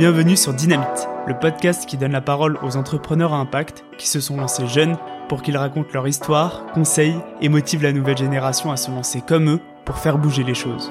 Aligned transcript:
Bienvenue 0.00 0.34
sur 0.34 0.54
Dynamite, 0.54 1.08
le 1.26 1.38
podcast 1.38 1.84
qui 1.84 1.98
donne 1.98 2.12
la 2.12 2.22
parole 2.22 2.58
aux 2.62 2.78
entrepreneurs 2.78 3.34
à 3.34 3.36
impact 3.36 3.84
qui 3.98 4.08
se 4.08 4.18
sont 4.18 4.38
lancés 4.38 4.66
jeunes 4.66 4.96
pour 5.28 5.42
qu'ils 5.42 5.58
racontent 5.58 5.90
leur 5.92 6.08
histoire, 6.08 6.64
conseillent 6.72 7.20
et 7.42 7.50
motivent 7.50 7.82
la 7.82 7.92
nouvelle 7.92 8.16
génération 8.16 8.72
à 8.72 8.78
se 8.78 8.90
lancer 8.90 9.20
comme 9.20 9.50
eux 9.50 9.60
pour 9.84 9.98
faire 9.98 10.16
bouger 10.16 10.42
les 10.42 10.54
choses. 10.54 10.90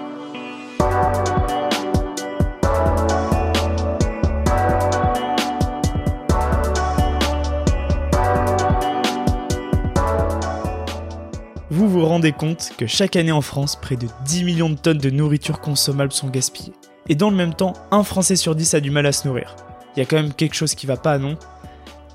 Vous 11.71 11.89
vous 11.89 12.05
rendez 12.05 12.31
compte 12.31 12.73
que 12.77 12.85
chaque 12.85 13.15
année 13.15 13.31
en 13.31 13.41
France, 13.41 13.75
près 13.75 13.95
de 13.95 14.05
10 14.25 14.43
millions 14.43 14.69
de 14.69 14.75
tonnes 14.75 14.99
de 14.99 15.09
nourriture 15.09 15.61
consommable 15.61 16.11
sont 16.11 16.29
gaspillées. 16.29 16.78
Et 17.09 17.15
dans 17.15 17.31
le 17.31 17.35
même 17.35 17.55
temps, 17.55 17.73
un 17.91 18.03
Français 18.03 18.35
sur 18.35 18.55
10 18.55 18.75
a 18.75 18.79
du 18.79 18.91
mal 18.91 19.07
à 19.07 19.11
se 19.11 19.27
nourrir. 19.27 19.55
Il 19.95 19.99
y 19.99 20.01
a 20.03 20.05
quand 20.05 20.15
même 20.15 20.33
quelque 20.33 20.53
chose 20.53 20.75
qui 20.75 20.85
va 20.85 20.95
pas, 20.95 21.17
non? 21.17 21.37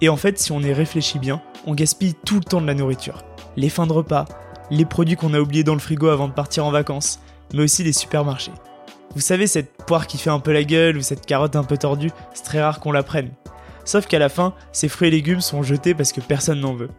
Et 0.00 0.08
en 0.08 0.16
fait, 0.16 0.38
si 0.38 0.52
on 0.52 0.60
y 0.60 0.72
réfléchit 0.72 1.18
bien, 1.18 1.42
on 1.66 1.74
gaspille 1.74 2.14
tout 2.14 2.36
le 2.36 2.44
temps 2.44 2.60
de 2.60 2.66
la 2.66 2.74
nourriture. 2.74 3.24
Les 3.56 3.68
fins 3.68 3.86
de 3.86 3.92
repas, 3.92 4.26
les 4.70 4.84
produits 4.84 5.16
qu'on 5.16 5.34
a 5.34 5.40
oubliés 5.40 5.64
dans 5.64 5.74
le 5.74 5.80
frigo 5.80 6.08
avant 6.08 6.28
de 6.28 6.32
partir 6.32 6.64
en 6.64 6.70
vacances, 6.70 7.20
mais 7.52 7.62
aussi 7.62 7.82
les 7.82 7.92
supermarchés. 7.92 8.52
Vous 9.14 9.20
savez, 9.20 9.46
cette 9.46 9.72
poire 9.84 10.06
qui 10.06 10.16
fait 10.16 10.30
un 10.30 10.40
peu 10.40 10.52
la 10.52 10.64
gueule 10.64 10.96
ou 10.96 11.02
cette 11.02 11.26
carotte 11.26 11.56
un 11.56 11.64
peu 11.64 11.76
tordue, 11.76 12.10
c'est 12.32 12.44
très 12.44 12.62
rare 12.62 12.80
qu'on 12.80 12.92
la 12.92 13.02
prenne. 13.02 13.30
Sauf 13.84 14.06
qu'à 14.06 14.18
la 14.18 14.28
fin, 14.28 14.54
ces 14.72 14.88
fruits 14.88 15.08
et 15.08 15.10
légumes 15.10 15.40
sont 15.40 15.62
jetés 15.62 15.94
parce 15.94 16.12
que 16.12 16.20
personne 16.20 16.60
n'en 16.60 16.74
veut. 16.74 16.90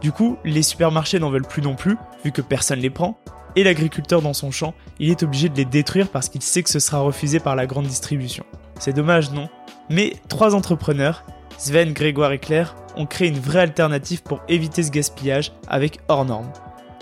Du 0.00 0.12
coup, 0.12 0.38
les 0.44 0.62
supermarchés 0.62 1.18
n'en 1.18 1.30
veulent 1.30 1.46
plus 1.46 1.62
non 1.62 1.74
plus, 1.74 1.96
vu 2.24 2.32
que 2.32 2.42
personne 2.42 2.80
les 2.80 2.90
prend, 2.90 3.18
et 3.56 3.64
l'agriculteur 3.64 4.22
dans 4.22 4.32
son 4.32 4.50
champ, 4.50 4.74
il 4.98 5.10
est 5.10 5.22
obligé 5.22 5.48
de 5.48 5.56
les 5.56 5.64
détruire 5.64 6.08
parce 6.08 6.28
qu'il 6.28 6.42
sait 6.42 6.62
que 6.62 6.70
ce 6.70 6.78
sera 6.78 7.00
refusé 7.00 7.40
par 7.40 7.56
la 7.56 7.66
grande 7.66 7.86
distribution. 7.86 8.44
C'est 8.78 8.92
dommage, 8.92 9.30
non? 9.32 9.48
Mais 9.90 10.14
trois 10.28 10.54
entrepreneurs, 10.54 11.24
Sven, 11.58 11.92
Grégoire 11.92 12.32
et 12.32 12.38
Claire, 12.38 12.74
ont 12.96 13.06
créé 13.06 13.28
une 13.28 13.38
vraie 13.38 13.60
alternative 13.60 14.22
pour 14.22 14.40
éviter 14.48 14.82
ce 14.82 14.90
gaspillage 14.90 15.52
avec 15.68 16.00
hors. 16.08 16.26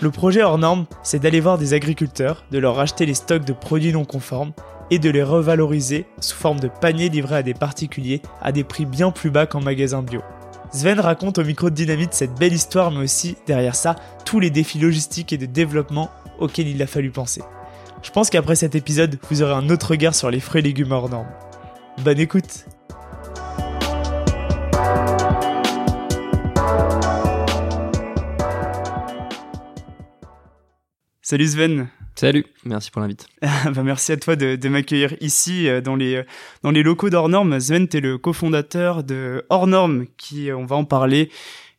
Le 0.01 0.11
projet 0.11 0.41
hors 0.41 0.59
c'est 1.03 1.19
d'aller 1.19 1.39
voir 1.39 1.57
des 1.57 1.73
agriculteurs, 1.73 2.43
de 2.51 2.57
leur 2.57 2.79
acheter 2.79 3.05
les 3.05 3.13
stocks 3.13 3.45
de 3.45 3.53
produits 3.53 3.93
non 3.93 4.05
conformes 4.05 4.53
et 4.89 4.99
de 4.99 5.09
les 5.09 5.23
revaloriser 5.23 6.05
sous 6.19 6.35
forme 6.35 6.59
de 6.59 6.67
paniers 6.67 7.09
livrés 7.09 7.37
à 7.37 7.43
des 7.43 7.53
particuliers 7.53 8.21
à 8.41 8.51
des 8.51 8.63
prix 8.63 8.85
bien 8.85 9.11
plus 9.11 9.29
bas 9.29 9.45
qu'en 9.45 9.61
magasin 9.61 10.01
bio. 10.01 10.21
Sven 10.73 10.99
raconte 10.99 11.37
au 11.37 11.43
micro 11.43 11.69
de 11.69 11.75
Dynamite 11.75 12.13
cette 12.13 12.33
belle 12.35 12.53
histoire, 12.53 12.91
mais 12.91 13.03
aussi, 13.03 13.35
derrière 13.45 13.75
ça, 13.75 13.95
tous 14.25 14.39
les 14.39 14.49
défis 14.49 14.79
logistiques 14.79 15.33
et 15.33 15.37
de 15.37 15.45
développement 15.45 16.09
auxquels 16.41 16.67
il 16.67 16.81
a 16.81 16.87
fallu 16.87 17.11
penser. 17.11 17.41
Je 18.03 18.09
pense 18.11 18.29
qu'après 18.29 18.55
cet 18.55 18.75
épisode, 18.75 19.17
vous 19.29 19.41
aurez 19.43 19.53
un 19.53 19.69
autre 19.69 19.91
regard 19.91 20.15
sur 20.15 20.29
les 20.31 20.39
fruits 20.39 20.59
et 20.59 20.63
légumes 20.63 20.91
hors 20.91 21.09
normes. 21.09 21.29
Bonne 22.03 22.19
écoute 22.19 22.65
Salut 31.21 31.47
Sven 31.47 31.87
Salut, 32.15 32.45
merci 32.65 32.91
pour 32.91 33.01
l'invite. 33.01 33.25
bah 33.41 33.83
merci 33.83 34.11
à 34.11 34.17
toi 34.17 34.35
de, 34.35 34.55
de 34.55 34.69
m'accueillir 34.69 35.15
ici 35.21 35.67
euh, 35.67 35.81
dans 35.81 35.95
les, 35.95 36.23
dans 36.61 36.71
les 36.71 36.83
locaux 36.83 37.09
d'Hors 37.09 37.29
Normes. 37.29 37.59
Sven, 37.59 37.87
tu 37.87 37.97
es 37.97 37.99
le 38.01 38.17
cofondateur 38.17 39.03
de 39.03 39.45
Hors 39.49 39.65
Normes, 39.65 40.05
qui, 40.17 40.49
euh, 40.49 40.57
on 40.57 40.65
va 40.65 40.75
en 40.75 40.83
parler, 40.83 41.31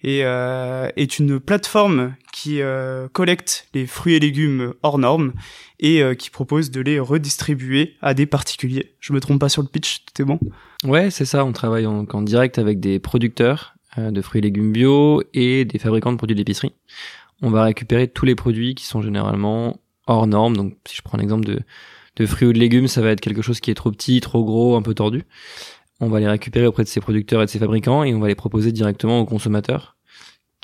et, 0.03 0.25
euh, 0.25 0.89
est 0.97 1.19
une 1.19 1.39
plateforme 1.39 2.15
qui 2.43 2.61
euh, 2.61 3.07
collecte 3.13 3.69
les 3.73 3.87
fruits 3.87 4.15
et 4.15 4.19
légumes 4.19 4.75
hors 4.83 4.99
normes 4.99 5.33
et 5.79 6.03
euh, 6.03 6.15
qui 6.15 6.29
propose 6.29 6.73
de 6.73 6.81
les 6.81 6.99
redistribuer 6.99 7.95
à 8.03 8.15
des 8.15 8.27
particuliers. 8.27 8.97
Je 8.99 9.13
me 9.13 9.21
trompe 9.21 9.39
pas 9.39 9.49
sur 9.49 9.63
le 9.63 9.69
pitch, 9.69 10.05
tout 10.05 10.23
est 10.23 10.25
bon? 10.25 10.41
Ouais, 10.83 11.11
c'est 11.11 11.25
ça, 11.25 11.45
on 11.45 11.53
travaille 11.53 11.87
en, 11.87 12.03
direct 12.23 12.59
avec 12.59 12.81
des 12.81 12.99
producteurs 12.99 13.75
de 13.97 14.23
fruits 14.23 14.41
et 14.41 14.43
légumes 14.43 14.73
bio 14.73 15.23
et 15.35 15.65
des 15.65 15.79
fabricants 15.79 16.11
de 16.11 16.17
produits 16.17 16.35
d'épicerie. 16.35 16.73
On 17.43 17.51
va 17.51 17.63
récupérer 17.63 18.09
tous 18.09 18.25
les 18.25 18.35
produits 18.35 18.75
qui 18.75 18.87
sont 18.87 19.03
généralement 19.03 19.79
hors 20.09 20.27
normes. 20.27 20.57
Donc, 20.57 20.75
si 20.89 20.97
je 20.97 21.03
prends 21.03 21.19
l'exemple 21.19 21.45
de, 21.45 22.27
fruits 22.27 22.49
ou 22.49 22.53
de 22.53 22.59
légumes, 22.59 22.89
ça 22.89 23.03
va 23.03 23.11
être 23.11 23.21
quelque 23.21 23.43
chose 23.43 23.61
qui 23.61 23.71
est 23.71 23.75
trop 23.75 23.93
petit, 23.93 24.21
trop 24.21 24.45
gros, 24.45 24.75
un 24.75 24.83
peu 24.83 24.95
tordu. 24.95 25.23
On 26.01 26.09
va 26.09 26.19
les 26.19 26.29
récupérer 26.29 26.67
auprès 26.67 26.83
de 26.83 26.89
ces 26.89 27.01
producteurs 27.01 27.41
et 27.43 27.45
de 27.45 27.51
ces 27.51 27.61
fabricants 27.61 28.03
et 28.03 28.13
on 28.15 28.19
va 28.19 28.27
les 28.27 28.35
proposer 28.35 28.73
directement 28.73 29.21
au 29.21 29.27
consommateur 29.27 29.97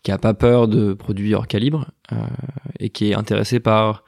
qui 0.03 0.13
a 0.13 0.19
pas 0.19 0.35
peur 0.35 0.69
de 0.69 0.93
produits 0.95 1.35
hors 1.35 1.47
calibre 1.47 1.91
euh, 2.13 2.17
et 2.79 2.91
qui 2.91 3.11
est 3.11 3.15
intéressé 3.15 3.61
par 3.61 4.05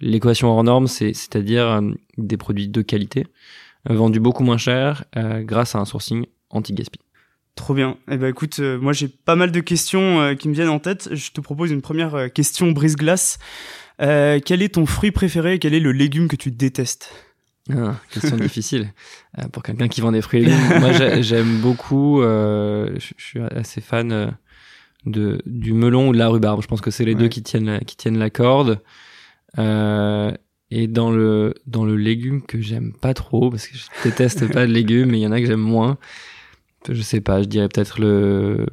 l'équation 0.00 0.48
hors 0.48 0.64
norme, 0.64 0.86
c'est-à-dire 0.86 1.66
euh, 1.68 1.90
des 2.18 2.36
produits 2.36 2.68
de 2.68 2.82
qualité 2.82 3.26
euh, 3.90 3.94
vendus 3.94 4.20
beaucoup 4.20 4.44
moins 4.44 4.58
cher 4.58 5.04
euh, 5.16 5.42
grâce 5.42 5.74
à 5.74 5.78
un 5.78 5.84
sourcing 5.84 6.26
anti-gaspi. 6.50 7.00
Trop 7.56 7.74
bien. 7.74 7.96
Eh 8.10 8.16
ben 8.16 8.28
écoute, 8.28 8.60
moi 8.60 8.92
j'ai 8.92 9.08
pas 9.08 9.36
mal 9.36 9.50
de 9.50 9.60
questions 9.60 10.20
euh, 10.20 10.34
qui 10.34 10.48
me 10.48 10.54
viennent 10.54 10.68
en 10.68 10.78
tête. 10.78 11.08
Je 11.12 11.32
te 11.32 11.40
propose 11.40 11.70
une 11.70 11.82
première 11.82 12.32
question 12.32 12.70
brise-glace. 12.70 13.38
quel 13.98 14.62
est 14.62 14.74
ton 14.74 14.86
fruit 14.86 15.10
préféré 15.10 15.54
et 15.54 15.58
quel 15.58 15.74
est 15.74 15.80
le 15.80 15.92
légume 15.92 16.28
que 16.28 16.36
tu 16.36 16.50
détestes? 16.50 17.12
Ah, 17.70 17.96
question 18.10 18.36
difficile 18.38 18.92
pour 19.52 19.62
quelqu'un 19.62 19.88
qui 19.88 20.00
vend 20.00 20.12
des 20.12 20.22
fruits 20.22 20.42
et 20.42 20.44
légumes. 20.46 20.80
Moi 20.80 20.92
j'aime 21.20 21.58
beaucoup, 21.58 22.22
je 22.22 23.12
suis 23.18 23.40
assez 23.40 23.80
fan 23.80 24.36
de 25.06 25.42
du 25.46 25.72
melon 25.72 26.08
ou 26.08 26.12
de 26.12 26.18
la 26.18 26.28
rhubarbe. 26.28 26.62
Je 26.62 26.66
pense 26.66 26.80
que 26.80 26.90
c'est 26.90 27.04
les 27.04 27.14
ouais. 27.14 27.20
deux 27.20 27.28
qui 27.28 27.42
tiennent 27.42 27.66
la, 27.66 27.80
qui 27.80 27.96
tiennent 27.96 28.18
la 28.18 28.30
corde. 28.30 28.80
Euh, 29.58 30.32
et 30.70 30.86
dans 30.86 31.10
le 31.10 31.54
dans 31.66 31.84
le 31.84 31.96
légume 31.96 32.42
que 32.42 32.60
j'aime 32.60 32.92
pas 32.94 33.12
trop 33.12 33.50
parce 33.50 33.66
que 33.66 33.76
je 33.76 33.84
déteste 34.04 34.50
pas 34.52 34.66
de 34.66 34.72
légumes, 34.72 35.10
mais 35.10 35.18
il 35.18 35.22
y 35.22 35.26
en 35.26 35.32
a 35.32 35.40
que 35.40 35.46
j'aime 35.46 35.60
moins. 35.60 35.98
Je 36.88 37.00
sais 37.02 37.20
pas, 37.20 37.42
je 37.42 37.48
dirais 37.48 37.68
peut-être 37.68 38.00
le 38.00 38.66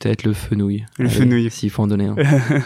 peut-être 0.00 0.24
le 0.24 0.32
fenouil. 0.32 0.86
Le 0.98 1.06
Allez, 1.06 1.14
fenouil. 1.14 1.50
S'il 1.50 1.70
faut 1.70 1.82
en 1.82 1.88
donner 1.88 2.06
un. 2.06 2.16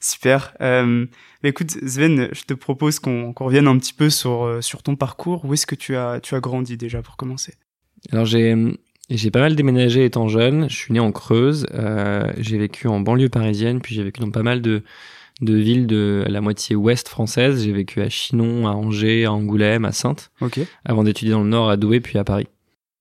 Super. 0.00 0.54
Euh, 0.60 1.06
écoute, 1.44 1.70
Sven, 1.86 2.28
je 2.32 2.42
te 2.42 2.54
propose 2.54 2.98
qu'on 2.98 3.32
qu 3.32 3.42
revienne 3.42 3.68
un 3.68 3.78
petit 3.78 3.92
peu 3.92 4.08
sur 4.08 4.58
sur 4.62 4.82
ton 4.82 4.96
parcours. 4.96 5.44
Où 5.44 5.52
est-ce 5.52 5.66
que 5.66 5.74
tu 5.74 5.94
as 5.96 6.20
tu 6.20 6.34
as 6.34 6.40
grandi 6.40 6.76
déjà 6.76 7.02
pour 7.02 7.16
commencer? 7.16 7.54
Alors 8.10 8.24
j'ai 8.24 8.56
j'ai 9.16 9.30
pas 9.30 9.40
mal 9.40 9.56
déménagé 9.56 10.04
étant 10.04 10.28
jeune. 10.28 10.68
Je 10.68 10.76
suis 10.76 10.92
né 10.92 11.00
en 11.00 11.12
Creuse. 11.12 11.66
Euh, 11.74 12.30
j'ai 12.38 12.58
vécu 12.58 12.88
en 12.88 13.00
banlieue 13.00 13.28
parisienne, 13.28 13.80
puis 13.80 13.94
j'ai 13.94 14.02
vécu 14.02 14.20
dans 14.20 14.30
pas 14.30 14.42
mal 14.42 14.62
de, 14.62 14.82
de 15.40 15.54
villes 15.54 15.86
de 15.86 16.24
la 16.28 16.40
moitié 16.40 16.76
ouest 16.76 17.08
française. 17.08 17.64
J'ai 17.64 17.72
vécu 17.72 18.00
à 18.00 18.08
Chinon, 18.08 18.66
à 18.66 18.72
Angers, 18.72 19.24
à 19.24 19.32
Angoulême, 19.32 19.84
à 19.84 19.92
Saintes. 19.92 20.30
Ok. 20.40 20.60
Avant 20.84 21.04
d'étudier 21.04 21.32
dans 21.32 21.42
le 21.42 21.48
Nord, 21.48 21.70
à 21.70 21.76
Douai, 21.76 22.00
puis 22.00 22.18
à 22.18 22.24
Paris. 22.24 22.48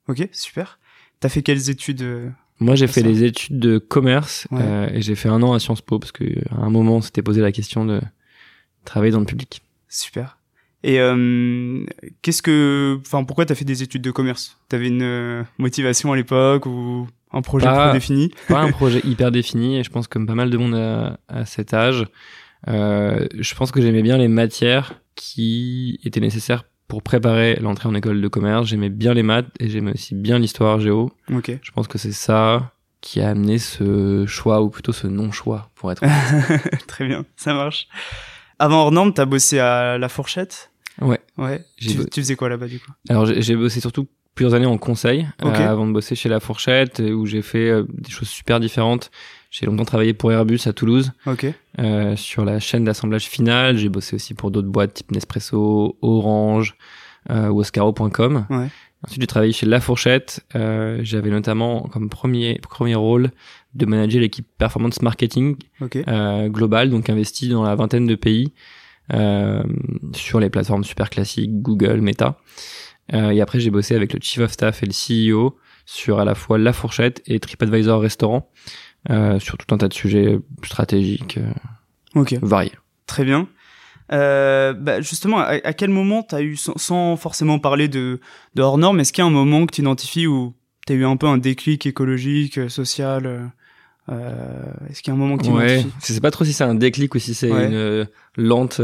Ok, 0.08 0.28
super. 0.32 0.80
T'as 1.20 1.30
fait 1.30 1.42
quelles 1.44 1.70
études 1.70 2.02
euh, 2.02 2.30
Moi, 2.60 2.76
j'ai 2.76 2.88
fait 2.88 3.04
des 3.04 3.24
études 3.24 3.60
de 3.60 3.78
commerce 3.78 4.48
ouais. 4.52 4.60
euh, 4.62 4.90
et 4.94 5.02
j'ai 5.02 5.16
fait 5.16 5.30
un 5.30 5.42
an 5.44 5.54
à 5.54 5.60
Sciences 5.60 5.82
Po 5.82 6.00
parce 6.00 6.12
que 6.12 6.24
à 6.50 6.56
un 6.56 6.70
moment, 6.70 6.98
on 6.98 7.02
s'était 7.02 7.22
posé 7.22 7.42
la 7.42 7.52
question 7.52 7.86
de 7.86 8.02
travailler 8.86 9.12
dans 9.12 9.20
le 9.20 9.26
public. 9.26 9.62
Super. 9.88 10.38
Et 10.84 11.00
euh, 11.00 11.86
qu'est-ce 12.22 12.42
que, 12.42 12.98
enfin, 13.02 13.24
pourquoi 13.24 13.46
t'as 13.46 13.56
fait 13.56 13.66
des 13.66 13.84
études 13.84 14.02
de 14.02 14.12
commerce? 14.12 14.58
T'avais 14.68 14.88
une 14.88 15.04
euh, 15.04 15.44
motivation 15.58 16.12
à 16.12 16.16
l'époque 16.16 16.66
ou 16.66 17.08
un 17.32 17.42
projet 17.42 17.68
pas, 17.68 17.94
défini 17.94 18.32
Pas 18.48 18.62
un 18.62 18.72
projet 18.72 19.02
hyper 19.04 19.32
défini. 19.32 19.78
Et 19.78 19.84
je 19.84 19.90
pense 19.90 20.08
comme 20.08 20.26
pas 20.26 20.36
mal 20.36 20.50
de 20.50 20.58
monde 20.58 20.76
à, 20.76 21.20
à 21.28 21.46
cet 21.46 21.74
âge, 21.74 22.06
euh, 22.68 23.28
je 23.38 23.56
pense 23.56 23.72
que 23.72 23.82
j'aimais 23.82 24.02
bien 24.02 24.18
les 24.18 24.28
matières 24.28 25.02
qui 25.16 26.00
étaient 26.04 26.20
nécessaires 26.20 26.64
pour 26.88 27.04
préparer 27.04 27.56
l'entrée 27.62 27.88
en 27.88 27.96
école 27.96 28.22
de 28.22 28.28
commerce. 28.28 28.68
J'aimais 28.68 28.90
bien 28.90 29.14
les 29.14 29.24
maths 29.24 29.48
et 29.60 29.70
j'aimais 29.70 29.94
aussi 29.94 30.16
bien 30.16 30.40
l'histoire 30.40 30.80
géo. 30.80 31.12
Ok. 31.32 31.58
Je 31.62 31.72
pense 31.72 31.88
que 31.88 31.98
c'est 31.98 32.12
ça 32.12 32.74
qui 33.02 33.22
a 33.22 33.30
amené 33.30 33.58
ce 33.58 34.26
choix 34.28 34.62
ou 34.62 34.70
plutôt 34.70 34.92
ce 34.92 35.08
non-choix 35.08 35.70
pour 35.76 35.92
être. 35.92 36.04
Très 36.88 37.08
bien, 37.08 37.26
ça 37.36 37.54
marche. 37.54 37.88
Avant 38.60 38.84
hors 38.84 38.92
norme, 38.92 39.14
t'as 39.14 39.26
bossé 39.26 39.58
à 39.60 39.98
la 39.98 40.08
Fourchette? 40.08 40.71
Ouais. 41.42 41.66
Tu, 41.78 41.94
bo... 41.96 42.04
tu, 42.04 42.22
faisais 42.22 42.36
quoi 42.36 42.50
là-bas 42.50 42.68
du 42.68 42.80
coup? 42.80 42.92
Alors 43.10 43.26
j'ai 43.26 43.56
bossé 43.56 43.80
surtout 43.80 44.08
plusieurs 44.36 44.54
années 44.54 44.66
en 44.66 44.78
conseil 44.78 45.28
okay. 45.42 45.64
euh, 45.64 45.72
avant 45.72 45.88
de 45.88 45.92
bosser 45.92 46.16
chez 46.16 46.30
La 46.30 46.40
Fourchette 46.40 47.00
où 47.00 47.26
j'ai 47.26 47.42
fait 47.42 47.70
euh, 47.70 47.86
des 47.90 48.12
choses 48.12 48.30
super 48.30 48.60
différentes. 48.60 49.12
J'ai 49.50 49.66
longtemps 49.66 49.84
travaillé 49.84 50.14
pour 50.14 50.32
Airbus 50.32 50.62
à 50.66 50.74
Toulouse 50.74 51.12
okay. 51.26 51.54
euh, 51.80 52.16
sur 52.16 52.46
la 52.46 52.60
chaîne 52.60 52.86
d'assemblage 52.86 53.26
final. 53.26 53.78
J'ai 53.78 53.90
bossé 53.90 54.16
aussi 54.16 54.34
pour 54.34 54.52
d'autres 54.52 54.70
boîtes 54.70 54.94
type 54.94 55.12
Nespresso, 55.12 55.98
Orange 56.02 56.76
euh, 57.30 57.50
ou 57.50 57.60
Oscaro.com. 57.60 58.46
Ouais. 58.50 58.68
Ensuite 59.04 59.22
j'ai 59.22 59.28
travaillé 59.28 59.52
chez 59.52 59.66
La 59.66 59.82
Fourchette. 59.82 60.46
Euh, 60.56 61.00
J'avais 61.02 61.32
notamment 61.32 61.82
comme 61.92 62.10
premier 62.10 62.60
premier 62.60 62.96
rôle 62.96 63.32
de 63.74 63.86
manager 63.86 64.22
l'équipe 64.22 64.48
performance 64.58 65.02
marketing 65.02 65.58
okay. 65.82 66.04
Euh, 66.08 66.50
globale, 66.50 66.90
donc 66.90 67.10
investi 67.10 67.50
dans 67.50 67.64
la 67.64 67.76
vingtaine 67.76 68.06
de 68.06 68.16
pays. 68.16 68.54
Euh, 69.14 69.64
sur 70.14 70.40
les 70.40 70.50
plateformes 70.50 70.84
super 70.84 71.10
classiques, 71.10 71.62
Google, 71.62 72.00
Meta. 72.02 72.38
Euh, 73.14 73.32
et 73.32 73.42
après, 73.42 73.60
j'ai 73.60 73.70
bossé 73.70 73.96
avec 73.96 74.14
le 74.14 74.20
Chief 74.22 74.42
of 74.44 74.52
Staff 74.52 74.84
et 74.84 74.86
le 74.86 74.94
CEO 74.94 75.58
sur 75.86 76.20
à 76.20 76.26
la 76.26 76.36
fois 76.36 76.58
La 76.58 76.72
Fourchette 76.72 77.22
et 77.26 77.40
TripAdvisor 77.40 78.02
Restaurant, 78.02 78.50
euh, 79.10 79.40
sur 79.40 79.58
tout 79.58 79.74
un 79.74 79.78
tas 79.78 79.90
de 79.90 79.94
sujets 79.94 80.40
stratégiques 80.64 81.40
okay. 82.16 82.40
variés. 82.42 82.72
Très 83.06 83.26
bien. 83.26 83.50
Euh, 84.14 84.74
bah 84.74 85.02
justement, 85.02 85.40
à, 85.40 85.74
quel 85.74 85.90
moment 85.90 86.24
t'as 86.24 86.42
eu, 86.42 86.56
sans, 86.56 87.16
forcément 87.16 87.60
parler 87.60 87.88
de, 87.88 88.20
de 88.56 88.62
hors 88.62 88.78
norme, 88.78 89.00
est-ce 89.00 89.12
qu'il 89.14 89.24
y 89.24 89.26
a 89.26 89.28
un 89.28 89.32
moment 89.32 89.66
que 89.66 89.76
tu 89.76 89.82
identifies 89.82 90.28
où 90.28 90.54
t'as 90.86 90.94
eu 90.94 91.06
un 91.06 91.18
peu 91.18 91.28
un 91.28 91.38
déclic 91.38 91.86
écologique, 91.86 92.70
social 92.70 93.52
Est-ce 94.90 95.02
qu'il 95.02 95.12
y 95.12 95.16
a 95.16 95.18
un 95.18 95.20
moment 95.20 95.38
que 95.38 95.46
tu 95.46 95.52
ouais, 95.52 95.86
Je 96.02 96.14
sais 96.14 96.22
pas 96.22 96.32
trop 96.32 96.44
si 96.44 96.54
c'est 96.54 96.64
un 96.64 96.76
déclic 96.76 97.16
ou 97.16 97.20
si 97.20 97.34
c'est 97.34 97.50
une 97.50 98.08
lente 98.38 98.82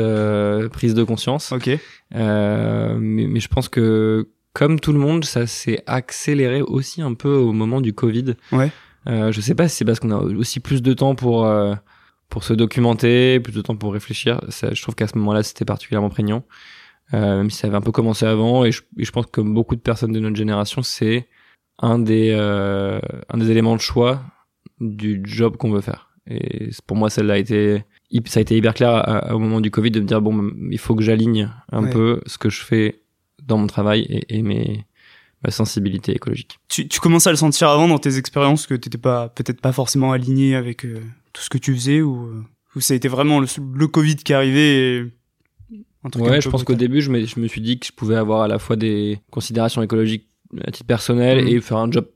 prise 0.71 0.94
de 0.94 1.03
conscience. 1.03 1.51
Ok. 1.51 1.68
mais, 2.12 3.00
mais 3.00 3.39
je 3.39 3.47
pense 3.47 3.69
que 3.69 4.27
comme 4.57 4.79
tout 4.79 4.91
le 4.91 4.97
monde, 4.97 5.24
ça 5.24 5.45
s'est 5.45 5.83
accéléré 5.85 6.63
aussi 6.63 7.03
un 7.03 7.13
peu 7.13 7.35
au 7.35 7.51
moment 7.51 7.79
du 7.79 7.94
Covid. 7.94 8.33
Ouais. 8.51 8.71
Euh, 9.07 9.31
je 9.31 9.39
sais 9.39 9.53
pas 9.53 9.68
si 9.68 9.75
c'est 9.77 9.85
parce 9.85 10.00
qu'on 10.00 10.09
a 10.09 10.18
aussi 10.18 10.59
plus 10.59 10.81
de 10.81 10.94
temps 10.94 11.13
pour 11.13 11.45
euh, 11.45 11.75
pour 12.27 12.44
se 12.44 12.53
documenter, 12.53 13.39
plus 13.39 13.53
de 13.53 13.62
temps 13.62 13.75
pour 13.75 13.94
réfléchir. 13.94 14.41
Ça, 14.50 14.73
je 14.73 14.81
trouve 14.81 14.95
qu'à 14.95 15.07
ce 15.07 15.15
moment-là, 15.19 15.44
c'était 15.44 15.63
particulièrement 15.63 16.09
prégnant. 16.09 16.44
Euh, 17.13 17.38
même 17.38 17.51
si 17.51 17.59
ça 17.59 17.68
avait 17.68 17.77
un 17.77 17.81
peu 17.81 17.91
commencé 17.91 18.25
avant, 18.25 18.65
et 18.65 18.71
je, 18.71 18.81
je 18.97 19.12
pense 19.12 19.27
que 19.27 19.31
comme 19.31 19.53
beaucoup 19.53 19.75
de 19.75 19.81
personnes 19.81 20.12
de 20.12 20.19
notre 20.19 20.35
génération, 20.35 20.81
c'est 20.81 21.27
un 21.77 22.00
des 22.00 22.31
euh, 22.35 23.00
un 23.30 23.38
des 23.38 23.51
éléments 23.51 23.75
de 23.75 23.81
choix 23.81 24.23
du 24.79 25.21
job 25.24 25.57
qu'on 25.57 25.71
veut 25.71 25.81
faire. 25.81 26.09
Et 26.29 26.69
pour 26.85 26.97
moi, 26.97 27.09
celle-là 27.09 27.35
a 27.35 27.38
été 27.38 27.83
ça 28.25 28.39
a 28.39 28.41
été 28.41 28.56
hyper 28.56 28.74
clair 28.74 29.27
au 29.31 29.39
moment 29.39 29.62
du 29.62 29.71
Covid 29.71 29.91
de 29.91 30.00
me 30.00 30.06
dire 30.06 30.21
bon, 30.21 30.51
il 30.71 30.77
faut 30.77 30.95
que 30.95 31.03
j'aligne 31.03 31.50
un 31.71 31.85
peu 31.88 32.21
ce 32.25 32.38
que 32.38 32.50
je 32.50 32.63
fais 32.63 33.01
dans 33.44 33.57
mon 33.57 33.68
travail 33.68 34.01
et, 34.09 34.38
et 34.38 34.41
mes 34.41 34.85
ma 35.44 35.51
sensibilité 35.51 36.15
écologique. 36.15 36.59
Tu, 36.68 36.88
tu 36.88 37.00
commençais 37.00 37.29
à 37.29 37.31
le 37.31 37.38
sentir 37.38 37.69
avant 37.69 37.88
dans 37.88 38.00
tes 38.00 38.18
expériences 38.18 38.65
que 38.65 38.74
t'étais 38.74 38.97
pas 38.97 39.29
peut-être 39.29 39.62
pas 39.62 39.71
forcément 39.71 40.12
aligné 40.12 40.56
avec 40.56 40.83
euh, 40.83 41.00
tout 41.31 41.44
ce 41.44 41.50
que 41.50 41.59
tu 41.59 41.75
faisais 41.75 42.01
ou, 42.01 42.25
euh, 42.25 42.44
ou 42.75 42.81
ça 42.81 42.95
a 42.95 42.97
été 42.97 43.07
vraiment 43.07 43.39
le, 43.39 43.47
le 43.75 43.88
Covid 43.88 44.15
qui 44.15 44.33
arrivait 44.33 44.97
et 44.97 45.06
ouais, 46.15 46.41
je 46.41 46.50
pense 46.50 46.63
qu'au 46.63 46.75
début, 46.75 47.01
je 47.01 47.12
me, 47.12 47.25
je 47.25 47.39
me 47.39 47.47
suis 47.47 47.62
dit 47.62 47.80
que 47.80 47.85
je 47.85 47.91
pouvais 47.91 48.15
avoir 48.15 48.44
à 48.44 48.47
la 48.47 48.59
fois 48.59 48.75
des 48.75 49.19
considérations 49.31 49.81
écologiques 49.81 50.27
à 50.63 50.71
titre 50.71 50.88
personnel 50.88 51.44
mmh. 51.44 51.47
et 51.47 51.62
faire 51.62 51.77
un 51.77 51.91
job 51.91 52.07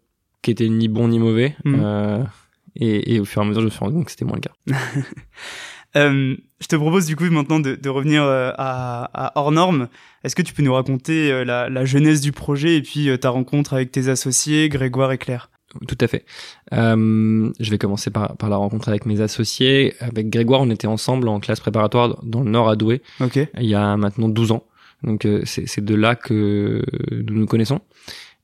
qui 0.41 0.51
était 0.51 0.69
ni 0.69 0.87
bon 0.87 1.07
ni 1.07 1.19
mauvais. 1.19 1.55
Mmh. 1.65 1.75
Euh, 1.79 2.23
et, 2.75 3.15
et, 3.15 3.19
au 3.19 3.25
fur 3.25 3.41
et 3.41 3.45
à 3.45 3.47
mesure, 3.47 3.61
je 3.61 3.65
me 3.65 3.71
suis 3.71 3.79
rendu 3.79 3.93
compte 3.95 4.05
que 4.05 4.11
c'était 4.11 4.25
moins 4.25 4.37
le 4.37 4.41
cas. 4.41 4.77
Euh, 5.97 6.37
je 6.61 6.67
te 6.67 6.75
propose 6.77 7.05
du 7.05 7.17
coup 7.17 7.25
maintenant 7.25 7.59
de, 7.59 7.75
de 7.75 7.89
revenir 7.89 8.23
euh, 8.23 8.51
à, 8.57 9.09
à, 9.13 9.39
hors 9.39 9.51
norme. 9.51 9.89
Est-ce 10.23 10.35
que 10.35 10.41
tu 10.41 10.53
peux 10.53 10.63
nous 10.63 10.73
raconter 10.73 11.31
euh, 11.31 11.43
la, 11.43 11.69
la 11.69 11.83
genèse 11.83 12.21
du 12.21 12.31
projet 12.31 12.77
et 12.77 12.81
puis 12.81 13.09
ta 13.19 13.29
rencontre 13.29 13.73
avec 13.73 13.91
tes 13.91 14.07
associés 14.07 14.69
Grégoire 14.69 15.11
et 15.11 15.17
Claire? 15.17 15.49
Tout 15.87 15.97
à 15.99 16.07
fait. 16.07 16.25
Euh, 16.73 17.51
je 17.59 17.71
vais 17.71 17.77
commencer 17.77 18.09
par, 18.09 18.37
par 18.37 18.49
la 18.49 18.55
rencontre 18.55 18.89
avec 18.89 19.05
mes 19.05 19.19
associés. 19.21 19.93
Avec 19.99 20.29
Grégoire, 20.29 20.61
on 20.61 20.69
était 20.69 20.87
ensemble 20.87 21.27
en 21.27 21.39
classe 21.39 21.59
préparatoire 21.59 22.23
dans 22.23 22.41
le 22.41 22.49
Nord 22.49 22.69
à 22.69 22.77
Douai. 22.77 23.01
Okay. 23.19 23.49
Il 23.59 23.67
y 23.67 23.75
a 23.75 23.97
maintenant 23.97 24.29
12 24.29 24.51
ans. 24.53 24.63
Donc 25.03 25.27
c'est 25.45 25.83
de 25.83 25.95
là 25.95 26.15
que 26.15 26.81
nous 27.11 27.35
nous 27.35 27.47
connaissons. 27.47 27.81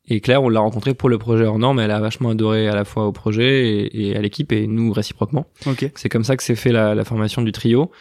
Et 0.08 0.22
Claire, 0.22 0.42
on 0.42 0.50
l'a 0.50 0.62
rencontrée 0.62 0.94
pour 0.94 1.10
le 1.10 1.18
projet 1.18 1.46
hors 1.46 1.60
norme. 1.60 1.80
Elle 1.80 1.92
a 1.92 2.00
vachement 2.00 2.30
adoré 2.30 2.68
à 2.68 2.76
la 2.76 2.86
fois 2.86 3.06
au 3.06 3.12
projet 3.12 3.70
et, 3.70 4.10
et 4.10 4.16
à 4.16 4.22
l'équipe 4.22 4.52
et 4.52 4.66
nous 4.68 4.92
réciproquement. 4.94 5.48
Okay. 5.66 5.92
C'est 5.96 6.10
comme 6.10 6.24
ça 6.24 6.38
que 6.38 6.44
s'est 6.44 6.56
fait 6.56 6.72
la, 6.72 6.96
la, 6.96 7.04
formation 7.04 7.42
du 7.42 7.52
trio. 7.52 7.92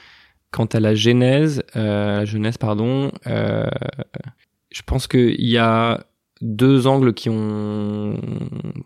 Quant 0.52 0.66
à 0.66 0.78
la 0.78 0.94
genèse, 0.94 1.64
euh, 1.74 2.18
la 2.18 2.24
jeunesse, 2.24 2.58
pardon, 2.58 3.10
euh, 3.26 3.66
je 4.70 4.82
pense 4.82 5.08
qu'il 5.08 5.44
y 5.44 5.58
a 5.58 6.06
deux 6.40 6.86
angles 6.86 7.12
qui 7.12 7.28
ont 7.28 8.20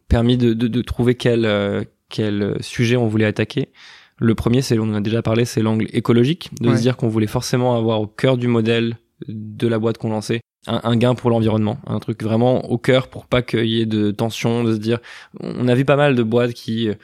permis 0.09 0.39
de, 0.39 0.55
de, 0.55 0.69
de 0.69 0.83
trouver 0.83 1.15
quel, 1.15 1.45
euh, 1.45 1.83
quel 2.09 2.57
sujet 2.61 2.97
on 2.97 3.07
voulait 3.07 3.27
attaquer. 3.27 3.69
Le 4.17 4.35
premier, 4.35 4.63
c'est, 4.63 4.79
on 4.79 4.85
en 4.85 4.95
a 4.95 5.01
déjà 5.01 5.23
parlé, 5.23 5.45
c'est 5.45 5.63
l'angle 5.63 5.87
écologique, 5.93 6.51
de 6.61 6.75
se 6.75 6.81
dire 6.81 6.97
qu'on 6.97 7.09
voulait 7.09 7.27
forcément 7.27 7.77
avoir 7.77 8.01
au 8.01 8.07
cœur 8.07 8.37
du 8.37 8.49
modèle 8.49 8.97
de 9.29 9.67
la 9.67 9.79
boîte 9.79 9.99
qu'on 9.99 10.11
lançait 10.11 10.41
un, 10.67 10.97
gain 10.97 11.15
pour 11.15 11.31
l'environnement, 11.31 11.79
un 11.87 11.99
truc 12.01 12.23
vraiment 12.23 12.71
au 12.71 12.79
cœur 12.79 13.09
pour 13.09 13.27
pas 13.27 13.43
qu'il 13.43 13.67
y 13.67 13.81
ait 13.81 13.87
de 13.87 14.11
tension, 14.11 14.63
de 14.63 14.75
se 14.75 14.79
dire, 14.79 14.99
on 15.41 15.69
a 15.69 15.75
vu 15.75 15.85
pas 15.85 15.97
mal 15.97 16.15
de 16.15 16.23
boîtes 16.23 16.53
qui 16.53 16.89
euh, 16.89 16.95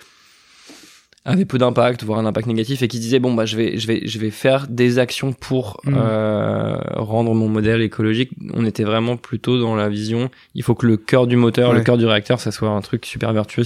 avaient 1.25 1.47
peu 1.47 1.57
d'impact, 1.57 2.05
voire 2.05 2.19
un 2.19 2.27
impact 2.27 2.47
négatif, 2.49 2.83
et 2.83 2.89
qui 2.89 3.01
disaient 3.01 3.19
bon 3.19 3.33
bah 3.33 3.47
je 3.47 3.57
vais 3.57 3.79
je 3.79 3.87
vais 3.87 4.07
je 4.07 4.19
vais 4.19 4.31
faire 4.31 4.67
des 4.69 4.99
actions 4.99 5.33
pour 5.33 5.81
mmh. 5.85 5.95
euh, 5.97 6.77
rendre 6.97 7.35
mon 7.35 7.49
modèle 7.49 7.81
écologique. 7.81 8.31
On 8.53 8.67
était 8.67 8.85
vraiment 8.85 9.17
plutôt 9.17 9.59
dans 9.59 9.75
la 9.75 9.89
vision, 9.89 10.31
il 10.55 10.63
faut 10.63 10.75
que 10.75 10.87
le 10.87 10.99
cœur 10.99 11.27
du 11.27 11.37
moteur, 11.37 11.73
le 11.73 11.81
cœur 11.81 11.97
du 11.97 12.07
réacteur, 12.07 12.41
ça 12.41 12.51
soit 12.51 12.69
un 12.69 12.81
truc 12.83 13.07
super 13.07 13.33
vertueux. 13.33 13.65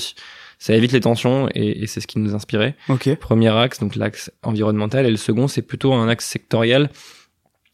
Ça 0.63 0.75
évite 0.75 0.93
les 0.93 1.01
tensions 1.01 1.49
et, 1.55 1.83
et 1.83 1.87
c'est 1.87 2.03
ce 2.03 2.07
qui 2.07 2.19
nous 2.19 2.35
inspirait. 2.35 2.77
Premier 3.19 3.49
axe, 3.49 3.81
donc 3.81 3.97
l'axe 3.97 4.31
environnemental, 4.43 5.07
et 5.07 5.11
le 5.11 5.17
second 5.17 5.49
c'est 5.49 5.63
plutôt 5.63 5.95
un 5.95 6.07
axe 6.07 6.27
sectoriel 6.27 6.91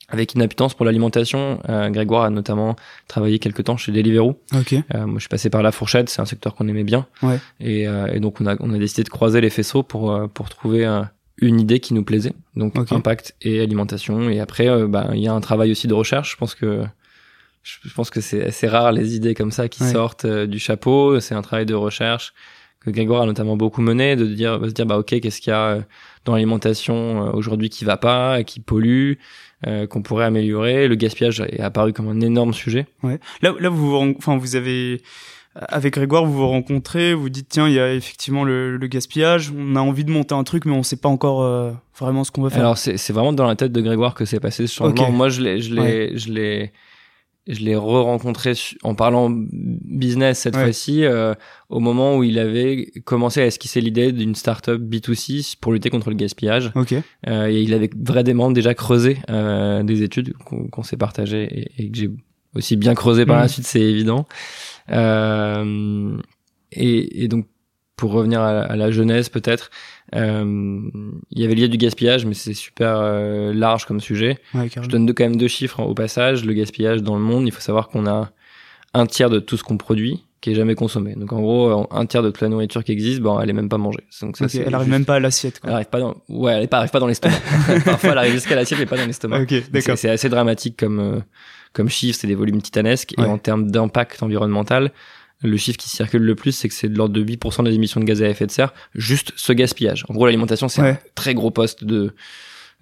avec 0.08 0.34
une 0.34 0.42
appétence 0.42 0.74
pour 0.74 0.86
l'alimentation. 0.86 1.60
Euh, 1.68 1.90
Grégoire 1.90 2.24
a 2.24 2.30
notamment 2.30 2.76
travaillé 3.08 3.38
quelques 3.38 3.64
temps 3.64 3.76
chez 3.76 3.92
Deliveroo. 3.92 4.40
Okay. 4.54 4.84
Euh, 4.94 5.06
moi, 5.06 5.16
je 5.16 5.20
suis 5.20 5.28
passé 5.28 5.50
par 5.50 5.62
la 5.62 5.72
fourchette, 5.72 6.08
c'est 6.08 6.20
un 6.20 6.26
secteur 6.26 6.54
qu'on 6.54 6.68
aimait 6.68 6.84
bien. 6.84 7.06
Ouais. 7.22 7.40
Et, 7.60 7.88
euh, 7.88 8.06
et, 8.12 8.20
donc, 8.20 8.40
on 8.40 8.46
a, 8.46 8.56
on 8.60 8.72
a 8.72 8.78
décidé 8.78 9.02
de 9.02 9.08
croiser 9.08 9.40
les 9.40 9.50
faisceaux 9.50 9.82
pour, 9.82 10.12
euh, 10.12 10.26
pour 10.28 10.48
trouver 10.48 10.86
une 11.38 11.60
idée 11.60 11.80
qui 11.80 11.94
nous 11.94 12.04
plaisait. 12.04 12.34
Donc, 12.54 12.74
impact 12.92 13.34
et 13.42 13.60
alimentation. 13.60 14.30
Et 14.30 14.40
après, 14.40 14.68
euh, 14.68 14.86
bah, 14.86 15.10
il 15.12 15.20
y 15.20 15.28
a 15.28 15.32
un 15.32 15.40
travail 15.40 15.70
aussi 15.70 15.88
de 15.88 15.94
recherche. 15.94 16.32
Je 16.32 16.36
pense 16.36 16.54
que 16.54 16.84
je 17.62 17.92
pense 17.92 18.10
que 18.10 18.20
c'est 18.20 18.44
assez 18.44 18.68
rare 18.68 18.92
les 18.92 19.16
idées 19.16 19.34
comme 19.34 19.50
ça 19.50 19.68
qui 19.68 19.82
sortent 19.82 20.24
du 20.24 20.60
chapeau. 20.60 21.18
C'est 21.18 21.34
un 21.34 21.42
travail 21.42 21.66
de 21.66 21.74
recherche 21.74 22.32
que 22.78 22.90
Grégoire 22.90 23.22
a 23.22 23.26
notamment 23.26 23.56
beaucoup 23.56 23.82
mené, 23.82 24.14
de 24.14 24.24
dire, 24.24 24.60
de 24.60 24.68
se 24.68 24.72
dire, 24.72 24.86
bah 24.86 24.98
ok, 24.98 25.18
qu'est-ce 25.18 25.40
qu'il 25.40 25.50
y 25.50 25.54
a 25.54 25.80
dans 26.26 26.34
l'alimentation 26.34 27.34
aujourd'hui 27.34 27.70
qui 27.70 27.84
va 27.84 27.96
pas, 27.96 28.42
qui 28.42 28.60
pollue 28.60 29.14
euh, 29.66 29.86
qu'on 29.86 30.02
pourrait 30.02 30.26
améliorer. 30.26 30.86
Le 30.86 30.94
gaspillage 30.96 31.40
est 31.40 31.60
apparu 31.60 31.94
comme 31.94 32.08
un 32.08 32.20
énorme 32.20 32.52
sujet. 32.52 32.86
Ouais. 33.02 33.18
Là, 33.40 33.54
là 33.58 33.70
vous, 33.70 33.94
enfin, 34.18 34.36
vous 34.36 34.54
avez 34.54 35.00
avec 35.54 35.94
Grégoire, 35.94 36.26
vous 36.26 36.34
vous 36.34 36.48
rencontrez, 36.48 37.14
vous 37.14 37.30
dites 37.30 37.48
tiens, 37.48 37.66
il 37.66 37.72
y 37.72 37.80
a 37.80 37.94
effectivement 37.94 38.44
le, 38.44 38.76
le, 38.76 38.86
gaspillage, 38.86 39.50
on 39.56 39.74
a 39.74 39.80
envie 39.80 40.04
de 40.04 40.10
monter 40.10 40.34
un 40.34 40.44
truc, 40.44 40.66
mais 40.66 40.72
on 40.72 40.82
sait 40.82 40.96
pas 40.96 41.08
encore 41.08 41.42
euh, 41.42 41.72
vraiment 41.98 42.24
ce 42.24 42.30
qu'on 42.30 42.42
va 42.42 42.50
faire. 42.50 42.60
Alors 42.60 42.76
c'est 42.76 43.10
vraiment 43.10 43.32
dans 43.32 43.46
la 43.46 43.56
tête 43.56 43.72
de 43.72 43.80
Grégoire 43.80 44.14
que 44.14 44.26
c'est 44.26 44.40
passé 44.40 44.66
ce 44.66 44.74
changement. 44.74 45.10
Moi, 45.10 45.30
je 45.30 45.40
l'ai, 45.40 45.62
je 45.62 45.74
l'ai, 45.74 46.18
je 46.18 46.30
l'ai 46.30 46.72
je 47.46 47.60
l'ai 47.60 47.76
re-rencontré 47.76 48.54
en 48.82 48.94
parlant 48.94 49.30
business 49.30 50.40
cette 50.40 50.56
fois-ci 50.56 51.04
euh, 51.04 51.34
au 51.68 51.78
moment 51.78 52.16
où 52.16 52.24
il 52.24 52.38
avait 52.38 52.90
commencé 53.04 53.40
à 53.40 53.46
esquisser 53.46 53.80
l'idée 53.80 54.10
d'une 54.10 54.34
startup 54.34 54.80
B2C 54.80 55.56
pour 55.60 55.72
lutter 55.72 55.90
contre 55.90 56.10
le 56.10 56.16
gaspillage. 56.16 56.72
Okay. 56.74 57.02
Euh, 57.28 57.46
et 57.46 57.62
il 57.62 57.72
avait 57.72 57.90
vraiment 57.96 58.50
déjà 58.50 58.74
creusé 58.74 59.18
euh, 59.30 59.82
des 59.84 60.02
études 60.02 60.34
qu'on 60.36 60.82
s'est 60.82 60.96
partagées 60.96 61.70
et, 61.78 61.90
que 61.90 61.96
j'ai 61.96 62.10
aussi 62.54 62.76
bien 62.76 62.94
creusé 62.94 63.26
par 63.26 63.38
la 63.38 63.44
mm. 63.44 63.48
suite, 63.48 63.66
c'est 63.66 63.80
évident. 63.80 64.26
Euh, 64.90 66.16
et, 66.72 67.24
et, 67.24 67.28
donc 67.28 67.46
pour 67.96 68.10
revenir 68.12 68.40
à, 68.40 68.60
à 68.60 68.76
la 68.76 68.90
jeunesse 68.90 69.28
peut-être, 69.28 69.70
il 70.12 71.38
y 71.40 71.44
avait 71.44 71.54
lié 71.54 71.68
du 71.68 71.76
gaspillage, 71.76 72.26
mais 72.26 72.34
c'est 72.34 72.54
super 72.54 72.96
euh, 72.98 73.52
large 73.52 73.86
comme 73.86 74.00
sujet. 74.00 74.38
je 74.54 74.88
donne 74.88 75.06
deux, 75.06 75.12
quand 75.12 75.24
même 75.24 75.36
deux 75.36 75.48
chiffres 75.48 75.80
au 75.80 75.94
passage. 75.94 76.44
Le 76.44 76.52
gaspillage 76.52 77.02
dans 77.02 77.16
le 77.16 77.22
monde, 77.22 77.46
il 77.46 77.52
faut 77.52 77.60
savoir 77.60 77.88
qu'on 77.88 78.06
a 78.06 78.30
un 78.94 79.06
tiers 79.06 79.30
de 79.30 79.38
tout 79.38 79.56
ce 79.56 79.64
qu'on 79.64 79.76
produit 79.76 80.22
qui 80.40 80.52
est 80.52 80.54
jamais 80.54 80.74
consommé. 80.74 81.14
Donc 81.14 81.32
en 81.32 81.40
gros, 81.40 81.88
un 81.90 82.06
tiers 82.06 82.22
de 82.22 82.30
toute 82.30 82.40
la 82.40 82.48
nourriture 82.48 82.84
qui 82.84 82.92
existe, 82.92 83.20
bon, 83.20 83.40
elle 83.40 83.50
est 83.50 83.54
même 83.54 83.68
pas 83.68 83.78
mangée. 83.78 84.04
Donc 84.22 84.36
ça, 84.36 84.46
elle 84.54 84.74
arrive 84.74 84.88
même 84.88 85.04
pas 85.04 85.16
à 85.16 85.20
l'assiette. 85.20 85.60
Elle 85.64 85.72
arrive 85.72 85.86
pas 85.86 85.98
dans, 85.98 86.14
ouais, 86.28 86.52
elle 86.52 86.68
arrive 86.70 86.90
pas 86.90 87.00
dans 87.00 87.08
l'estomac. 87.08 87.34
Parfois, 87.84 88.12
elle 88.12 88.18
arrive 88.18 88.32
jusqu'à 88.32 88.54
l'assiette, 88.54 88.78
mais 88.78 88.86
pas 88.86 88.96
dans 88.96 89.06
l'estomac. 89.06 89.44
d'accord. 89.72 89.98
C'est 89.98 90.10
assez 90.10 90.28
dramatique 90.28 90.76
comme 90.78 91.00
euh, 91.00 91.20
comme 91.72 91.88
chiffre. 91.88 92.18
C'est 92.20 92.28
des 92.28 92.34
volumes 92.34 92.62
titanesques 92.62 93.14
et 93.18 93.22
en 93.22 93.38
termes 93.38 93.70
d'impact 93.70 94.22
environnemental, 94.22 94.92
le 95.42 95.56
chiffre 95.56 95.78
qui 95.78 95.88
circule 95.88 96.22
le 96.22 96.34
plus, 96.34 96.52
c'est 96.52 96.68
que 96.68 96.74
c'est 96.74 96.88
de 96.88 96.96
l'ordre 96.96 97.14
de 97.14 97.22
8% 97.22 97.64
des 97.64 97.74
émissions 97.74 98.00
de 98.00 98.04
gaz 98.04 98.22
à 98.22 98.28
effet 98.28 98.46
de 98.46 98.50
serre, 98.50 98.72
juste 98.94 99.32
ce 99.36 99.52
gaspillage. 99.52 100.04
En 100.08 100.14
gros, 100.14 100.26
l'alimentation, 100.26 100.68
c'est 100.68 100.82
un 100.82 100.98
très 101.14 101.34
gros 101.34 101.50
poste 101.50 101.84
de 101.84 102.14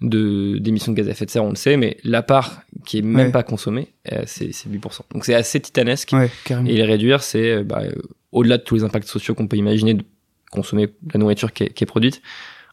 de 0.01 0.57
d'émissions 0.57 0.91
de 0.91 0.97
gaz 0.97 1.07
à 1.07 1.11
effet 1.11 1.25
de 1.25 1.31
serre, 1.31 1.45
on 1.45 1.49
le 1.49 1.55
sait, 1.55 1.77
mais 1.77 1.97
la 2.03 2.21
part 2.21 2.61
qui 2.85 2.97
est 2.97 3.01
même 3.01 3.31
pas 3.31 3.43
consommée, 3.43 3.93
euh, 4.11 4.23
c'est 4.25 4.49
8%. 4.49 5.01
Donc 5.11 5.23
c'est 5.25 5.33
assez 5.33 5.59
titanesque. 5.59 6.13
et 6.13 6.61
les 6.63 6.83
réduire, 6.83 7.23
c'est 7.23 7.51
euh, 7.51 7.63
bah, 7.63 7.81
euh, 7.83 7.93
au-delà 8.31 8.57
de 8.57 8.63
tous 8.63 8.75
les 8.75 8.83
impacts 8.83 9.07
sociaux 9.07 9.35
qu'on 9.35 9.47
peut 9.47 9.57
imaginer 9.57 9.93
de 9.93 10.03
consommer 10.51 10.89
la 11.13 11.19
nourriture 11.19 11.53
qui 11.53 11.63
est, 11.63 11.69
qui 11.69 11.83
est, 11.83 11.87
produite. 11.87 12.21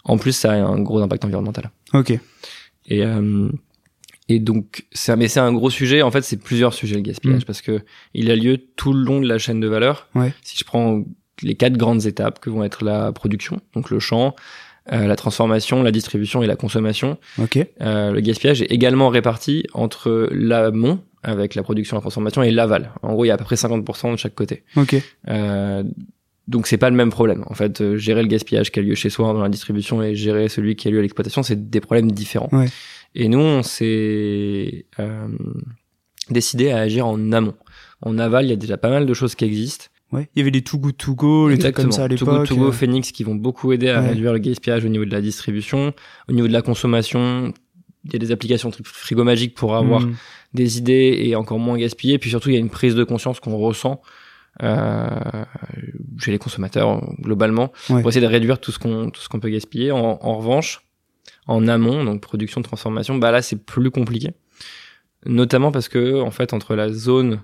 En 0.04 0.18
plus, 0.18 0.32
ça 0.32 0.52
a 0.52 0.56
un 0.56 0.80
gros 0.80 1.00
impact 1.00 1.24
environnemental. 1.24 1.70
Ok. 1.94 2.18
Et 2.86 3.04
et 4.28 4.38
donc, 4.38 4.86
c'est 4.92 5.16
mais 5.16 5.28
c'est 5.28 5.40
un 5.40 5.52
gros 5.52 5.70
sujet. 5.70 6.02
En 6.02 6.10
fait, 6.10 6.22
c'est 6.22 6.36
plusieurs 6.36 6.74
sujets 6.74 6.96
le 6.96 7.02
gaspillage 7.02 7.42
mm. 7.42 7.44
parce 7.44 7.62
que 7.62 7.80
il 8.14 8.30
a 8.30 8.36
lieu 8.36 8.58
tout 8.76 8.92
le 8.92 9.02
long 9.02 9.20
de 9.20 9.28
la 9.28 9.38
chaîne 9.38 9.60
de 9.60 9.68
valeur. 9.68 10.08
Ouais. 10.14 10.32
Si 10.42 10.56
je 10.56 10.64
prends 10.64 11.02
les 11.42 11.54
quatre 11.54 11.76
grandes 11.76 12.06
étapes 12.06 12.38
que 12.40 12.50
vont 12.50 12.62
être 12.62 12.84
la 12.84 13.12
production, 13.12 13.60
donc 13.74 13.90
le 13.90 13.98
champ, 13.98 14.34
euh, 14.92 15.06
la 15.06 15.16
transformation, 15.16 15.82
la 15.82 15.90
distribution 15.90 16.42
et 16.42 16.46
la 16.46 16.56
consommation. 16.56 17.18
Okay. 17.38 17.72
Euh, 17.80 18.12
le 18.12 18.20
gaspillage 18.20 18.62
est 18.62 18.70
également 18.70 19.08
réparti 19.08 19.64
entre 19.74 20.28
l'amont 20.32 21.00
avec 21.22 21.54
la 21.54 21.62
production 21.62 21.96
la 21.96 22.00
transformation 22.00 22.42
et 22.42 22.50
l'aval. 22.50 22.92
En 23.02 23.12
gros, 23.12 23.24
il 23.24 23.28
y 23.28 23.30
a 23.30 23.34
à 23.34 23.38
peu 23.38 23.44
près 23.44 23.56
50% 23.56 24.12
de 24.12 24.16
chaque 24.16 24.34
côté. 24.34 24.64
Okay. 24.76 25.02
Euh, 25.28 25.84
donc 26.48 26.66
c'est 26.66 26.78
pas 26.78 26.90
le 26.90 26.96
même 26.96 27.10
problème. 27.10 27.44
En 27.48 27.54
fait, 27.54 27.80
euh, 27.80 27.96
gérer 27.96 28.22
le 28.22 28.28
gaspillage 28.28 28.72
qui 28.72 28.80
a 28.80 28.82
lieu 28.82 28.94
chez 28.94 29.10
soi 29.10 29.32
dans 29.32 29.42
la 29.42 29.48
distribution 29.48 30.02
et 30.02 30.14
gérer 30.14 30.48
celui 30.48 30.74
qui 30.74 30.88
a 30.88 30.90
lieu 30.90 30.98
à 30.98 31.02
l'exploitation, 31.02 31.42
c'est 31.42 31.70
des 31.70 31.80
problèmes 31.80 32.10
différents. 32.10 32.48
Ouais. 32.52 32.66
Et 33.14 33.28
nous, 33.28 33.38
on 33.38 33.62
s'est 33.62 34.86
euh, 34.98 35.28
décidé 36.30 36.70
à 36.70 36.78
agir 36.78 37.06
en 37.06 37.32
amont. 37.32 37.54
En 38.00 38.18
aval, 38.18 38.46
il 38.46 38.50
y 38.50 38.52
a 38.52 38.56
déjà 38.56 38.76
pas 38.76 38.90
mal 38.90 39.06
de 39.06 39.14
choses 39.14 39.34
qui 39.34 39.44
existent. 39.44 39.86
Ouais. 40.12 40.28
Il 40.34 40.40
y 40.40 40.42
avait 40.42 40.50
les 40.50 40.62
Too 40.62 40.78
Good 40.78 40.96
To 40.98 41.14
Go, 41.14 41.48
les 41.48 41.58
trucs 41.58 41.74
comme 41.74 41.92
ça 41.92 42.04
à 42.04 42.08
l'époque. 42.08 42.28
Too 42.28 42.38
Good 42.38 42.48
To 42.48 42.56
Go, 42.56 42.68
euh. 42.68 42.72
Phoenix 42.72 43.12
qui 43.12 43.24
vont 43.24 43.34
beaucoup 43.34 43.72
aider 43.72 43.88
à 43.88 44.00
réduire 44.00 44.32
le 44.32 44.38
gaspillage 44.38 44.84
au 44.84 44.88
niveau 44.88 45.04
de 45.04 45.10
la 45.10 45.22
distribution, 45.22 45.94
au 46.28 46.32
niveau 46.32 46.48
de 46.48 46.52
la 46.52 46.62
consommation. 46.62 47.52
Il 48.04 48.12
y 48.12 48.16
a 48.16 48.18
des 48.18 48.32
applications 48.32 48.70
frigo 48.82 49.24
magique 49.24 49.54
pour 49.54 49.76
avoir 49.76 50.00
mm. 50.00 50.14
des 50.54 50.78
idées 50.78 51.18
et 51.24 51.36
encore 51.36 51.58
moins 51.58 51.78
gaspiller. 51.78 52.18
Puis 52.18 52.30
surtout, 52.30 52.50
il 52.50 52.54
y 52.54 52.56
a 52.56 52.60
une 52.60 52.70
prise 52.70 52.94
de 52.94 53.04
conscience 53.04 53.40
qu'on 53.40 53.56
ressent 53.56 54.02
euh, 54.62 55.08
chez 56.18 56.30
les 56.30 56.38
consommateurs 56.38 57.00
globalement 57.20 57.72
pour 57.86 58.06
essayer 58.06 58.20
de 58.20 58.30
réduire 58.30 58.60
tout 58.60 58.70
ce 58.70 58.78
qu'on 58.78 59.08
tout 59.08 59.20
ce 59.20 59.28
qu'on 59.28 59.40
peut 59.40 59.48
gaspiller. 59.48 59.92
En, 59.92 60.18
en, 60.20 60.36
revanche, 60.36 60.82
en 61.46 61.66
amont, 61.68 62.04
donc 62.04 62.20
production, 62.20 62.62
transformation, 62.62 63.16
bah 63.16 63.30
là 63.30 63.42
c'est 63.42 63.56
plus 63.56 63.90
compliqué, 63.90 64.30
notamment 65.26 65.72
parce 65.72 65.88
que 65.88 66.20
en 66.20 66.30
fait 66.30 66.52
entre 66.52 66.74
la 66.74 66.92
zone 66.92 67.40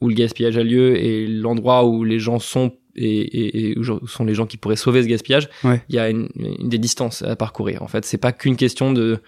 où 0.00 0.08
le 0.08 0.14
gaspillage 0.14 0.56
a 0.56 0.62
lieu 0.62 0.96
et 0.96 1.26
l'endroit 1.26 1.84
où 1.84 2.04
les 2.04 2.18
gens 2.18 2.38
sont 2.38 2.72
et, 2.96 3.06
et, 3.06 3.70
et, 3.70 3.78
où 3.78 4.06
sont 4.06 4.24
les 4.24 4.34
gens 4.34 4.46
qui 4.46 4.56
pourraient 4.56 4.76
sauver 4.76 5.02
ce 5.02 5.08
gaspillage, 5.08 5.48
il 5.64 5.94
y 5.94 5.98
a 5.98 6.10
une, 6.10 6.28
des 6.62 6.78
distances 6.78 7.22
à 7.22 7.34
parcourir. 7.34 7.82
En 7.82 7.88
fait, 7.88 8.04
c'est 8.04 8.18
pas 8.18 8.32
qu'une 8.32 8.56
question 8.56 8.92
de 8.92 9.18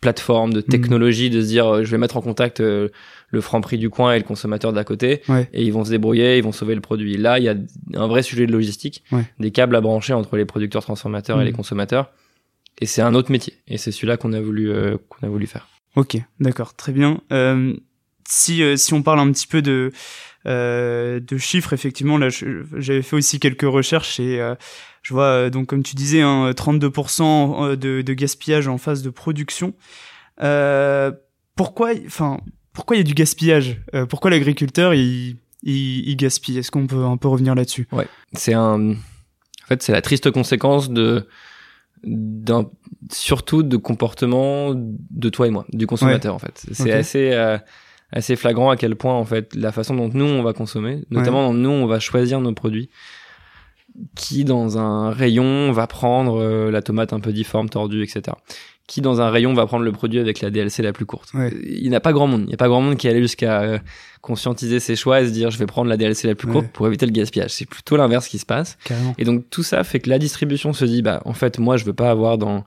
plateforme, 0.00 0.52
de 0.52 0.60
technologie, 0.60 1.28
de 1.28 1.40
se 1.40 1.46
dire 1.46 1.66
euh, 1.66 1.84
je 1.84 1.90
vais 1.90 1.98
mettre 1.98 2.16
en 2.16 2.20
contact 2.20 2.60
euh, 2.60 2.88
le 3.30 3.40
franc 3.40 3.60
prix 3.60 3.78
du 3.78 3.90
coin 3.90 4.12
et 4.12 4.18
le 4.18 4.24
consommateur 4.24 4.72
d'à 4.72 4.84
côté, 4.84 5.22
et 5.52 5.64
ils 5.64 5.72
vont 5.72 5.84
se 5.84 5.90
débrouiller, 5.90 6.38
ils 6.38 6.44
vont 6.44 6.52
sauver 6.52 6.76
le 6.76 6.80
produit. 6.80 7.16
Là, 7.16 7.38
il 7.38 7.44
y 7.44 7.48
a 7.48 7.56
un 7.94 8.06
vrai 8.06 8.22
sujet 8.22 8.46
de 8.46 8.52
logistique, 8.52 9.02
des 9.40 9.50
câbles 9.50 9.74
à 9.74 9.80
brancher 9.80 10.12
entre 10.12 10.36
les 10.36 10.44
producteurs 10.44 10.82
transformateurs 10.82 11.40
et 11.40 11.44
les 11.44 11.50
mm. 11.50 11.56
consommateurs, 11.56 12.10
et 12.80 12.86
c'est 12.86 13.02
un 13.02 13.14
autre 13.14 13.30
métier. 13.30 13.54
Et 13.66 13.78
c'est 13.78 13.92
celui-là 13.92 14.16
qu'on 14.16 14.32
a 14.32 14.40
voulu 14.40 14.70
euh, 14.70 14.96
qu'on 15.08 15.26
a 15.26 15.30
voulu 15.30 15.46
faire. 15.46 15.68
Ok, 15.96 16.16
d'accord, 16.40 16.74
très 16.74 16.92
bien. 16.92 17.20
Euh, 17.32 17.74
si 18.28 18.62
si 18.76 18.94
on 18.94 19.02
parle 19.02 19.20
un 19.20 19.32
petit 19.32 19.46
peu 19.46 19.62
de 19.62 19.92
euh, 20.46 21.20
de 21.20 21.38
chiffres, 21.38 21.72
effectivement, 21.72 22.18
là, 22.18 22.28
j'avais 22.28 23.02
fait 23.02 23.16
aussi 23.16 23.40
quelques 23.40 23.62
recherches 23.62 24.20
et 24.20 24.40
je 25.02 25.14
vois 25.14 25.50
donc 25.50 25.66
comme 25.66 25.82
tu 25.82 25.94
disais, 25.94 26.20
hein, 26.20 26.50
32% 26.50 27.76
de, 27.76 28.02
de 28.02 28.12
gaspillage 28.14 28.68
en 28.68 28.78
phase 28.78 29.02
de 29.02 29.10
production. 29.10 29.74
pourquoi, 31.56 31.90
enfin, 32.06 32.40
pourquoi 32.78 32.94
il 32.94 33.00
y 33.00 33.02
a 33.02 33.04
du 33.04 33.14
gaspillage? 33.14 33.80
Euh, 33.92 34.06
Pourquoi 34.06 34.30
l'agriculteur 34.30 34.94
il, 34.94 35.36
il, 35.64 36.16
gaspille? 36.16 36.58
Est-ce 36.58 36.70
qu'on 36.70 36.86
peut 36.86 37.04
un 37.04 37.16
peu 37.16 37.26
revenir 37.26 37.56
là-dessus? 37.56 37.88
Ouais, 37.90 38.06
c'est 38.34 38.54
un. 38.54 38.92
En 38.92 39.66
fait, 39.66 39.82
c'est 39.82 39.90
la 39.90 40.00
triste 40.00 40.30
conséquence 40.30 40.88
de 40.88 41.26
surtout 43.10 43.62
de 43.62 43.76
comportement 43.76 44.74
de 44.74 45.28
toi 45.28 45.46
et 45.46 45.50
moi, 45.50 45.66
du 45.72 45.86
consommateur 45.86 46.34
en 46.34 46.38
fait. 46.38 46.66
C'est 46.72 46.92
assez 46.92 47.32
euh, 47.32 47.58
assez 48.12 48.36
flagrant 48.36 48.70
à 48.70 48.76
quel 48.76 48.96
point 48.96 49.14
en 49.14 49.24
fait 49.24 49.54
la 49.54 49.72
façon 49.72 49.94
dont 49.94 50.10
nous 50.12 50.24
on 50.24 50.42
va 50.42 50.52
consommer, 50.52 51.04
notamment 51.10 51.52
nous 51.52 51.70
on 51.70 51.86
va 51.86 52.00
choisir 52.00 52.40
nos 52.40 52.52
produits 52.52 52.90
qui 54.14 54.44
dans 54.44 54.78
un 54.78 55.10
rayon 55.10 55.72
va 55.72 55.86
prendre 55.88 56.40
euh, 56.40 56.70
la 56.70 56.82
tomate 56.82 57.12
un 57.12 57.20
peu 57.20 57.32
difforme, 57.32 57.68
tordue, 57.68 58.02
etc 58.02 58.36
qui 58.88 59.02
dans 59.02 59.20
un 59.20 59.28
rayon 59.28 59.52
va 59.52 59.66
prendre 59.66 59.84
le 59.84 59.92
produit 59.92 60.18
avec 60.18 60.40
la 60.40 60.50
DLC 60.50 60.82
la 60.82 60.94
plus 60.94 61.04
courte. 61.04 61.30
Il 61.62 61.88
n'y 61.88 61.94
a 61.94 62.00
pas 62.00 62.14
grand 62.14 62.26
monde. 62.26 62.40
Il 62.44 62.48
n'y 62.48 62.54
a 62.54 62.56
pas 62.56 62.68
grand 62.68 62.80
monde 62.80 62.96
qui 62.96 63.06
allait 63.06 63.20
jusqu'à 63.20 63.60
euh, 63.60 63.78
conscientiser 64.22 64.80
ses 64.80 64.96
choix 64.96 65.20
et 65.20 65.26
se 65.26 65.30
dire 65.30 65.50
je 65.50 65.58
vais 65.58 65.66
prendre 65.66 65.90
la 65.90 65.98
DLC 65.98 66.26
la 66.26 66.34
plus 66.34 66.48
courte 66.48 66.68
pour 66.68 66.86
éviter 66.86 67.04
le 67.04 67.12
gaspillage. 67.12 67.50
C'est 67.50 67.68
plutôt 67.68 67.98
l'inverse 67.98 68.26
qui 68.26 68.38
se 68.38 68.46
passe. 68.46 68.78
Et 69.18 69.24
donc 69.24 69.48
tout 69.50 69.62
ça 69.62 69.84
fait 69.84 70.00
que 70.00 70.08
la 70.08 70.18
distribution 70.18 70.72
se 70.72 70.86
dit 70.86 71.02
bah 71.02 71.20
en 71.26 71.34
fait 71.34 71.58
moi 71.58 71.76
je 71.76 71.84
veux 71.84 71.92
pas 71.92 72.10
avoir 72.10 72.38
dans 72.38 72.64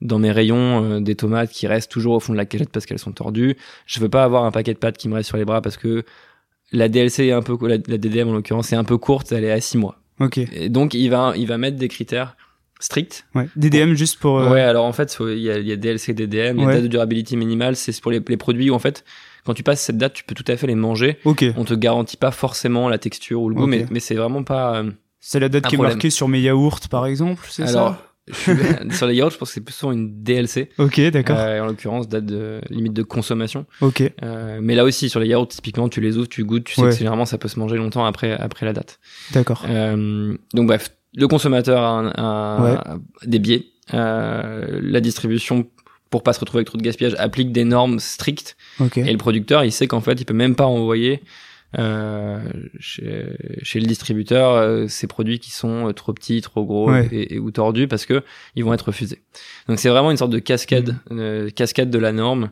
dans 0.00 0.18
mes 0.18 0.32
rayons 0.32 0.82
euh, 0.82 1.00
des 1.00 1.14
tomates 1.14 1.50
qui 1.50 1.68
restent 1.68 1.90
toujours 1.90 2.14
au 2.14 2.20
fond 2.20 2.32
de 2.32 2.38
la 2.38 2.46
cagette 2.46 2.70
parce 2.70 2.84
qu'elles 2.84 2.98
sont 2.98 3.12
tordues. 3.12 3.56
Je 3.86 4.00
veux 4.00 4.08
pas 4.08 4.24
avoir 4.24 4.44
un 4.44 4.50
paquet 4.50 4.74
de 4.74 4.78
pâtes 4.78 4.98
qui 4.98 5.08
me 5.08 5.14
reste 5.14 5.28
sur 5.28 5.36
les 5.36 5.44
bras 5.44 5.62
parce 5.62 5.76
que 5.76 6.04
la 6.72 6.88
DLC 6.88 7.26
est 7.26 7.32
un 7.32 7.42
peu 7.42 7.56
la, 7.68 7.76
la 7.86 7.98
DDM 7.98 8.28
en 8.28 8.32
l'occurrence 8.32 8.72
est 8.72 8.76
un 8.76 8.84
peu 8.84 8.98
courte, 8.98 9.30
elle 9.30 9.44
est 9.44 9.52
à 9.52 9.60
6 9.60 9.78
mois. 9.78 10.00
Ok. 10.18 10.38
Et 10.38 10.68
donc 10.68 10.94
il 10.94 11.10
va 11.10 11.32
il 11.36 11.46
va 11.46 11.58
mettre 11.58 11.76
des 11.76 11.88
critères 11.88 12.36
strict. 12.80 13.26
Ouais. 13.34 13.48
DDM 13.56 13.94
juste 13.94 14.18
pour. 14.18 14.38
Euh, 14.38 14.50
ouais, 14.50 14.60
alors 14.60 14.84
en 14.84 14.92
fait, 14.92 15.16
il 15.20 15.38
y 15.38 15.50
a, 15.50 15.58
y 15.58 15.72
a 15.72 15.76
DLC, 15.76 16.12
DDM, 16.12 16.58
il 16.58 16.64
y 16.64 16.66
a 16.66 16.72
date 16.72 16.82
de 16.82 16.88
durabilité 16.88 17.36
minimale, 17.36 17.76
c'est 17.76 17.98
pour 18.00 18.10
les, 18.10 18.20
les, 18.26 18.36
produits 18.36 18.70
où 18.70 18.74
en 18.74 18.78
fait, 18.78 19.04
quand 19.44 19.54
tu 19.54 19.62
passes 19.62 19.80
cette 19.80 19.98
date, 19.98 20.14
tu 20.14 20.24
peux 20.24 20.34
tout 20.34 20.44
à 20.48 20.56
fait 20.56 20.66
les 20.66 20.74
manger. 20.74 21.18
Ok. 21.24 21.44
On 21.56 21.64
te 21.64 21.74
garantit 21.74 22.16
pas 22.16 22.30
forcément 22.30 22.88
la 22.88 22.98
texture 22.98 23.40
ou 23.42 23.48
le 23.48 23.54
goût, 23.54 23.66
mais, 23.66 23.86
mais 23.90 24.00
c'est 24.00 24.14
vraiment 24.14 24.42
pas. 24.42 24.76
Euh, 24.78 24.90
c'est 25.20 25.38
la 25.38 25.48
date 25.48 25.66
qui 25.66 25.76
est 25.76 25.78
marquée 25.78 26.10
sur 26.10 26.28
mes 26.28 26.40
yaourts, 26.40 26.80
par 26.90 27.06
exemple, 27.06 27.46
c'est 27.50 27.66
ça? 27.66 28.02
Sur 28.92 29.06
les 29.06 29.14
yaourts, 29.14 29.30
je 29.30 29.38
pense 29.38 29.48
que 29.48 29.54
c'est 29.54 29.60
plus 29.60 29.74
souvent 29.74 29.92
une 29.92 30.22
DLC. 30.22 30.70
Ok, 30.78 31.00
d'accord. 31.10 31.36
Euh, 31.38 31.60
en 31.60 31.66
l'occurrence, 31.66 32.08
date 32.08 32.26
de 32.26 32.60
limite 32.70 32.92
de 32.92 33.02
consommation. 33.02 33.66
Ok. 33.80 34.02
Euh, 34.22 34.60
mais 34.62 34.74
là 34.74 34.84
aussi, 34.84 35.08
sur 35.08 35.20
les 35.20 35.28
yaourts, 35.28 35.48
typiquement, 35.48 35.88
tu 35.88 36.00
les 36.00 36.16
ouvres, 36.16 36.28
tu 36.28 36.44
goûtes, 36.44 36.64
tu 36.64 36.74
sais 36.74 36.82
que 36.82 36.90
généralement 36.90 37.24
ça 37.24 37.38
peut 37.38 37.48
se 37.48 37.58
manger 37.58 37.76
longtemps 37.76 38.04
après 38.04 38.32
après 38.32 38.66
la 38.66 38.72
date. 38.72 39.00
D'accord. 39.32 39.64
Euh, 39.68 40.36
donc 40.54 40.66
bref, 40.66 40.90
le 41.14 41.28
consommateur 41.28 41.82
a, 41.82 42.98
des 43.24 43.38
biais. 43.38 43.66
Euh, 43.94 44.80
la 44.82 45.00
distribution, 45.00 45.66
pour 46.10 46.22
pas 46.22 46.32
se 46.32 46.40
retrouver 46.40 46.60
avec 46.60 46.68
trop 46.68 46.78
de 46.78 46.82
gaspillage, 46.82 47.14
applique 47.18 47.52
des 47.52 47.64
normes 47.64 47.98
strictes. 47.98 48.56
Et 48.96 49.10
le 49.10 49.18
producteur, 49.18 49.64
il 49.64 49.72
sait 49.72 49.86
qu'en 49.86 50.00
fait, 50.00 50.20
il 50.20 50.24
peut 50.24 50.34
même 50.34 50.54
pas 50.54 50.66
envoyer 50.66 51.22
euh, 51.78 52.40
chez, 52.80 53.26
chez, 53.62 53.78
le 53.78 53.86
distributeur 53.86 54.54
euh, 54.54 54.86
ces 54.88 55.06
produits 55.06 55.38
qui 55.38 55.52
sont 55.52 55.92
trop 55.92 56.12
petits, 56.12 56.40
trop 56.40 56.64
gros 56.64 56.92
et, 56.92 57.38
ou 57.38 57.52
tordus 57.52 57.86
parce 57.86 58.06
que 58.06 58.24
ils 58.56 58.64
vont 58.64 58.74
être 58.74 58.86
refusés. 58.86 59.20
Donc 59.68 59.78
c'est 59.78 59.88
vraiment 59.88 60.10
une 60.10 60.16
sorte 60.16 60.32
de 60.32 60.40
cascade, 60.40 60.96
mmh. 61.10 61.50
cascade 61.54 61.90
de 61.90 61.98
la 61.98 62.10
norme 62.10 62.50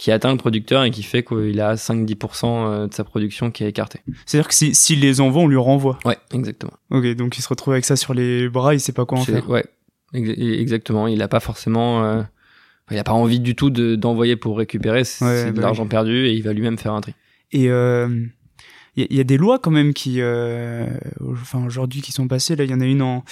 qui 0.00 0.10
atteint 0.10 0.30
le 0.30 0.38
producteur 0.38 0.82
et 0.82 0.90
qui 0.90 1.02
fait 1.02 1.22
qu'il 1.22 1.60
a 1.60 1.74
5-10% 1.74 2.46
euh, 2.46 2.86
de 2.86 2.94
sa 2.94 3.04
production 3.04 3.50
qui 3.50 3.64
est 3.64 3.68
écartée. 3.68 4.00
C'est-à-dire 4.24 4.48
que 4.48 4.54
s'il 4.54 4.74
si, 4.74 4.96
les 4.96 5.20
envoie, 5.20 5.42
on 5.42 5.46
lui 5.46 5.58
renvoie. 5.58 5.98
Ouais, 6.06 6.16
exactement. 6.32 6.72
Ok, 6.88 7.06
donc 7.16 7.36
il 7.36 7.42
se 7.42 7.48
retrouve 7.48 7.74
avec 7.74 7.84
ça 7.84 7.96
sur 7.96 8.14
les 8.14 8.48
bras, 8.48 8.72
il 8.72 8.80
sait 8.80 8.94
pas 8.94 9.04
quoi 9.04 9.18
en 9.18 9.24
faire. 9.24 9.46
Ouais, 9.50 9.66
exactement. 10.14 11.06
Il 11.06 11.20
a 11.20 11.28
pas 11.28 11.38
forcément, 11.38 12.02
euh, 12.02 12.22
il 12.90 12.96
a 12.96 13.04
pas 13.04 13.12
envie 13.12 13.40
du 13.40 13.54
tout 13.54 13.68
d'envoyer 13.68 14.36
pour 14.36 14.56
récupérer. 14.56 15.04
C'est 15.04 15.52
de 15.52 15.56
bah 15.56 15.60
l'argent 15.60 15.86
perdu 15.86 16.28
et 16.28 16.32
il 16.32 16.42
va 16.44 16.54
lui-même 16.54 16.78
faire 16.78 16.94
un 16.94 17.02
tri. 17.02 17.12
Et 17.52 17.68
euh, 17.68 18.08
il 18.96 19.14
y, 19.14 19.20
a 19.20 19.24
des 19.24 19.36
lois 19.36 19.58
quand 19.58 19.70
même 19.70 19.92
qui, 19.92 20.22
euh, 20.22 20.86
enfin 21.30 21.62
aujourd'hui 21.66 22.00
qui 22.00 22.12
sont 22.12 22.26
passées. 22.26 22.56
Là, 22.56 22.64
il 22.64 22.70
y 22.70 22.74
en 22.74 22.80
a 22.80 22.86
une 22.86 23.02
en 23.02 23.22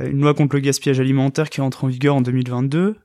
une 0.00 0.22
loi 0.22 0.34
contre 0.34 0.56
le 0.56 0.60
gaspillage 0.60 0.98
alimentaire 0.98 1.50
qui 1.50 1.60
entre 1.60 1.84
en 1.84 1.86
vigueur 1.86 2.16
en 2.16 2.20
2022. 2.20 2.96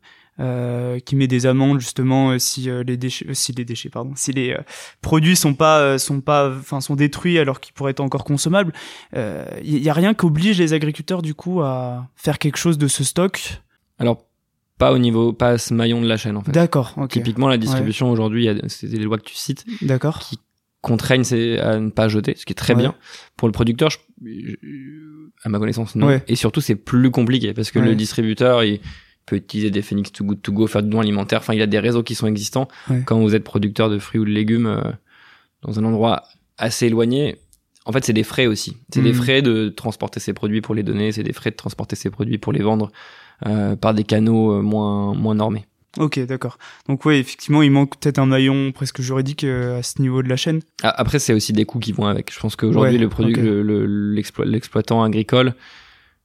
Euh, 0.41 0.97
qui 0.99 1.15
met 1.15 1.27
des 1.27 1.45
amendes 1.45 1.79
justement 1.79 2.31
euh, 2.31 2.39
si 2.39 2.67
euh, 2.67 2.83
les 2.83 2.97
déchets, 2.97 3.27
si 3.33 3.51
les 3.51 3.63
déchets 3.63 3.89
pardon, 3.89 4.13
si 4.15 4.31
les 4.31 4.57
produits 5.01 5.35
sont 5.35 5.53
pas 5.53 5.99
sont 5.99 6.19
pas, 6.19 6.49
enfin 6.49 6.81
sont 6.81 6.95
détruits 6.95 7.37
alors 7.37 7.59
qu'ils 7.59 7.73
pourraient 7.73 7.91
être 7.91 7.99
encore 7.99 8.23
consommables. 8.23 8.73
Il 9.13 9.77
y, 9.77 9.89
a 9.89 9.93
rien 9.93 10.15
qui 10.15 10.25
oblige 10.25 10.57
les 10.57 10.73
agriculteurs 10.73 11.21
du 11.21 11.35
coup 11.35 11.61
à 11.61 12.07
faire 12.15 12.39
quelque 12.39 12.57
chose 12.57 12.79
de 12.79 12.87
ce 12.87 13.03
stock? 13.03 13.61
Alors 13.99 14.25
pas 14.79 14.91
au 14.93 14.97
niveau, 14.97 15.31
pas 15.31 15.49
à 15.49 15.57
ce 15.59 15.75
maillon 15.75 16.01
de 16.01 16.07
la 16.07 16.17
chaîne 16.17 16.37
en 16.37 16.41
fait. 16.41 16.51
D'accord. 16.51 16.95
Typiquement 17.09 17.47
la 17.47 17.57
distribution 17.57 18.09
aujourd'hui, 18.09 18.49
c'est 18.67 18.87
des 18.87 18.97
lois 18.97 19.19
que 19.19 19.25
tu 19.25 19.35
cites. 19.35 19.65
D'accord. 19.83 20.19
Qui 20.19 20.39
contraignent 20.81 21.25
à 21.59 21.77
ne 21.77 21.91
pas 21.91 22.07
jeter, 22.07 22.33
ce 22.35 22.45
qui 22.45 22.53
est 22.53 22.55
très 22.55 22.73
bien. 22.73 22.95
Pour 23.37 23.47
le 23.47 23.51
producteur, 23.51 23.91
à 25.43 25.49
ma 25.49 25.59
connaissance, 25.59 25.95
non. 25.95 26.19
Et 26.27 26.35
surtout, 26.35 26.61
c'est 26.61 26.75
plus 26.75 27.11
compliqué 27.11 27.53
parce 27.53 27.69
que 27.69 27.77
le 27.77 27.93
distributeur, 27.93 28.63
il, 28.63 28.79
peut 29.31 29.37
utiliser 29.37 29.71
des 29.71 29.81
Phoenix 29.81 30.11
to 30.11 30.25
Good 30.25 30.41
to 30.41 30.51
Go, 30.51 30.67
faire 30.67 30.83
du 30.83 30.89
don 30.89 30.99
alimentaire. 30.99 31.39
Enfin, 31.39 31.53
il 31.53 31.59
y 31.59 31.63
a 31.63 31.67
des 31.67 31.79
réseaux 31.79 32.03
qui 32.03 32.15
sont 32.15 32.27
existants. 32.27 32.67
Quand 33.05 33.19
vous 33.19 33.33
êtes 33.33 33.45
producteur 33.45 33.89
de 33.89 33.97
fruits 33.97 34.19
ou 34.19 34.25
de 34.25 34.29
légumes 34.29 34.67
euh, 34.67 34.81
dans 35.61 35.79
un 35.79 35.85
endroit 35.85 36.23
assez 36.57 36.87
éloigné, 36.87 37.37
en 37.85 37.93
fait, 37.93 38.03
c'est 38.03 38.13
des 38.13 38.23
frais 38.23 38.45
aussi. 38.45 38.75
C'est 38.93 39.01
des 39.01 39.13
hmm. 39.13 39.15
frais 39.15 39.41
de 39.41 39.69
transporter 39.69 40.19
ces 40.19 40.33
produits 40.33 40.61
pour 40.61 40.75
les 40.75 40.83
donner, 40.83 41.13
c'est 41.13 41.23
des 41.23 41.33
frais 41.33 41.49
de 41.49 41.55
transporter 41.55 41.95
ces 41.95 42.09
produits 42.09 42.37
pour 42.37 42.51
les 42.51 42.61
vendre 42.61 42.91
euh, 43.47 43.75
par 43.75 43.93
des 43.93 44.03
canaux 44.03 44.51
euh, 44.51 44.61
moins 44.61 45.15
moins 45.15 45.33
normés. 45.33 45.65
Ok, 45.97 46.19
d'accord. 46.19 46.57
Donc 46.87 47.05
oui, 47.05 47.15
effectivement, 47.15 47.61
il 47.61 47.71
manque 47.71 47.97
peut-être 47.97 48.19
un 48.19 48.25
maillon 48.25 48.71
presque 48.71 49.01
juridique 49.01 49.43
à 49.43 49.81
ce 49.81 50.01
niveau 50.01 50.23
de 50.23 50.29
la 50.29 50.37
chaîne. 50.37 50.61
Ah, 50.83 50.93
après, 50.95 51.19
c'est 51.19 51.33
aussi 51.33 51.53
des 51.53 51.65
coûts 51.65 51.79
qui 51.79 51.91
vont 51.91 52.05
avec. 52.05 52.33
Je 52.33 52.39
pense 52.39 52.55
qu'aujourd'hui, 52.55 52.97
le 52.97 53.09
produit, 53.09 53.35
l'exploitant 54.45 55.03
agricole, 55.03 55.53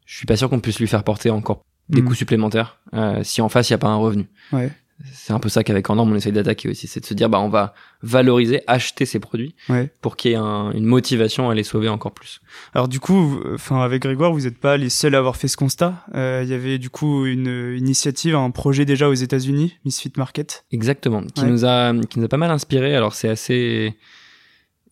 je 0.05 0.17
suis 0.17 0.27
pas 0.27 0.37
sûr 0.37 0.51
qu'on 0.51 0.61
puisse 0.61 0.79
lui 0.79 0.87
faire 0.87 1.03
porter 1.03 1.31
encore 1.31 1.63
des 1.89 2.03
hmm. 2.03 2.05
coûts 2.07 2.15
supplémentaires 2.15 2.79
euh, 2.95 3.23
si 3.23 3.41
en 3.41 3.49
face 3.49 3.69
il 3.71 3.73
n'y 3.73 3.77
a 3.77 3.79
pas 3.79 3.89
un 3.89 3.97
revenu. 3.97 4.27
Ouais. 4.53 4.71
C'est 5.13 5.35
un 5.35 5.39
peu 5.39 5.51
ça 5.51 5.63
qu'avec 5.63 5.91
Enorme 5.91 6.13
on 6.13 6.15
essaye 6.15 6.33
d'attaquer 6.33 6.71
aussi, 6.71 6.87
c'est 6.87 7.01
de 7.01 7.07
se 7.07 7.13
dire 7.13 7.29
bah 7.29 7.39
on 7.39 7.51
va 7.51 7.75
valoriser, 8.03 8.63
acheter 8.67 9.05
ces 9.05 9.21
produits 9.21 9.55
ouais. 9.69 9.91
pour 10.01 10.17
qu'il 10.17 10.31
y 10.31 10.35
ait 10.35 10.39
un, 10.39 10.73
une 10.73 10.87
motivation 10.87 11.51
à 11.51 11.55
les 11.55 11.65
sauver 11.65 11.91
encore 11.91 12.13
plus. 12.13 12.41
Alors 12.73 12.89
du 12.89 12.99
coup, 12.99 13.39
enfin 13.53 13.83
avec 13.83 14.03
Grégoire, 14.03 14.33
vous 14.33 14.41
n'êtes 14.41 14.59
pas 14.59 14.79
les 14.79 14.89
seuls 14.89 15.15
à 15.15 15.19
avoir 15.19 15.37
fait 15.37 15.49
ce 15.49 15.59
constat. 15.59 16.07
Euh, 16.15 16.41
il 16.43 16.49
y 16.49 16.55
avait 16.55 16.79
du 16.79 16.89
coup 16.89 17.27
une 17.27 17.75
initiative, 17.77 18.35
un 18.37 18.51
projet 18.51 18.87
déjà 18.87 19.11
aux 19.11 19.15
États-Unis, 19.15 19.77
Misfit 19.85 20.13
Market. 20.17 20.65
Exactement, 20.73 21.23
qui 21.35 21.45
nous 21.45 21.67
a 21.67 21.93
qui 22.09 22.19
nous 22.19 22.25
a 22.25 22.29
pas 22.29 22.39
mal 22.39 22.51
inspiré. 22.51 22.97
Alors 22.97 23.15
c'est 23.15 23.29
assez 23.29 23.95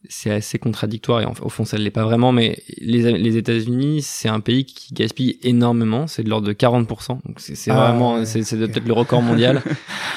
c'est 0.08 0.30
assez 0.30 0.58
contradictoire 0.58 1.20
et 1.22 1.26
au 1.42 1.48
fond 1.48 1.64
ça 1.64 1.78
ne 1.78 1.82
l'est 1.82 1.90
pas 1.90 2.04
vraiment 2.04 2.32
mais 2.32 2.58
les, 2.78 3.12
les 3.16 3.36
États-Unis 3.36 4.02
c'est 4.02 4.28
un 4.28 4.40
pays 4.40 4.64
qui 4.64 4.92
gaspille 4.94 5.38
énormément 5.42 6.06
c'est 6.06 6.22
de 6.22 6.28
l'ordre 6.28 6.46
de 6.46 6.52
40% 6.52 7.18
donc 7.24 7.38
c'est 7.38 7.70
Ah, 7.70 7.90
vraiment 7.90 8.16
ouais, 8.16 8.26
c'est 8.26 8.56
peut-être 8.56 8.86
le 8.86 8.92
record 8.92 9.22
mondial. 9.22 9.62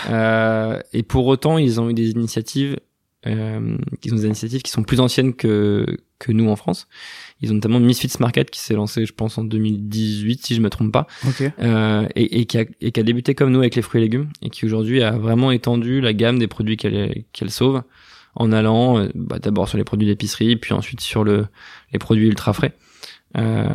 Euh, 0.10 0.80
et 0.94 1.04
pour 1.04 1.26
autant 1.28 1.58
ils 1.58 1.82
ont 1.82 1.90
eu 1.90 1.94
des 1.94 2.12
initiatives 2.12 2.78
euh, 3.26 3.78
ils 4.04 4.14
ont 4.14 4.16
des 4.16 4.26
initiatives 4.26 4.62
qui 4.62 4.72
sont 4.72 4.84
plus 4.84 5.00
anciennes 5.02 5.34
que 5.34 5.86
que 6.20 6.32
nous 6.32 6.50
en 6.50 6.56
France. 6.56 6.88
Ils 7.42 7.52
ont 7.52 7.56
notamment 7.56 7.80
Misfits 7.80 8.14
Market 8.20 8.50
qui 8.50 8.60
s'est 8.60 8.76
lancé 8.76 9.06
je 9.06 9.14
pense 9.14 9.38
en 9.38 9.44
2018 9.44 10.46
si 10.46 10.56
je 10.56 10.62
me 10.62 10.70
trompe 10.70 10.94
pas. 10.94 11.08
Euh, 11.60 12.08
et, 12.16 12.40
et, 12.42 12.46
qui 12.46 12.58
a, 12.58 12.66
et 12.80 12.92
qui 12.92 13.00
a 13.00 13.04
débuté 13.04 13.36
comme 13.36 13.52
nous 13.52 13.60
avec 13.60 13.76
les 13.76 13.82
fruits 13.82 14.00
et 14.02 14.04
légumes 14.06 14.30
et 14.42 14.50
qui 14.50 14.66
aujourd'hui 14.66 15.02
a 15.04 15.12
vraiment 15.12 15.52
étendu 15.52 16.00
la 16.00 16.14
gamme 16.14 16.40
des 16.40 16.48
produits 16.48 16.78
qu'elle 16.78 17.24
qu'elle 17.34 17.52
sauve 17.52 17.82
en 18.38 18.52
allant 18.52 19.00
euh, 19.00 19.10
bah, 19.16 19.40
d'abord 19.40 19.68
sur 19.68 19.78
les 19.78 19.84
produits 19.84 20.08
d'épicerie 20.08 20.56
puis 20.56 20.74
ensuite 20.74 21.02
sur 21.02 21.24
le 21.24 21.48
les 21.92 22.00
produits 22.00 22.28
ultra 22.28 22.54
frais. 22.54 22.74
Euh, 23.38 23.68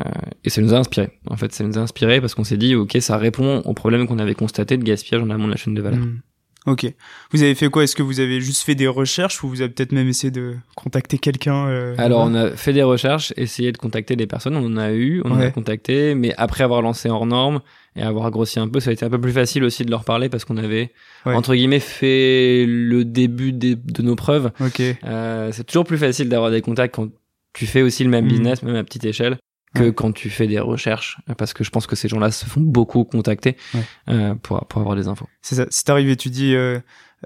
et 0.45 0.51
ça 0.51 0.63
nous 0.63 0.73
a 0.73 0.79
inspiré 0.79 1.19
en 1.29 1.37
fait 1.37 1.53
ça 1.53 1.63
nous 1.65 1.79
a 1.79 1.83
inspiré 1.83 2.21
parce 2.21 2.35
qu'on 2.35 2.45
s'est 2.45 2.57
dit 2.57 2.75
ok 2.75 2.97
ça 3.01 3.19
répond 3.19 3.59
au 3.59 3.75
problème 3.75 4.07
qu'on 4.07 4.19
avait 4.19 4.35
constaté 4.35 4.77
de 4.79 4.83
gaspillage 4.83 5.23
en 5.23 5.31
amont 5.31 5.47
de 5.47 5.51
la 5.51 5.57
chaîne 5.57 5.75
de 5.75 5.83
valeur. 5.83 6.01
Hmm. 6.01 6.21
Ok. 6.65 6.87
Vous 7.33 7.43
avez 7.43 7.57
fait 7.57 7.69
quoi? 7.69 7.83
Est-ce 7.83 7.97
que 7.97 8.05
vous 8.05 8.21
avez 8.21 8.41
juste 8.41 8.63
fait 8.63 8.77
des 8.77 8.87
recherches 8.87 9.43
ou 9.43 9.49
vous 9.49 9.63
avez 9.63 9.71
peut-être 9.73 9.91
même 9.91 10.07
essayé 10.07 10.31
de 10.31 10.55
contacter 10.77 11.19
quelqu'un 11.19 11.67
euh, 11.67 11.95
Alors 11.99 12.21
on 12.21 12.35
a 12.37 12.51
fait 12.53 12.73
des 12.73 12.85
recherches, 12.85 13.33
essayé 13.37 13.73
de 13.73 13.79
contacter 13.79 14.15
des 14.15 14.29
personnes, 14.29 14.57
on 14.57 14.65
en 14.67 14.77
a 14.77 14.93
eu, 14.93 15.23
on 15.25 15.33
en 15.33 15.41
a 15.41 15.51
contacté, 15.51 16.15
mais 16.15 16.33
après 16.39 16.63
avoir 16.63 16.81
lancé 16.81 17.09
hors 17.11 17.27
norme 17.27 17.63
et 17.97 18.03
avoir 18.03 18.31
grossi 18.31 18.61
un 18.61 18.69
peu, 18.69 18.79
ça 18.79 18.91
a 18.91 18.93
été 18.93 19.05
un 19.05 19.11
peu 19.11 19.21
plus 19.21 19.33
facile 19.33 19.65
aussi 19.65 19.85
de 19.85 19.91
leur 19.91 20.05
parler 20.05 20.29
parce 20.29 20.45
qu'on 20.45 20.57
avait 20.57 20.93
Ouais. 21.27 21.35
entre 21.35 21.55
guillemets 21.55 21.81
fait 21.81 22.65
le 22.67 23.05
début 23.05 23.53
des- 23.53 23.75
de 23.77 24.03
nos 24.03 24.15
preuves. 24.17 24.51
Ok. 24.61 24.81
Euh, 25.05 25.51
c'est 25.53 25.65
toujours 25.65 25.85
plus 25.85 25.99
facile 25.99 26.29
d'avoir 26.29 26.51
des 26.53 26.61
contacts 26.63 26.95
quand 26.95 27.09
tu 27.53 27.67
fais 27.67 27.83
aussi 27.83 28.05
le 28.05 28.11
même 28.11 28.25
Mhm. 28.25 28.31
business, 28.31 28.63
même 28.63 28.77
à 28.77 28.85
petite 28.85 29.05
échelle, 29.05 29.37
que 29.75 29.85
Ouais. 29.85 29.93
quand 29.95 30.13
tu 30.13 30.29
fais 30.31 30.47
des 30.47 30.59
recherches, 30.61 31.19
parce 31.39 31.53
que 31.55 31.65
je 31.65 31.71
pense 31.71 31.87
que 31.87 31.97
ces 31.97 32.09
gens-là 32.09 32.31
se 32.31 32.45
font 32.47 32.61
beaucoup 32.61 33.05
contacter 33.05 33.57
Ouais. 33.75 33.81
euh, 34.11 34.35
pour 34.35 34.65
pour 34.67 34.81
avoir 34.81 34.97
des 34.97 35.09
infos. 35.09 35.29
C'est 35.41 35.55
ça. 35.55 35.67
C'est 35.71 35.89
arrivé. 35.91 36.17
Tu 36.17 36.29
dis, 36.31 36.55
euh, 36.55 36.79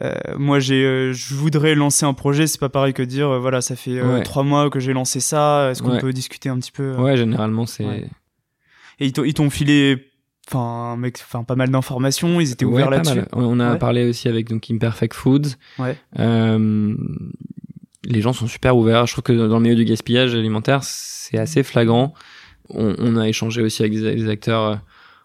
euh, 0.03 0.15
moi 0.39 0.59
j'ai, 0.61 0.85
euh, 0.85 1.13
je 1.13 1.35
voudrais 1.35 1.75
lancer 1.75 2.05
un 2.07 2.15
projet. 2.15 2.47
C'est 2.47 2.61
pas 2.61 2.69
pareil 2.69 2.93
que 2.95 3.03
dire, 3.03 3.29
euh, 3.29 3.39
voilà, 3.39 3.61
ça 3.61 3.75
fait 3.77 3.99
euh, 3.99 4.17
Ouais. 4.19 4.23
trois 4.23 4.43
mois 4.45 4.71
que 4.71 4.79
j'ai 4.81 4.93
lancé 4.93 5.21
ça. 5.21 5.71
Est-ce 5.71 5.83
qu'on 5.83 5.99
peut 5.99 6.13
discuter 6.13 6.49
un 6.49 6.59
petit 6.59 6.73
peu 6.73 6.95
Ouais, 6.97 7.17
généralement 7.17 7.67
c'est. 7.67 7.85
Et 8.99 9.07
ils 9.07 9.13
t'ont, 9.13 9.25
ils 9.25 9.35
t'ont 9.35 9.51
filé, 9.51 10.07
enfin, 10.49 10.97
mec, 10.97 11.19
enfin, 11.23 11.43
pas 11.45 11.55
mal 11.57 11.71
d'informations. 11.71 12.41
Ils 12.41 12.53
étaient 12.53 12.65
ouverts 12.65 12.91
là-dessus. 12.91 13.21
On 13.33 13.59
a 13.61 13.73
Ouais. 13.73 13.79
parlé 13.79 14.09
aussi 14.09 14.29
avec 14.29 14.49
donc 14.49 14.71
Imperfect 14.71 15.13
Foods. 15.15 15.49
Ouais. 15.79 15.97
Euh, 16.19 16.95
les 18.07 18.21
gens 18.21 18.33
sont 18.33 18.47
super 18.47 18.77
ouverts. 18.77 19.07
Je 19.07 19.13
trouve 19.13 19.25
que 19.25 19.33
dans 19.33 19.57
le 19.57 19.63
milieu 19.63 19.75
du 19.77 19.85
gaspillage 19.85 20.35
alimentaire, 20.35 20.81
c'est 20.83 21.39
assez 21.39 21.63
flagrant. 21.63 22.15
On, 22.71 22.95
on 22.99 23.17
a 23.17 23.29
échangé 23.29 23.63
aussi 23.63 23.83
avec 23.83 23.93
des, 23.93 24.29
acteurs 24.29 24.63
euh, 24.63 24.77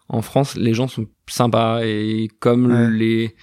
en 0.08 0.22
France. 0.22 0.56
Les 0.56 0.74
gens 0.74 0.88
sont 0.88 1.06
sympas 1.28 1.80
et 1.84 2.28
comme 2.40 2.66
Ouais. 2.72 2.90
les 2.90 3.34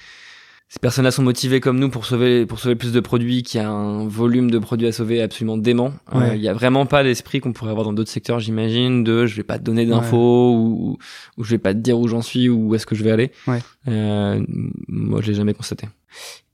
ces 0.71 0.77
personnes-là 0.79 1.09
sont 1.09 1.23
motivées 1.23 1.61
comme 1.61 1.79
nous 1.79 1.89
pour 1.89 2.05
sauver 2.05 2.45
pour 2.45 2.59
sauver 2.59 2.75
plus 2.75 2.91
de 2.93 2.99
produits, 2.99 3.41
qu'il 3.41 3.59
y 3.59 3.63
a 3.63 3.67
un 3.71 4.07
volume 4.07 4.51
de 4.51 4.59
produits 4.59 4.85
à 4.85 4.91
sauver 4.91 5.19
absolument 5.19 5.57
dément. 5.57 5.93
Euh, 6.13 6.19
Ouais. 6.19 6.37
Il 6.37 6.43
y 6.43 6.47
a 6.47 6.53
vraiment 6.53 6.85
pas 6.85 7.01
l'esprit 7.01 7.39
qu'on 7.39 7.53
pourrait 7.53 7.71
avoir 7.71 7.85
dans 7.85 7.93
d'autres 7.93 8.11
secteurs, 8.11 8.39
j'imagine, 8.39 9.03
de 9.03 9.25
je 9.25 9.35
vais 9.35 9.41
pas 9.43 9.57
te 9.57 9.63
donner 9.63 9.87
d'infos 9.87 10.53
ou, 10.55 10.97
ou 11.37 11.43
je 11.43 11.49
vais 11.49 11.57
pas 11.57 11.73
te 11.73 11.79
dire 11.79 11.97
où 11.97 12.07
j'en 12.07 12.21
suis 12.21 12.49
ou 12.49 12.67
où 12.69 12.75
est-ce 12.75 12.85
que 12.85 12.93
je 12.93 13.03
vais 13.03 13.09
aller. 13.11 13.31
Ouais. 13.47 13.59
Euh, 13.87 14.45
moi, 14.87 15.21
je 15.21 15.27
l'ai 15.29 15.33
jamais 15.33 15.55
constaté. 15.55 15.87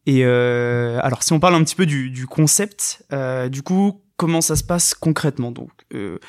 Et 0.06 0.24
euh, 0.24 1.00
alors, 1.02 1.24
si 1.24 1.34
on 1.34 1.40
parle 1.40 1.56
un 1.56 1.64
petit 1.64 1.76
peu 1.76 1.86
du, 1.86 2.10
du 2.12 2.28
concept, 2.28 3.04
euh, 3.12 3.50
du 3.50 3.62
coup, 3.64 4.02
comment 4.18 4.42
ça 4.42 4.56
se 4.56 4.64
passe 4.64 4.94
concrètement? 4.94 5.52
Donc, 5.52 5.72
euh, 5.94 6.20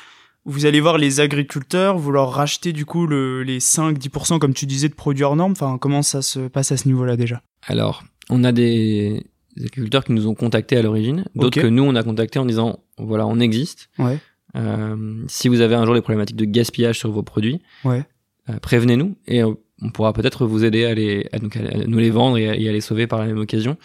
vous 0.45 0.65
allez 0.65 0.79
voir 0.79 0.97
les 0.97 1.19
agriculteurs, 1.19 1.97
vous 1.97 2.11
leur 2.11 2.31
rachetez 2.31 2.73
du 2.73 2.85
coup 2.85 3.05
le, 3.05 3.43
les 3.43 3.59
5-10% 3.59 4.39
comme 4.39 4.53
tu 4.53 4.65
disais 4.65 4.89
de 4.89 4.93
produits 4.95 5.23
hors 5.23 5.35
normes. 5.35 5.51
Enfin, 5.51 5.77
comment 5.79 6.01
ça 6.01 6.21
se 6.21 6.47
passe 6.47 6.71
à 6.71 6.77
ce 6.77 6.87
niveau-là 6.87 7.17
déjà? 7.17 7.41
Alors, 7.67 8.03
on 8.29 8.43
a 8.43 8.51
des 8.51 9.23
agriculteurs 9.57 10.03
qui 10.05 10.13
nous 10.13 10.27
ont 10.27 10.35
contactés 10.35 10.77
à 10.77 10.81
l'origine, 10.81 11.25
d'autres 11.35 11.59
que 11.61 11.67
nous 11.67 11.83
on 11.83 11.95
a 11.95 12.03
contactés 12.03 12.39
en 12.39 12.45
disant 12.45 12.79
voilà 12.97 13.25
on 13.27 13.39
existe. 13.39 13.89
Ouais. 13.99 14.19
Euh, 14.55 15.23
si 15.27 15.49
vous 15.49 15.61
avez 15.61 15.75
un 15.75 15.85
jour 15.85 15.93
des 15.95 16.01
problématiques 16.01 16.35
de 16.37 16.45
gaspillage 16.45 16.97
sur 16.99 17.11
vos 17.11 17.23
produits, 17.23 17.61
Ouais. 17.83 18.03
euh, 18.49 18.57
prévenez-nous 18.59 19.15
et 19.27 19.43
euh, 19.43 19.53
on 19.81 19.89
pourra 19.89 20.13
peut-être 20.13 20.45
vous 20.45 20.65
aider 20.65 20.85
à, 20.85 20.93
les, 20.93 21.27
à, 21.31 21.39
donc, 21.39 21.55
à 21.55 21.61
nous 21.61 21.99
les 21.99 22.09
vendre 22.09 22.37
et 22.37 22.49
à, 22.49 22.55
et 22.55 22.67
à 22.69 22.71
les 22.71 22.81
sauver 22.81 23.07
par 23.07 23.19
la 23.19 23.25
même 23.25 23.37
occasion. 23.37 23.77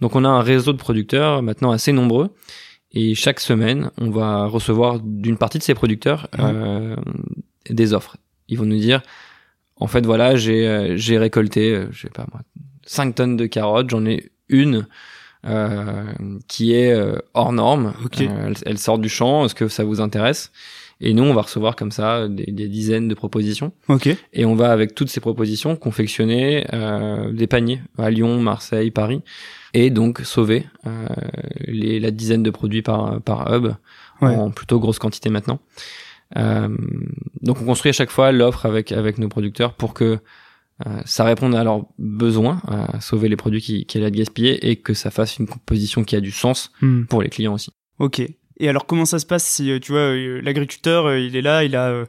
Donc 0.00 0.16
on 0.16 0.24
a 0.24 0.28
un 0.28 0.42
réseau 0.42 0.72
de 0.72 0.78
producteurs 0.78 1.42
maintenant 1.42 1.70
assez 1.70 1.92
nombreux 1.92 2.30
et 2.92 3.14
chaque 3.14 3.40
semaine 3.40 3.90
on 3.98 4.10
va 4.10 4.46
recevoir 4.46 4.98
d'une 5.00 5.36
partie 5.36 5.58
de 5.58 5.62
ces 5.62 5.74
producteurs 5.74 6.28
euh, 6.38 6.96
des 7.68 7.92
offres. 7.92 8.16
Ils 8.48 8.58
vont 8.58 8.64
nous 8.64 8.78
dire 8.78 9.02
en 9.76 9.86
fait 9.86 10.04
voilà 10.04 10.36
j'ai 10.36 10.66
euh, 10.66 10.96
j'ai 10.96 11.18
récolté 11.18 11.74
euh, 11.74 11.86
je 11.90 12.02
sais 12.02 12.10
pas 12.10 12.26
moi 12.32 12.40
5 12.86 13.14
tonnes 13.14 13.36
de 13.36 13.46
carottes, 13.46 13.90
j'en 13.90 14.04
ai 14.04 14.32
une 14.48 14.86
euh, 15.46 16.04
qui 16.48 16.74
est 16.74 16.92
hors 17.34 17.52
norme. 17.52 17.94
Ok. 18.04 18.20
Euh, 18.20 18.46
elle, 18.46 18.54
elle 18.66 18.78
sort 18.78 18.98
du 18.98 19.08
champ. 19.08 19.44
Est-ce 19.44 19.54
que 19.54 19.68
ça 19.68 19.84
vous 19.84 20.00
intéresse? 20.00 20.50
Et 21.00 21.14
nous, 21.14 21.22
on 21.22 21.32
va 21.34 21.42
recevoir 21.42 21.76
comme 21.76 21.90
ça 21.92 22.28
des, 22.28 22.46
des 22.46 22.68
dizaines 22.68 23.08
de 23.08 23.14
propositions. 23.14 23.72
Et 24.32 24.44
on 24.44 24.54
va, 24.54 24.70
avec 24.72 24.94
toutes 24.94 25.08
ces 25.08 25.20
propositions, 25.20 25.74
confectionner 25.76 26.66
euh, 26.74 27.32
des 27.32 27.46
paniers 27.46 27.80
à 27.96 28.10
Lyon, 28.10 28.40
Marseille, 28.42 28.90
Paris. 28.90 29.22
Et 29.72 29.90
donc 29.90 30.20
sauver 30.20 30.66
euh, 30.86 31.06
les, 31.66 32.00
la 32.00 32.10
dizaine 32.10 32.42
de 32.42 32.50
produits 32.50 32.82
par, 32.82 33.20
par 33.22 33.52
hub 33.54 33.72
Ouais. 34.22 34.36
en 34.36 34.50
plutôt 34.50 34.78
grosse 34.78 34.98
quantité 34.98 35.30
maintenant. 35.30 35.60
Euh, 36.36 36.68
donc 37.40 37.62
on 37.62 37.64
construit 37.64 37.88
à 37.88 37.92
chaque 37.94 38.10
fois 38.10 38.32
l'offre 38.32 38.66
avec, 38.66 38.92
avec 38.92 39.16
nos 39.16 39.28
producteurs 39.30 39.72
pour 39.72 39.94
que 39.94 40.18
euh, 40.86 41.00
ça 41.06 41.24
réponde 41.24 41.54
à 41.54 41.64
leurs 41.64 41.86
besoins, 41.98 42.60
à 42.68 43.00
sauver 43.00 43.30
les 43.30 43.36
produits 43.36 43.62
qui, 43.62 43.86
qui 43.86 43.96
allaient 43.96 44.08
être 44.08 44.14
gaspillés 44.14 44.68
et 44.70 44.76
que 44.76 44.92
ça 44.92 45.10
fasse 45.10 45.38
une 45.38 45.46
composition 45.46 46.04
qui 46.04 46.16
a 46.16 46.20
du 46.20 46.30
sens 46.32 46.70
Hmm. 46.82 47.04
pour 47.04 47.22
les 47.22 47.30
clients 47.30 47.54
aussi. 47.54 47.70
Ok. 47.98 48.20
Et 48.60 48.68
alors, 48.68 48.86
comment 48.86 49.06
ça 49.06 49.18
se 49.18 49.26
passe 49.26 49.44
si, 49.44 49.70
euh, 49.70 49.78
tu 49.80 49.92
vois, 49.92 50.00
euh, 50.02 50.40
l'agriculteur, 50.42 51.06
euh, 51.06 51.18
il 51.18 51.34
est 51.34 51.42
là, 51.42 51.64
il 51.64 51.74
a 51.74 52.04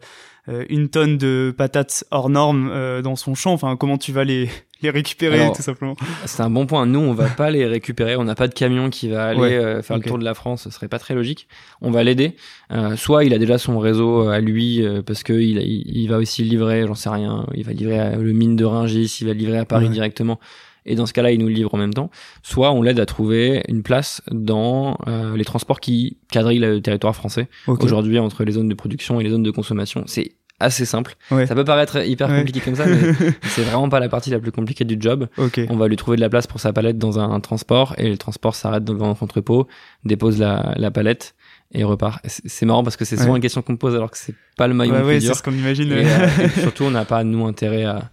une 0.69 0.89
tonne 0.89 1.17
de 1.17 1.53
patates 1.55 2.03
hors 2.11 2.29
normes 2.29 3.01
dans 3.03 3.15
son 3.15 3.35
champ. 3.35 3.53
Enfin, 3.53 3.77
comment 3.77 3.97
tu 3.97 4.11
vas 4.11 4.23
les, 4.23 4.49
les 4.81 4.89
récupérer, 4.89 5.39
Alors, 5.39 5.55
tout 5.55 5.61
simplement 5.61 5.95
C'est 6.25 6.41
un 6.41 6.49
bon 6.49 6.65
point. 6.65 6.85
Nous, 6.87 6.99
on 6.99 7.13
va 7.13 7.27
pas 7.29 7.51
les 7.51 7.65
récupérer. 7.67 8.15
On 8.15 8.23
n'a 8.23 8.35
pas 8.35 8.47
de 8.47 8.53
camion 8.53 8.89
qui 8.89 9.07
va 9.07 9.27
aller 9.27 9.39
Ouais, 9.39 9.53
euh, 9.53 9.81
faire 9.83 9.97
le 9.97 10.03
tour 10.03 10.17
de 10.17 10.25
la 10.25 10.33
France. 10.33 10.63
Ce 10.63 10.71
serait 10.71 10.87
pas 10.87 10.99
très 10.99 11.13
logique. 11.13 11.47
On 11.79 11.91
va 11.91 12.03
l'aider. 12.03 12.35
Euh, 12.71 12.95
soit 12.97 13.23
il 13.23 13.33
a 13.33 13.37
déjà 13.37 13.59
son 13.59 13.77
réseau 13.79 14.27
à 14.29 14.39
lui 14.39 14.83
euh, 14.83 15.01
parce 15.03 15.21
que 15.23 15.33
il, 15.33 15.59
il, 15.59 15.83
il 15.95 16.07
va 16.07 16.17
aussi 16.17 16.43
livrer. 16.43 16.85
J'en 16.87 16.95
sais 16.95 17.09
rien. 17.09 17.45
Il 17.53 17.63
va 17.63 17.71
livrer 17.73 17.99
à 17.99 18.15
le 18.15 18.33
mine 18.33 18.55
de 18.55 18.65
Rungis. 18.65 19.19
Il 19.21 19.27
va 19.27 19.33
livrer 19.33 19.59
à 19.59 19.65
Paris 19.65 19.85
Ouais. 19.85 19.91
directement. 19.91 20.39
Et 20.85 20.95
dans 20.95 21.05
ce 21.05 21.13
cas-là, 21.13 21.31
il 21.31 21.39
nous 21.39 21.47
le 21.47 21.53
livre 21.53 21.73
en 21.73 21.77
même 21.77 21.93
temps. 21.93 22.09
Soit 22.41 22.71
on 22.71 22.81
l'aide 22.81 22.99
à 22.99 23.05
trouver 23.05 23.63
une 23.67 23.83
place 23.83 24.21
dans 24.31 24.97
euh, 25.07 25.35
les 25.37 25.45
transports 25.45 25.79
qui 25.79 26.17
quadrillent 26.31 26.59
le 26.59 26.81
territoire 26.81 27.15
français. 27.15 27.47
Ok. 27.67 27.83
Aujourd'hui, 27.83 28.17
entre 28.19 28.43
les 28.43 28.53
zones 28.53 28.69
de 28.69 28.73
production 28.75 29.19
et 29.19 29.23
les 29.23 29.29
zones 29.29 29.43
de 29.43 29.51
consommation, 29.51 30.03
c'est 30.07 30.31
assez 30.59 30.85
simple. 30.85 31.15
Ouais. 31.31 31.47
Ça 31.47 31.55
peut 31.55 31.63
paraître 31.63 32.05
hyper 32.05 32.29
Ouais. 32.29 32.37
compliqué 32.39 32.59
comme 32.61 32.75
ça, 32.75 32.85
mais 32.85 32.95
c'est 33.43 33.63
vraiment 33.63 33.89
pas 33.89 33.99
la 33.99 34.09
partie 34.09 34.29
la 34.29 34.39
plus 34.39 34.51
compliquée 34.51 34.83
du 34.85 34.95
job. 34.99 35.27
ok. 35.37 35.59
On 35.69 35.75
va 35.75 35.87
lui 35.87 35.95
trouver 35.97 36.17
de 36.17 36.21
la 36.21 36.29
place 36.29 36.45
pour 36.47 36.59
sa 36.59 36.71
palette 36.71 36.97
dans 36.99 37.19
un, 37.19 37.31
un 37.31 37.39
transport 37.39 37.95
et 37.97 38.07
le 38.09 38.17
transport 38.17 38.53
s'arrête 38.55 38.83
devant 38.83 39.07
notre 39.07 39.23
entrepôt, 39.23 39.67
dépose 40.05 40.37
la, 40.39 40.73
la 40.77 40.91
palette 40.91 41.33
et 41.73 41.83
repart. 41.83 42.19
C'est 42.25 42.47
c'est 42.47 42.65
marrant 42.67 42.83
parce 42.83 42.95
que 42.97 43.05
c'est 43.05 43.17
souvent 43.17 43.31
Ouais. 43.31 43.37
une 43.37 43.41
question 43.41 43.61
qu'on 43.63 43.73
me 43.73 43.77
pose 43.79 43.95
alors 43.95 44.11
que 44.11 44.17
c'est 44.19 44.35
pas 44.57 44.67
le 44.67 44.73
maillon 44.75 44.93
Ouais, 44.93 44.99
le 44.99 45.05
ouais, 45.05 45.13
plus 45.13 45.21
c'est 45.21 45.27
dur. 45.27 45.35
ce 45.35 45.41
qu'on 45.43 45.51
imagine. 45.51 45.91
Et, 45.91 46.05
euh, 46.05 46.27
et 46.45 46.49
surtout, 46.59 46.83
on 46.83 46.91
n'a 46.91 47.05
pas 47.05 47.23
nous 47.23 47.45
intérêt 47.45 47.85
à. 47.85 48.11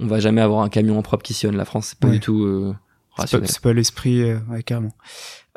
On 0.00 0.06
va 0.06 0.18
jamais 0.20 0.40
avoir 0.40 0.62
un 0.62 0.68
camion 0.68 0.98
en 0.98 1.02
propre 1.02 1.22
qui 1.22 1.34
sillonne 1.34 1.56
la 1.56 1.64
France. 1.64 1.88
C'est 1.88 1.98
pas 1.98 2.08
Ouais. 2.08 2.14
du 2.14 2.20
tout 2.20 2.44
euh, 2.44 2.72
pas, 3.16 3.22
rationnel. 3.22 3.48
c'est 3.48 3.60
pas 3.60 3.72
l'esprit, 3.72 4.22
euh, 4.22 4.38
ouais, 4.50 4.62
carrément. 4.62 4.92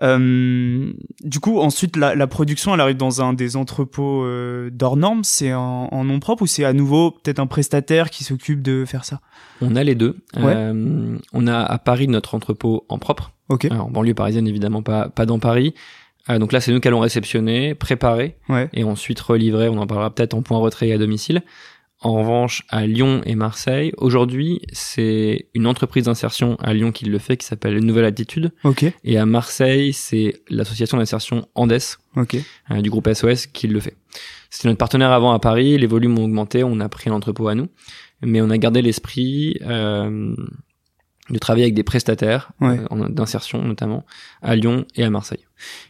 Euh, 0.02 0.92
du 1.24 1.40
coup, 1.40 1.60
ensuite, 1.60 1.96
la, 1.96 2.16
la 2.16 2.28
production, 2.28 2.74
elle 2.74 2.82
arrive 2.82 2.98
dans 2.98 3.22
un 3.22 3.34
des 3.34 3.56
entrepôts 3.56 4.24
euh, 4.26 4.70
d'hors 4.72 4.98
normes. 4.98 5.24
C'est 5.24 5.54
en, 5.54 5.88
en 5.92 6.04
nom 6.04 6.20
propre 6.20 6.44
ou 6.44 6.48
c'est 6.48 6.66
à 6.66 6.74
nouveau 6.74 7.12
peut-être 7.12 7.40
un 7.40 7.48
prestataire 7.48 8.10
qui 8.10 8.24
s'occupe 8.24 8.62
de 8.62 8.86
faire 8.86 9.06
ça? 9.06 9.22
On 9.62 9.76
a 9.76 9.84
les 9.84 9.96
deux. 9.96 10.18
Ouais. 10.36 10.54
Euh, 10.56 11.18
on 11.32 11.48
a 11.48 11.60
à 11.60 11.78
Paris 11.78 12.08
notre 12.08 12.36
entrepôt 12.36 12.86
en 12.90 12.98
propre. 12.98 13.32
Ok. 13.50 13.66
Alors, 13.66 13.88
en 13.88 13.92
banlieue 13.92 14.14
parisienne, 14.14 14.48
évidemment, 14.48 14.82
pas, 14.82 15.10
pas 15.10 15.26
dans 15.26 15.40
Paris. 15.40 15.74
Euh, 16.30 16.40
donc 16.40 16.52
là, 16.54 16.60
c'est 16.60 16.72
nous 16.72 16.80
qui 16.80 16.88
allons 16.88 17.00
réceptionner, 17.02 17.76
préparer 17.76 18.36
Ouais. 18.50 18.70
et 18.74 18.84
ensuite 18.84 19.20
relivrer. 19.20 19.70
On 19.70 19.78
en 19.78 19.88
parlera 19.88 20.14
peut-être 20.14 20.34
en 20.34 20.42
point 20.42 20.58
retrait 20.58 20.88
et 20.90 20.94
à 20.94 20.98
domicile. 20.98 21.44
En 22.04 22.14
revanche, 22.20 22.64
à 22.70 22.86
Lyon 22.86 23.22
et 23.26 23.36
Marseille, 23.36 23.94
aujourd'hui, 23.98 24.62
c'est 24.74 25.48
une 25.54 25.66
entreprise 25.68 26.04
d'insertion 26.06 26.58
à 26.58 26.74
Lyon 26.74 26.92
qui 26.92 27.06
le 27.06 27.18
fait, 27.18 27.38
qui 27.38 27.46
s'appelle 27.48 27.80
Nouvelle 27.80 28.06
Attitude. 28.06 28.52
Ok. 28.66 28.86
Et 29.06 29.18
à 29.18 29.26
Marseille, 29.26 29.94
c'est 29.94 30.42
l'association 30.50 30.98
d'insertion 30.98 31.48
Andes 31.56 31.80
Ok. 32.18 32.36
euh, 32.72 32.82
du 32.82 32.90
groupe 32.90 33.08
SOS 33.12 33.48
qui 33.48 33.68
le 33.68 33.80
fait. 33.80 33.96
C'était 34.50 34.68
notre 34.68 34.78
partenaire 34.78 35.12
avant 35.12 35.32
à 35.32 35.40
Paris, 35.40 35.78
les 35.78 35.88
volumes 35.88 36.20
ont 36.20 36.26
augmenté, 36.26 36.64
on 36.64 36.80
a 36.82 36.90
pris 36.90 37.10
l'entrepôt 37.10 37.48
à 37.48 37.56
nous, 37.56 37.70
mais 38.22 38.42
on 38.42 38.50
a 38.50 38.58
gardé 38.58 38.82
l'esprit 38.82 39.58
euh, 39.62 40.36
de 41.30 41.38
travailler 41.40 41.64
avec 41.64 41.74
des 41.74 41.84
prestataires 41.84 42.52
Ouais. 42.60 42.80
euh, 42.92 43.08
d'insertion 43.10 43.64
notamment 43.64 44.06
à 44.42 44.56
Lyon 44.58 44.86
et 44.96 45.04
à 45.04 45.10
Marseille. 45.10 45.46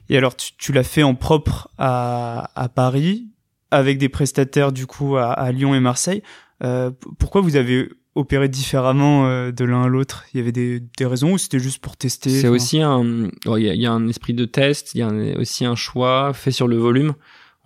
Et 0.10 0.18
alors, 0.18 0.36
tu, 0.38 0.52
tu 0.58 0.72
l'as 0.74 0.84
fait 0.84 1.04
en 1.04 1.16
propre 1.16 1.70
à, 1.80 2.52
à 2.56 2.70
Paris, 2.70 3.28
avec 3.74 3.98
des 3.98 4.10
prestataires 4.10 4.72
du 4.72 4.86
coup 4.88 5.18
à, 5.18 5.32
à 5.32 5.52
Lyon 5.52 5.74
et 5.76 5.80
Marseille. 5.80 6.22
Euh, 6.64 6.92
pourquoi 7.20 7.42
vous 7.42 7.56
avez 7.56 7.90
opéré 8.16 8.48
différemment 8.48 9.26
euh, 9.28 9.52
de 9.52 9.66
l'un 9.66 9.84
à 9.84 9.88
l'autre? 9.88 10.24
Il 10.34 10.38
y 10.38 10.40
avait 10.42 10.52
des, 10.52 10.80
des 10.98 11.06
raisons 11.06 11.34
ou 11.34 11.38
c'était 11.38 11.60
juste 11.60 11.80
pour 11.80 11.98
tester? 11.98 12.30
C'est 12.30 12.48
aussi 12.48 12.82
un, 12.82 13.30
oh, 13.48 13.58
il 13.58 13.64
y, 13.66 13.70
a, 13.70 13.74
il 13.74 13.82
y 13.82 13.86
a 13.86 13.92
un 13.92 14.08
esprit 14.08 14.34
de 14.34 14.46
test, 14.46 14.94
il 14.96 15.00
y 15.00 15.02
a 15.02 15.08
un- 15.08 15.36
aussi 15.40 15.66
un 15.66 15.76
choix 15.76 16.32
fait 16.34 16.52
sur 16.52 16.68
le 16.68 16.78
volume. 16.78 17.14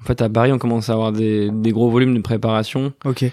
En 0.02 0.06
fait, 0.06 0.22
à 0.22 0.30
Paris, 0.30 0.52
on 0.52 0.58
commence 0.58 0.89
à 0.89 0.93
avoir 0.93 1.12
des, 1.12 1.50
des 1.52 1.72
gros 1.72 1.89
volumes 1.89 2.15
de 2.15 2.22
préparation. 2.22 2.93
Ok. 3.06 3.26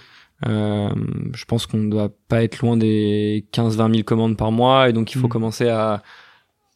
Euh, 0.46 0.88
je 1.32 1.44
pense 1.44 1.66
qu'on 1.66 1.78
ne 1.78 1.90
doit 1.90 2.10
pas 2.28 2.42
être 2.42 2.58
loin 2.60 2.76
des 2.76 3.46
15-20 3.52 3.90
000 3.92 4.02
commandes 4.02 4.36
par 4.36 4.50
mois, 4.50 4.88
et 4.88 4.92
donc 4.92 5.12
il 5.14 5.20
faut 5.20 5.28
Mm. 5.28 5.30
commencer 5.30 5.68
à, 5.68 6.02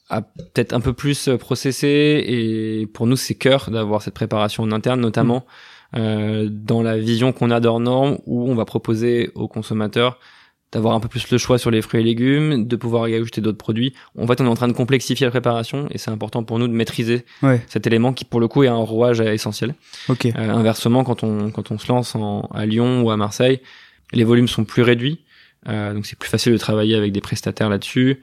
à 0.08 0.22
peut-être 0.22 0.72
un 0.72 0.80
peu 0.80 0.92
plus 0.92 1.28
processer. 1.40 2.22
Et 2.26 2.86
pour 2.86 3.06
nous, 3.06 3.16
c'est 3.16 3.34
cœur 3.34 3.70
d'avoir 3.70 4.02
cette 4.02 4.14
préparation 4.14 4.62
en 4.62 4.72
interne, 4.72 5.00
notamment 5.00 5.44
euh, 5.96 6.48
dans 6.50 6.82
la 6.82 6.98
vision 6.98 7.32
qu'on 7.32 7.50
a 7.50 7.60
d'hors 7.60 7.80
norme, 7.80 8.18
où 8.26 8.48
on 8.50 8.54
va 8.54 8.64
proposer 8.64 9.30
aux 9.34 9.48
consommateurs 9.48 10.18
d'avoir 10.70 10.94
un 10.94 11.00
peu 11.00 11.08
plus 11.08 11.30
le 11.30 11.38
choix 11.38 11.56
sur 11.56 11.70
les 11.70 11.80
fruits 11.80 12.00
et 12.02 12.04
légumes, 12.04 12.66
de 12.68 12.76
pouvoir 12.76 13.08
y 13.08 13.14
ajouter 13.14 13.40
d'autres 13.40 13.56
produits. 13.56 13.94
En 14.18 14.26
fait, 14.26 14.38
on 14.42 14.44
est 14.44 14.48
en 14.48 14.54
train 14.54 14.68
de 14.68 14.74
complexifier 14.74 15.24
la 15.24 15.30
préparation, 15.30 15.86
et 15.90 15.96
c'est 15.96 16.10
important 16.10 16.44
pour 16.44 16.58
nous 16.58 16.68
de 16.68 16.74
maîtriser 16.74 17.24
Ouais. 17.42 17.62
cet 17.68 17.86
élément 17.86 18.12
qui, 18.12 18.26
pour 18.26 18.38
le 18.38 18.48
coup, 18.48 18.64
est 18.64 18.68
un 18.68 18.74
rouage 18.76 19.20
essentiel. 19.22 19.74
Ok. 20.10 20.26
Euh, 20.26 20.32
inversement, 20.36 21.04
quand 21.04 21.22
on 21.24 21.50
quand 21.50 21.70
on 21.70 21.78
se 21.78 21.88
lance 21.88 22.14
en, 22.14 22.42
à 22.52 22.66
Lyon 22.66 23.00
ou 23.02 23.10
à 23.10 23.16
Marseille, 23.16 23.60
les 24.12 24.24
volumes 24.24 24.46
sont 24.48 24.64
plus 24.66 24.82
réduits, 24.82 25.24
euh, 25.68 25.94
donc 25.94 26.04
c'est 26.04 26.18
plus 26.18 26.28
facile 26.28 26.52
de 26.52 26.58
travailler 26.58 26.96
avec 26.96 27.12
des 27.12 27.22
prestataires 27.22 27.70
là-dessus. 27.70 28.20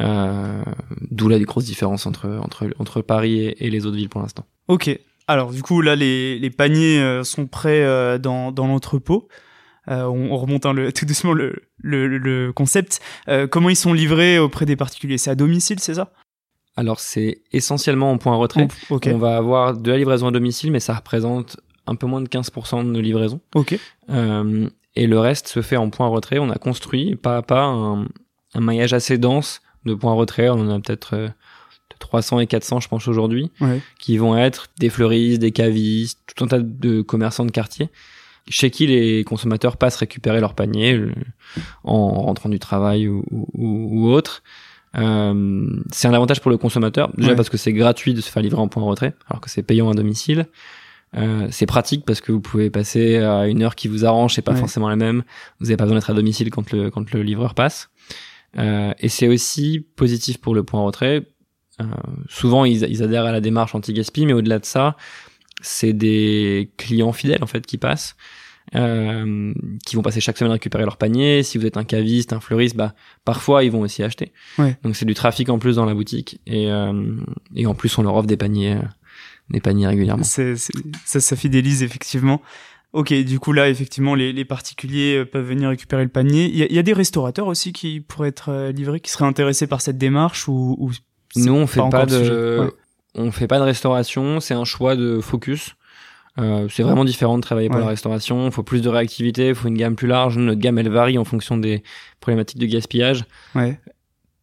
Euh, 0.00 0.62
D'où 1.10 1.28
la 1.28 1.40
grosse 1.40 1.64
différence 1.64 2.06
entre 2.06 2.28
entre 2.44 2.68
entre 2.78 3.00
Paris 3.02 3.40
et, 3.40 3.66
et 3.66 3.70
les 3.70 3.86
autres 3.86 3.96
villes 3.96 4.08
pour 4.08 4.20
l'instant. 4.20 4.44
Ok. 4.68 4.96
Alors 5.28 5.52
du 5.52 5.62
coup 5.62 5.82
là 5.82 5.94
les, 5.94 6.38
les 6.38 6.50
paniers 6.50 7.00
euh, 7.00 7.22
sont 7.22 7.46
prêts 7.46 7.82
euh, 7.82 8.18
dans, 8.18 8.50
dans 8.50 8.66
l'entrepôt. 8.66 9.28
Euh, 9.88 10.04
on, 10.04 10.32
on 10.32 10.36
remonte 10.36 10.66
hein, 10.66 10.72
le, 10.72 10.92
tout 10.94 11.06
doucement 11.06 11.32
le, 11.32 11.54
le, 11.78 12.06
le 12.18 12.52
concept. 12.52 13.00
Euh, 13.28 13.46
comment 13.46 13.68
ils 13.68 13.76
sont 13.76 13.92
livrés 13.92 14.38
auprès 14.38 14.66
des 14.66 14.76
particuliers? 14.76 15.18
C'est 15.18 15.30
à 15.30 15.34
domicile, 15.34 15.80
c'est 15.80 15.94
ça? 15.94 16.12
Alors 16.76 17.00
c'est 17.00 17.42
essentiellement 17.52 18.10
en 18.10 18.18
point 18.18 18.36
retrait. 18.36 18.68
Ok. 18.90 19.08
On 19.12 19.18
va 19.18 19.36
avoir 19.36 19.76
de 19.76 19.90
la 19.90 19.98
livraison 19.98 20.28
à 20.28 20.30
domicile, 20.30 20.70
mais 20.70 20.80
ça 20.80 20.94
représente 20.94 21.58
un 21.86 21.94
peu 21.94 22.06
moins 22.06 22.20
de 22.20 22.28
15% 22.28 22.84
de 22.84 22.90
nos 22.90 23.00
livraisons. 23.00 23.40
Ok. 23.54 23.78
Euh, 24.10 24.68
et 24.94 25.06
le 25.06 25.18
reste 25.18 25.48
se 25.48 25.62
fait 25.62 25.76
en 25.76 25.90
point 25.90 26.06
retrait. 26.08 26.38
On 26.38 26.50
a 26.50 26.56
construit 26.56 27.16
pas 27.16 27.38
à 27.38 27.42
pas 27.42 27.64
un, 27.64 28.02
un 28.54 28.60
maillage 28.60 28.92
assez 28.92 29.18
dense 29.18 29.60
de 29.84 29.94
points 29.94 30.12
retrait. 30.14 30.48
On 30.48 30.54
en 30.54 30.70
a 30.70 30.80
peut-être 30.80 31.30
300 31.98 32.40
et 32.40 32.46
400, 32.46 32.80
je 32.80 32.88
pense, 32.88 33.06
aujourd'hui, 33.08 33.50
Ouais. 33.60 33.80
qui 33.98 34.16
vont 34.18 34.36
être 34.36 34.66
des 34.78 34.90
fleuristes, 34.90 35.40
des 35.40 35.52
cavistes, 35.52 36.18
tout 36.34 36.44
un 36.44 36.48
tas 36.48 36.58
de 36.60 37.02
commerçants 37.02 37.44
de 37.44 37.50
quartier, 37.50 37.88
chez 38.48 38.70
qui 38.70 38.86
les 38.86 39.24
consommateurs 39.24 39.76
passent 39.76 39.96
récupérer 39.96 40.40
leur 40.40 40.54
panier 40.54 40.94
euh, 40.94 41.12
en 41.84 42.08
rentrant 42.22 42.48
du 42.48 42.58
travail 42.58 43.08
ou, 43.08 43.24
ou, 43.30 43.88
ou 43.92 44.10
autre. 44.10 44.42
Euh, 44.96 45.66
c'est 45.92 46.08
un 46.08 46.14
avantage 46.14 46.40
pour 46.40 46.50
le 46.50 46.56
consommateur, 46.56 47.10
déjà 47.16 47.30
Ouais. 47.30 47.36
parce 47.36 47.50
que 47.50 47.56
c'est 47.58 47.72
gratuit 47.74 48.14
de 48.14 48.20
se 48.20 48.30
faire 48.30 48.42
livrer 48.42 48.60
en 48.60 48.68
point 48.68 48.82
retrait, 48.82 49.14
alors 49.28 49.40
que 49.40 49.50
c'est 49.50 49.62
payant 49.62 49.90
à 49.90 49.94
domicile. 49.94 50.46
Euh, 51.16 51.48
c'est 51.50 51.66
pratique 51.66 52.04
parce 52.04 52.20
que 52.20 52.32
vous 52.32 52.40
pouvez 52.40 52.68
passer 52.70 53.16
à 53.16 53.46
une 53.48 53.62
heure 53.62 53.74
qui 53.74 53.88
vous 53.88 54.04
arrange, 54.04 54.34
c'est 54.34 54.42
pas 54.42 54.52
Ouais. 54.52 54.58
forcément 54.58 54.88
la 54.90 54.96
même. 54.96 55.22
Vous 55.58 55.66
n'avez 55.66 55.76
pas 55.78 55.84
besoin 55.84 55.98
d'être 55.98 56.10
à 56.10 56.14
domicile 56.14 56.50
quand 56.50 56.70
le 56.70 56.90
quand 56.90 57.10
le 57.12 57.22
livreur 57.22 57.54
passe. 57.54 57.88
Euh, 58.58 58.92
et 58.98 59.08
c'est 59.08 59.28
aussi 59.28 59.86
positif 59.96 60.38
pour 60.38 60.54
le 60.54 60.64
point 60.64 60.82
retrait. 60.82 61.26
Euh, 61.80 61.84
souvent 62.28 62.64
ils, 62.64 62.82
ils 62.90 63.02
adhèrent 63.02 63.24
à 63.26 63.32
la 63.32 63.40
démarche 63.40 63.74
anti-gaspi, 63.74 64.26
mais 64.26 64.32
au-delà 64.32 64.58
de 64.58 64.64
ça, 64.64 64.96
c'est 65.60 65.92
des 65.92 66.70
clients 66.76 67.12
fidèles 67.12 67.42
en 67.42 67.46
fait 67.46 67.64
qui 67.66 67.78
passent, 67.78 68.16
euh, 68.74 69.52
qui 69.86 69.96
vont 69.96 70.02
passer 70.02 70.20
chaque 70.20 70.36
semaine 70.38 70.52
récupérer 70.52 70.84
leur 70.84 70.96
panier. 70.96 71.42
Si 71.42 71.56
vous 71.58 71.66
êtes 71.66 71.76
un 71.76 71.84
caviste, 71.84 72.32
un 72.32 72.40
fleuriste, 72.40 72.76
bah 72.76 72.94
parfois 73.24 73.64
ils 73.64 73.70
vont 73.70 73.80
aussi 73.80 74.02
acheter. 74.02 74.32
Ouais. 74.58 74.76
Donc 74.82 74.96
c'est 74.96 75.04
du 75.06 75.14
trafic 75.14 75.48
en 75.48 75.58
plus 75.58 75.76
dans 75.76 75.84
la 75.86 75.94
boutique 75.94 76.40
et 76.46 76.70
euh, 76.70 77.16
et 77.54 77.66
en 77.66 77.74
plus 77.74 77.96
on 77.98 78.02
leur 78.02 78.14
offre 78.16 78.26
des 78.26 78.36
paniers 78.36 78.74
euh, 78.74 78.82
des 79.50 79.60
paniers 79.60 79.86
régulièrement. 79.86 80.24
C'est, 80.24 80.56
c'est- 80.56 80.72
ça, 81.04 81.20
ça 81.20 81.36
fidélise 81.36 81.82
effectivement. 81.82 82.42
Ok, 82.94 83.12
du 83.12 83.38
coup 83.38 83.52
là, 83.52 83.68
effectivement, 83.68 84.14
les, 84.14 84.32
les 84.32 84.44
particuliers 84.46 85.18
euh, 85.18 85.24
peuvent 85.26 85.46
venir 85.46 85.68
récupérer 85.68 86.02
le 86.02 86.08
panier. 86.08 86.46
Il 86.46 86.56
y 86.56 86.74
y 86.74 86.78
a 86.78 86.82
des 86.82 86.92
restaurateurs 86.94 87.46
aussi 87.46 87.72
qui 87.72 88.00
pourraient 88.00 88.28
être 88.30 88.70
livrés, 88.74 89.00
qui 89.00 89.10
seraient 89.10 89.26
intéressés 89.26 89.66
par 89.66 89.80
cette 89.82 89.98
démarche 89.98 90.48
ou, 90.48 90.74
ou 90.78 90.90
Nous, 91.36 91.52
on 91.54 91.66
fait 91.66 91.80
pas, 91.90 92.06
de, 92.06 92.58
Ouais. 92.60 92.70
on 93.14 93.30
fait 93.30 93.46
pas 93.46 93.58
de 93.58 93.64
restauration. 93.64 94.40
C'est 94.40 94.54
un 94.54 94.64
choix 94.64 94.96
de 94.96 95.20
focus. 95.20 95.74
Euh, 96.38 96.68
c'est 96.70 96.82
vraiment 96.84 97.04
différent 97.04 97.36
de 97.36 97.42
travailler 97.42 97.68
pour 97.68 97.78
Ouais. 97.78 97.82
la 97.84 97.88
restauration. 97.88 98.46
Il 98.46 98.52
faut 98.52 98.62
plus 98.62 98.80
de 98.80 98.88
réactivité, 98.88 99.48
il 99.48 99.54
faut 99.54 99.68
une 99.68 99.76
gamme 99.76 99.96
plus 99.96 100.06
large. 100.06 100.38
Notre 100.38 100.60
gamme, 100.60 100.78
elle 100.78 100.88
varie 100.88 101.18
en 101.18 101.24
fonction 101.24 101.56
des 101.56 101.82
problématiques 102.20 102.58
de 102.60 102.66
gaspillage. 102.66 103.24
Ouais. 103.54 103.80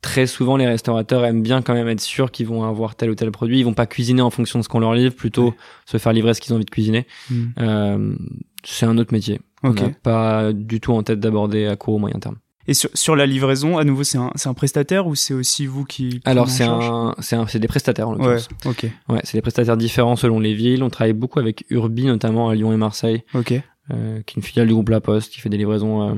Très 0.01 0.27
souvent, 0.27 0.57
les 0.57 0.67
restaurateurs 0.67 1.25
aiment 1.25 1.41
bien 1.41 1.61
quand 1.63 1.73
même 1.73 1.87
être 1.87 2.01
sûrs 2.01 2.29
qu'ils 2.31 2.45
vont 2.47 2.63
avoir 2.63 2.95
tel 2.95 3.09
ou 3.09 3.15
tel 3.15 3.31
produit. 3.31 3.59
Ils 3.59 3.63
vont 3.63 3.73
pas 3.73 3.87
cuisiner 3.87 4.21
en 4.21 4.29
fonction 4.29 4.59
de 4.59 4.63
ce 4.63 4.69
qu'on 4.69 4.79
leur 4.79 4.93
livre, 4.93 5.15
plutôt 5.15 5.47
Ouais. 5.47 5.53
se 5.85 5.97
faire 5.97 6.13
livrer 6.13 6.33
ce 6.33 6.41
qu'ils 6.41 6.53
ont 6.53 6.57
envie 6.57 6.65
de 6.65 6.69
cuisiner. 6.69 7.07
Hmm. 7.31 7.45
Euh, 7.59 8.15
c'est 8.63 8.85
un 8.85 8.97
autre 8.97 9.13
métier. 9.13 9.39
Ok. 9.63 9.79
On 9.81 9.83
n'a 9.87 9.89
pas 10.03 10.53
du 10.53 10.79
tout 10.81 10.91
en 10.93 11.01
tête 11.01 11.19
d'aborder 11.21 11.65
à 11.65 11.75
court 11.75 11.95
ou 11.95 11.99
moyen 11.99 12.19
terme. 12.19 12.35
Et 12.67 12.73
sur, 12.73 12.89
sur 12.93 13.15
la 13.15 13.25
livraison, 13.25 13.77
à 13.77 13.83
nouveau, 13.83 14.03
c'est 14.03 14.17
un, 14.17 14.31
c'est 14.35 14.49
un 14.49 14.53
prestataire 14.55 15.05
ou 15.07 15.13
c'est 15.15 15.33
aussi 15.35 15.65
vous 15.67 15.85
qui 15.85 16.19
Alors, 16.25 16.45
prenez 16.45 16.57
c'est 16.57 16.63
un, 16.63 17.15
c'est 17.19 17.35
un, 17.35 17.45
c'est 17.47 17.59
des 17.59 17.67
prestataires 17.67 18.09
en 18.09 18.13
Ouais. 18.15 18.17
l'occurrence. 18.35 18.49
Ok. 18.65 18.87
Ouais, 19.09 19.19
c'est 19.23 19.37
des 19.37 19.41
prestataires 19.41 19.77
différents 19.77 20.15
selon 20.15 20.39
les 20.39 20.53
villes. 20.55 20.81
On 20.83 20.89
travaille 20.89 21.13
beaucoup 21.13 21.39
avec 21.39 21.65
Urbi, 21.69 22.05
notamment 22.05 22.49
à 22.49 22.55
Lyon 22.55 22.73
et 22.73 22.77
Marseille, 22.77 23.23
Ok. 23.35 23.51
euh, 23.91 24.21
qui 24.25 24.33
est 24.33 24.37
une 24.37 24.41
filiale 24.43 24.67
du 24.67 24.73
groupe 24.73 24.89
La 24.89 24.99
Poste, 25.01 25.31
qui 25.31 25.39
fait 25.41 25.49
des 25.49 25.57
livraisons 25.57 26.09
euh, 26.09 26.15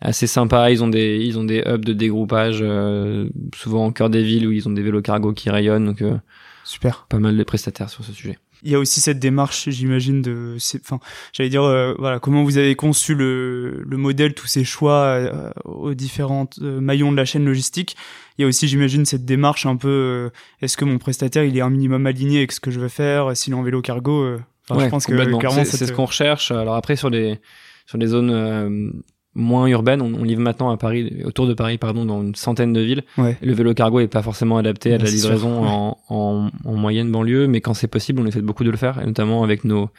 assez 0.00 0.28
sympas. 0.28 0.70
Ils 0.70 0.84
ont 0.84 0.88
des, 0.88 1.18
ils 1.24 1.38
ont 1.40 1.44
des 1.44 1.62
hubs 1.66 1.84
de 1.84 1.92
dégroupage, 1.92 2.58
euh, 2.62 3.28
souvent 3.56 3.84
en 3.86 3.90
cœur 3.90 4.10
des 4.10 4.22
villes 4.22 4.46
où 4.46 4.52
ils 4.52 4.68
ont 4.68 4.72
des 4.72 4.82
vélos 4.82 5.02
cargo 5.02 5.32
qui 5.32 5.50
rayonnent. 5.50 5.86
Donc, 5.86 6.02
euh, 6.02 6.16
Super. 6.62 7.06
pas 7.08 7.18
mal 7.18 7.36
de 7.36 7.42
prestataires 7.42 7.90
sur 7.90 8.04
ce 8.04 8.12
sujet. 8.12 8.38
Il 8.64 8.70
y 8.72 8.74
a 8.74 8.78
aussi 8.78 9.00
cette 9.00 9.18
démarche, 9.18 9.68
j'imagine, 9.68 10.22
de, 10.22 10.56
enfin, 10.82 10.98
j'allais 11.32 11.50
dire, 11.50 11.62
euh, 11.62 11.94
voilà, 11.98 12.18
comment 12.18 12.42
vous 12.42 12.56
avez 12.58 12.74
conçu 12.74 13.14
le, 13.14 13.82
le 13.86 13.96
modèle, 13.96 14.34
tous 14.34 14.46
ces 14.46 14.64
choix 14.64 15.02
euh, 15.02 15.50
aux 15.64 15.94
différents 15.94 16.48
euh, 16.62 16.80
maillons 16.80 17.12
de 17.12 17.16
la 17.16 17.24
chaîne 17.26 17.44
logistique. 17.44 17.94
Il 18.38 18.42
y 18.42 18.44
a 18.44 18.48
aussi, 18.48 18.66
j'imagine, 18.66 19.04
cette 19.04 19.24
démarche 19.24 19.66
un 19.66 19.76
peu, 19.76 19.88
euh, 19.88 20.30
est-ce 20.62 20.76
que 20.76 20.84
mon 20.84 20.98
prestataire, 20.98 21.44
il 21.44 21.56
est 21.56 21.60
un 21.60 21.70
minimum 21.70 22.06
aligné 22.06 22.38
avec 22.38 22.52
ce 22.52 22.58
que 22.60 22.70
je 22.70 22.80
veux 22.80 22.88
faire, 22.88 23.36
s'il 23.36 23.52
est 23.52 23.56
en 23.56 23.62
vélo 23.62 23.82
cargo. 23.82 24.22
euh, 24.22 24.40
enfin, 24.68 24.78
Ouais, 24.80 24.84
je 24.86 24.90
pense 24.90 25.06
que 25.06 25.12
clairement, 25.38 25.64
c'est, 25.64 25.76
cette- 25.76 25.88
ce 25.88 25.92
qu'on 25.92 26.06
recherche. 26.06 26.50
Alors 26.50 26.74
après, 26.74 26.96
sur 26.96 27.10
les, 27.10 27.38
sur 27.86 27.98
les 27.98 28.06
zones 28.06 28.30
euh, 28.30 28.90
moins 29.34 29.66
urbaines, 29.66 30.00
on, 30.00 30.14
on 30.14 30.24
livre 30.24 30.40
maintenant 30.40 30.70
à 30.70 30.76
Paris, 30.76 31.22
autour 31.24 31.46
de 31.46 31.54
Paris, 31.54 31.78
pardon, 31.78 32.04
dans 32.04 32.22
une 32.22 32.34
centaine 32.34 32.72
de 32.72 32.80
villes. 32.80 33.02
Ouais. 33.18 33.36
Le 33.42 33.52
vélo 33.52 33.74
cargo 33.74 34.00
est 34.00 34.08
pas 34.08 34.22
forcément 34.22 34.58
adapté 34.58 34.92
à 34.94 34.98
de 34.98 35.04
Ouais, 35.04 35.10
la 35.10 35.16
sûr, 35.16 35.30
livraison 35.30 35.62
ouais. 35.62 35.68
en, 35.68 35.98
en, 36.08 36.50
en 36.64 36.74
moyenne 36.74 37.10
banlieue, 37.10 37.46
mais 37.48 37.60
quand 37.60 37.74
c'est 37.74 37.88
possible, 37.88 38.20
on 38.22 38.26
essaie 38.26 38.42
beaucoup 38.42 38.64
de 38.64 38.70
le 38.70 38.76
faire, 38.76 39.00
et 39.02 39.06
notamment 39.06 39.42
avec 39.42 39.64
nos, 39.64 39.90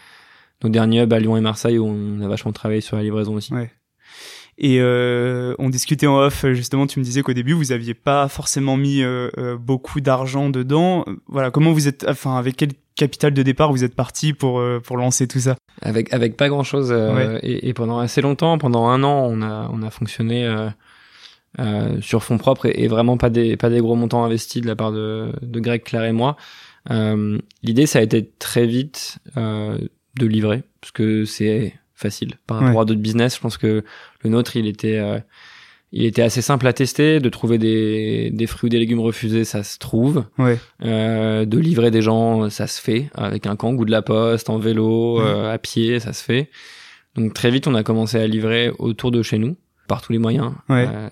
nos 0.63 0.69
derniers 0.69 1.02
hubs 1.04 1.13
à 1.13 1.19
Lyon 1.19 1.36
et 1.38 1.41
Marseille 1.41 1.78
où 1.78 1.86
on 1.86 2.21
a 2.21 2.28
vachement 2.28 2.52
travaillé 2.54 2.82
sur 2.82 2.95
la 2.98 3.04
livraison 3.04 3.36
aussi. 3.36 3.54
Ouais. 3.54 3.71
Et 4.58 4.78
euh, 4.80 5.54
on 5.60 5.67
discutait 5.69 6.08
en 6.08 6.17
off, 6.17 6.45
justement, 6.54 6.88
tu 6.88 7.00
me 7.00 7.04
disais 7.04 7.21
qu'au 7.24 7.34
début, 7.34 7.52
vous 7.52 7.74
aviez 7.74 7.93
pas 7.93 8.30
forcément 8.30 8.78
mis 8.78 9.04
euh, 9.04 9.30
euh, 9.38 9.58
beaucoup 9.58 10.00
d'argent 10.00 10.50
dedans. 10.50 11.04
Voilà, 11.28 11.52
comment 11.52 11.74
vous 11.74 11.89
êtes, 11.89 12.06
enfin, 12.08 12.38
avec 12.38 12.56
quel 12.56 12.69
capital 12.95 13.34
de 13.34 13.43
départ 13.43 13.71
vous 13.71 13.84
êtes 13.84 13.95
parti 13.95 14.34
pour 14.34 14.60
euh, 14.60 14.79
pour 14.79 14.97
lancer 14.97 15.27
tout 15.27 15.39
ça 15.39 15.55
Avec 15.81 16.13
avec 16.13 16.38
pas 16.38 16.49
grand 16.49 16.63
chose 16.63 16.91
et, 17.43 17.67
et 17.69 17.73
pendant 17.73 17.99
assez 17.99 18.21
longtemps, 18.21 18.58
pendant 18.58 18.88
un 18.88 19.03
an, 19.03 19.27
on 19.29 19.41
a 19.41 19.69
on 19.73 19.81
a 19.84 19.89
fonctionné 19.89 20.45
euh, 20.45 20.69
euh, 21.60 22.01
sur 22.01 22.23
fonds 22.23 22.38
propres 22.38 22.65
et, 22.67 22.84
et 22.84 22.88
vraiment 22.88 23.17
pas 23.17 23.29
des 23.29 23.55
pas 23.58 23.69
des 23.69 23.79
gros 23.79 23.95
montants 23.95 24.23
investis 24.23 24.62
de 24.62 24.67
la 24.67 24.75
part 24.75 24.91
de 24.91 25.31
de 25.41 25.60
Greg 25.60 25.84
Claire 25.84 26.03
et 26.05 26.12
moi. 26.13 26.36
Euh, 26.91 27.38
L'idée, 27.63 27.88
ça 27.88 27.99
a 27.99 28.01
été 28.03 28.29
très 28.39 28.65
vite 28.67 29.17
euh, 29.38 29.77
de 30.19 30.25
livrer 30.27 30.63
parce 30.81 30.91
que 30.91 31.25
c'est 31.25 31.73
facile 31.95 32.36
par 32.45 32.58
rapport 32.60 32.75
Ouais. 32.75 32.81
à 32.81 32.86
d'autres 32.86 32.99
business. 33.01 33.36
Je 33.38 33.41
pense 33.41 33.58
que 33.58 33.84
le 34.21 34.29
nôtre, 34.29 34.55
il 34.55 34.67
était 34.67 34.97
euh, 34.99 35.19
il 35.97 36.05
était 36.05 36.21
assez 36.21 36.41
simple 36.41 36.67
à 36.67 36.73
tester, 36.73 37.19
de 37.19 37.29
trouver 37.29 37.58
des, 37.58 38.29
des 38.31 38.47
fruits 38.47 38.67
ou 38.67 38.69
des 38.69 38.79
légumes 38.79 38.99
refusés, 38.99 39.45
ça 39.45 39.63
se 39.63 39.79
trouve. 39.79 40.25
Ouais. 40.38 40.60
Euh, 40.84 41.45
de 41.45 41.58
livrer 41.58 41.89
des 41.89 42.01
gens, 42.01 42.49
ça 42.49 42.67
se 42.67 42.81
fait 42.81 43.10
avec 43.15 43.47
un 43.47 43.55
kangou 43.55 43.86
de 43.86 43.91
la 43.91 44.01
poste, 44.01 44.49
en 44.49 44.58
vélo, 44.58 45.19
Ouais. 45.19 45.23
euh, 45.25 45.53
à 45.53 45.58
pied, 45.58 45.99
ça 46.01 46.12
se 46.13 46.21
fait. 46.23 46.49
Donc 47.15 47.34
très 47.34 47.49
vite, 47.49 47.65
on 47.67 47.75
a 47.75 47.84
commencé 47.84 48.17
à 48.19 48.27
livrer 48.27 48.71
autour 48.77 49.10
de 49.12 49.21
chez 49.23 49.38
nous, 49.38 49.55
par 49.88 50.01
tous 50.01 50.12
les 50.12 50.17
moyens. 50.19 50.51
Ouais. 50.67 50.86
Euh, 50.91 51.10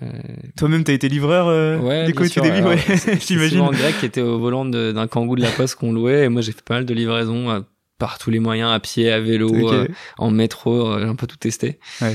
Toi-même, 0.58 0.84
t'as 0.84 0.92
été 0.92 1.08
livreur 1.08 1.48
euh, 1.48 1.78
ouais, 1.78 2.12
sûr, 2.28 2.42
tout 2.42 2.50
début, 2.50 2.62
ouais, 2.66 2.76
j'imagine. 3.26 3.58
souvent 3.60 3.70
Greg 3.70 3.94
qui 4.00 4.04
était 4.06 4.20
au 4.20 4.38
volant 4.38 4.66
d'un 4.66 5.06
kangou 5.06 5.34
de 5.36 5.40
la 5.42 5.50
poste 5.50 5.76
qu'on 5.76 5.92
louait, 5.94 6.24
et 6.24 6.28
moi 6.28 6.42
j'ai 6.42 6.52
fait 6.52 6.62
pas 6.62 6.74
mal 6.74 6.84
de 6.84 6.92
livraisons 6.92 7.50
euh, 7.50 7.60
par 7.98 8.18
tous 8.18 8.28
les 8.30 8.40
moyens, 8.40 8.70
à 8.70 8.80
pied, 8.80 9.10
à 9.10 9.20
vélo, 9.20 9.48
Ok. 9.48 9.72
euh, 9.72 9.86
en 10.18 10.30
métro, 10.30 10.98
j'ai 10.98 11.04
un 11.06 11.14
peu 11.14 11.26
tout 11.26 11.36
testé. 11.38 11.78
Ouais. 12.02 12.14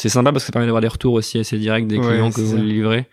Euh, 0.00 0.02
c'est 0.02 0.08
sympa 0.08 0.32
parce 0.32 0.44
que 0.44 0.46
ça 0.46 0.52
permet 0.52 0.66
d'avoir 0.66 0.80
des 0.82 0.88
retours 0.88 1.14
aussi 1.14 1.38
assez 1.38 1.58
directs 1.58 1.86
des 1.86 1.98
Ouais, 1.98 2.06
clients 2.06 2.30
que 2.30 2.40
vous 2.40 2.56
ça. 2.56 2.62
livrez. 2.62 3.06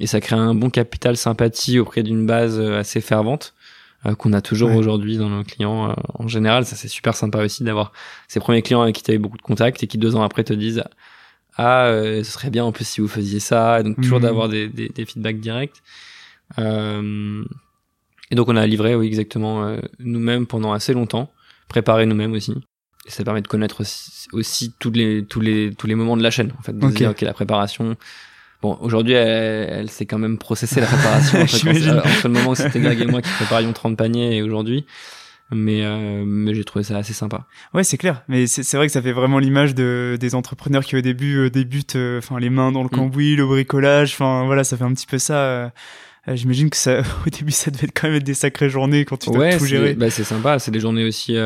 et 0.00 0.06
ça 0.06 0.20
crée 0.20 0.36
un 0.36 0.54
bon 0.54 0.70
capital 0.70 1.16
sympathie 1.16 1.78
auprès 1.78 2.02
d'une 2.02 2.26
base 2.26 2.60
assez 2.60 3.00
fervente 3.00 3.54
qu'on 4.18 4.32
a 4.34 4.40
toujours 4.40 4.72
aujourd'hui 4.76 5.16
dans 5.16 5.28
nos 5.28 5.42
clients 5.42 5.96
en 6.14 6.28
général. 6.28 6.64
Ça 6.64 6.76
c'est 6.76 6.86
super 6.88 7.16
sympa 7.16 7.42
aussi 7.42 7.64
d'avoir 7.64 7.92
ces 8.28 8.38
premiers 8.38 8.62
clients 8.62 8.82
avec 8.82 8.94
qui 8.94 9.02
tu 9.02 9.10
as 9.10 9.14
eu 9.14 9.18
beaucoup 9.18 9.38
de 9.38 9.42
contacts 9.42 9.82
et 9.82 9.86
qui 9.88 9.98
deux 9.98 10.14
ans 10.14 10.22
après 10.22 10.44
te 10.44 10.52
disent 10.52 10.84
ah 11.56 11.90
ce 11.92 12.22
serait 12.22 12.50
bien 12.50 12.64
en 12.64 12.70
plus 12.72 12.86
si 12.86 13.00
vous 13.00 13.08
faisiez 13.08 13.40
ça. 13.40 13.82
Donc 13.82 13.96
toujours 13.96 14.18
mmh. 14.18 14.22
d'avoir 14.22 14.48
des, 14.48 14.68
des, 14.68 14.90
des, 14.90 15.06
feedbacks 15.06 15.40
directs. 15.40 15.82
Euh, 16.58 17.44
et 18.30 18.34
donc 18.34 18.48
on 18.48 18.56
a 18.56 18.66
livré, 18.66 18.94
oui, 18.94 19.06
exactement, 19.06 19.64
euh, 19.64 19.78
nous-mêmes 19.98 20.46
pendant 20.46 20.72
assez 20.72 20.92
longtemps, 20.92 21.30
préparé 21.68 22.06
nous-mêmes 22.06 22.32
aussi. 22.32 22.54
Et 23.06 23.10
ça 23.10 23.24
permet 23.24 23.42
de 23.42 23.48
connaître 23.48 23.82
aussi, 24.32 24.72
tous 24.78 24.90
les 24.90 25.24
tous 25.24 25.40
les 25.40 25.72
tous 25.74 25.86
les 25.86 25.94
moments 25.94 26.16
de 26.16 26.22
la 26.22 26.30
chaîne, 26.30 26.52
en 26.58 26.62
fait, 26.62 26.76
de 26.76 26.86
dire 26.88 27.10
ok 27.10 27.20
la 27.22 27.32
préparation. 27.32 27.96
Bon, 28.62 28.78
aujourd'hui, 28.80 29.12
elle, 29.12 29.68
elle 29.70 29.90
s'est 29.90 30.06
quand 30.06 30.18
même 30.18 30.38
processée 30.38 30.80
la 30.80 30.86
préparation 30.86 31.40
en 31.42 31.46
fait, 31.46 31.90
entre 31.90 32.28
le 32.28 32.32
moment 32.32 32.50
où 32.50 32.54
c'était 32.54 32.80
Greg 32.80 33.00
et 33.00 33.06
moi 33.06 33.22
qui 33.22 33.30
préparions 33.30 33.72
30 33.72 33.96
paniers 33.96 34.36
et 34.36 34.42
aujourd'hui. 34.42 34.86
Mais 35.52 35.84
euh, 35.84 36.24
mais 36.26 36.54
j'ai 36.54 36.64
trouvé 36.64 36.82
ça 36.82 36.96
assez 36.96 37.12
sympa. 37.12 37.46
Ouais, 37.72 37.84
c'est 37.84 37.98
clair. 37.98 38.24
Mais 38.28 38.48
c'est 38.48 38.76
vrai 38.76 38.86
que 38.86 38.92
ça 38.92 39.00
fait 39.00 39.12
vraiment 39.12 39.38
l'image 39.38 39.76
de 39.76 40.16
des 40.18 40.34
entrepreneurs 40.34 40.84
qui 40.84 40.96
au 40.96 41.00
début 41.00 41.36
euh, 41.36 41.50
débutent, 41.50 41.94
euh, 41.94 42.18
enfin 42.18 42.40
les 42.40 42.50
mains 42.50 42.72
dans 42.72 42.82
le 42.82 42.88
mm. 42.88 42.96
cambouis, 42.96 43.36
le 43.36 43.46
bricolage. 43.46 44.12
Enfin 44.14 44.44
voilà, 44.46 44.64
ça 44.64 44.76
fait 44.76 44.84
un 44.84 44.92
petit 44.92 45.06
peu 45.06 45.18
ça 45.18 45.70
euh, 46.28 46.34
j'imagine 46.34 46.70
que 46.70 46.76
ça, 46.76 47.02
au 47.26 47.30
début, 47.30 47.52
ça 47.52 47.70
devait 47.70 47.86
quand 47.86 48.08
même 48.08 48.16
être 48.16 48.24
des 48.24 48.34
sacrées 48.34 48.68
journées 48.68 49.04
quand 49.04 49.18
tu 49.18 49.30
dois 49.30 49.56
tout 49.56 49.66
gérer. 49.66 49.94
Bah, 49.94 50.10
c'est 50.10 50.24
sympa. 50.24 50.58
C'est 50.58 50.70
des 50.70 50.80
journées 50.80 51.04
aussi, 51.04 51.36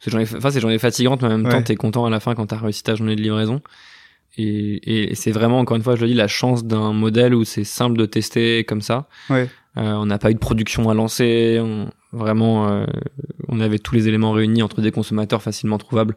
c'est 0.00 0.10
journées, 0.10 0.26
enfin, 0.36 0.50
c'est 0.50 0.60
journées 0.60 0.78
fatigantes, 0.78 1.22
mais 1.22 1.28
en 1.28 1.38
même 1.38 1.50
temps, 1.50 1.62
t'es 1.62 1.76
content 1.76 2.04
à 2.06 2.10
la 2.10 2.20
fin 2.20 2.34
quand 2.34 2.46
t'as 2.46 2.56
réussi 2.56 2.82
ta 2.82 2.94
journée 2.94 3.16
de 3.16 3.22
livraison. 3.22 3.60
Et, 4.36 5.10
et 5.10 5.14
c'est 5.14 5.32
vraiment, 5.32 5.58
encore 5.58 5.76
une 5.76 5.82
fois, 5.82 5.96
je 5.96 6.02
le 6.02 6.08
dis, 6.08 6.14
la 6.14 6.28
chance 6.28 6.64
d'un 6.64 6.92
modèle 6.92 7.34
où 7.34 7.44
c'est 7.44 7.64
simple 7.64 7.98
de 7.98 8.06
tester 8.06 8.64
comme 8.64 8.80
ça. 8.80 9.08
Ouais. 9.28 9.48
Euh, 9.76 9.92
on 9.92 10.06
n'a 10.06 10.18
pas 10.18 10.30
eu 10.30 10.34
de 10.34 10.38
production 10.38 10.88
à 10.88 10.94
lancer. 10.94 11.60
On, 11.62 11.90
vraiment, 12.12 12.68
euh, 12.68 12.86
on 13.48 13.60
avait 13.60 13.78
tous 13.78 13.94
les 13.94 14.08
éléments 14.08 14.32
réunis 14.32 14.62
entre 14.62 14.80
des 14.80 14.90
consommateurs 14.90 15.42
facilement 15.42 15.78
trouvables 15.78 16.16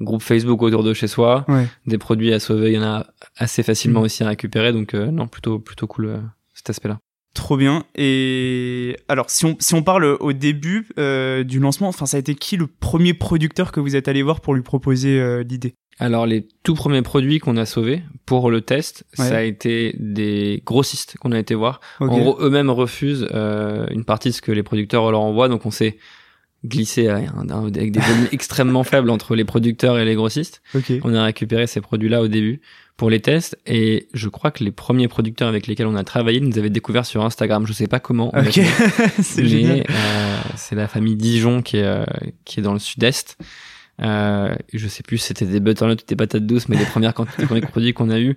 groupe 0.00 0.22
Facebook 0.22 0.60
autour 0.62 0.82
de 0.82 0.92
chez 0.92 1.06
soi, 1.06 1.44
ouais. 1.46 1.68
des 1.86 1.98
produits 1.98 2.32
à 2.32 2.40
sauver, 2.40 2.72
il 2.72 2.74
y 2.74 2.78
en 2.78 2.82
a 2.82 3.06
assez 3.36 3.62
facilement 3.62 4.00
mm. 4.00 4.04
aussi 4.04 4.24
à 4.24 4.26
récupérer, 4.26 4.72
donc 4.72 4.92
euh, 4.92 5.12
non, 5.12 5.28
plutôt 5.28 5.60
plutôt 5.60 5.86
cool. 5.86 6.06
Euh 6.06 6.18
cet 6.54 6.70
aspect-là. 6.70 6.98
Trop 7.34 7.56
bien. 7.56 7.84
Et 7.96 8.96
alors, 9.08 9.28
si 9.28 9.44
on, 9.44 9.56
si 9.58 9.74
on 9.74 9.82
parle 9.82 10.04
au 10.04 10.32
début 10.32 10.86
euh, 10.98 11.42
du 11.42 11.58
lancement, 11.58 11.88
enfin, 11.88 12.06
ça 12.06 12.16
a 12.16 12.20
été 12.20 12.36
qui 12.36 12.56
le 12.56 12.68
premier 12.68 13.12
producteur 13.12 13.72
que 13.72 13.80
vous 13.80 13.96
êtes 13.96 14.06
allé 14.06 14.22
voir 14.22 14.40
pour 14.40 14.54
lui 14.54 14.62
proposer 14.62 15.20
euh, 15.20 15.42
l'idée? 15.42 15.74
Alors, 15.98 16.26
les 16.26 16.46
tout 16.62 16.74
premiers 16.74 17.02
produits 17.02 17.40
qu'on 17.40 17.56
a 17.56 17.66
sauvés 17.66 18.02
pour 18.24 18.50
le 18.50 18.60
test, 18.60 19.04
ça 19.14 19.38
a 19.38 19.42
été 19.42 19.94
des 19.98 20.62
grossistes 20.64 21.16
qu'on 21.18 21.32
a 21.32 21.38
été 21.38 21.54
voir. 21.54 21.80
En 22.00 22.06
gros, 22.06 22.36
eux-mêmes 22.40 22.70
refusent 22.70 23.28
euh, 23.32 23.86
une 23.90 24.04
partie 24.04 24.30
de 24.30 24.34
ce 24.34 24.42
que 24.42 24.52
les 24.52 24.62
producteurs 24.62 25.10
leur 25.10 25.20
envoient, 25.20 25.48
donc 25.48 25.66
on 25.66 25.70
s'est 25.70 25.98
glissé 26.64 27.08
avec 27.08 27.92
des 27.92 28.00
volumes 28.00 28.28
extrêmement 28.32 28.84
faibles 28.84 29.10
entre 29.10 29.34
les 29.34 29.44
producteurs 29.44 29.98
et 29.98 30.04
les 30.04 30.14
grossistes. 30.14 30.62
On 31.02 31.14
a 31.14 31.24
récupéré 31.24 31.66
ces 31.66 31.80
produits-là 31.80 32.22
au 32.22 32.28
début 32.28 32.60
pour 32.96 33.10
les 33.10 33.20
tests 33.20 33.58
et 33.66 34.08
je 34.14 34.28
crois 34.28 34.50
que 34.50 34.62
les 34.62 34.70
premiers 34.70 35.08
producteurs 35.08 35.48
avec 35.48 35.66
lesquels 35.66 35.86
on 35.86 35.96
a 35.96 36.04
travaillé 36.04 36.40
nous 36.40 36.58
avaient 36.58 36.70
découvert 36.70 37.04
sur 37.04 37.24
Instagram. 37.24 37.66
Je 37.66 37.72
sais 37.72 37.88
pas 37.88 38.00
comment. 38.00 38.28
Ok, 38.28 38.60
c'est 39.22 39.46
génial. 39.46 39.84
Euh, 39.90 40.40
c'est 40.56 40.76
la 40.76 40.88
famille 40.88 41.16
Dijon 41.16 41.62
qui 41.62 41.78
est 41.78 41.84
euh, 41.84 42.04
qui 42.44 42.60
est 42.60 42.62
dans 42.62 42.72
le 42.72 42.78
sud-est. 42.78 43.36
Euh, 44.00 44.54
je 44.72 44.88
sais 44.88 45.02
plus 45.02 45.18
si 45.18 45.28
c'était 45.28 45.46
des 45.46 45.60
butternuts 45.60 45.94
ou 45.94 46.06
des 46.06 46.16
patates 46.16 46.46
douces, 46.46 46.68
mais 46.68 46.76
les 46.76 46.84
premières 46.84 47.14
quantités, 47.14 47.42
les 47.42 47.46
premiers 47.46 47.60
produits 47.60 47.94
qu'on 47.94 48.10
a 48.10 48.18
eu 48.18 48.36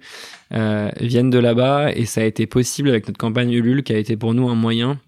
euh, 0.53 0.91
viennent 0.99 1.29
de 1.29 1.39
là-bas 1.39 1.91
et 1.93 2.05
ça 2.05 2.21
a 2.21 2.23
été 2.25 2.45
possible 2.45 2.89
avec 2.89 3.07
notre 3.07 3.17
campagne 3.17 3.51
Ulule 3.51 3.83
qui 3.83 3.93
a 3.93 3.97
été 3.97 4.17
pour 4.17 4.33
nous 4.33 4.49
un 4.49 4.55
moyen 4.55 4.99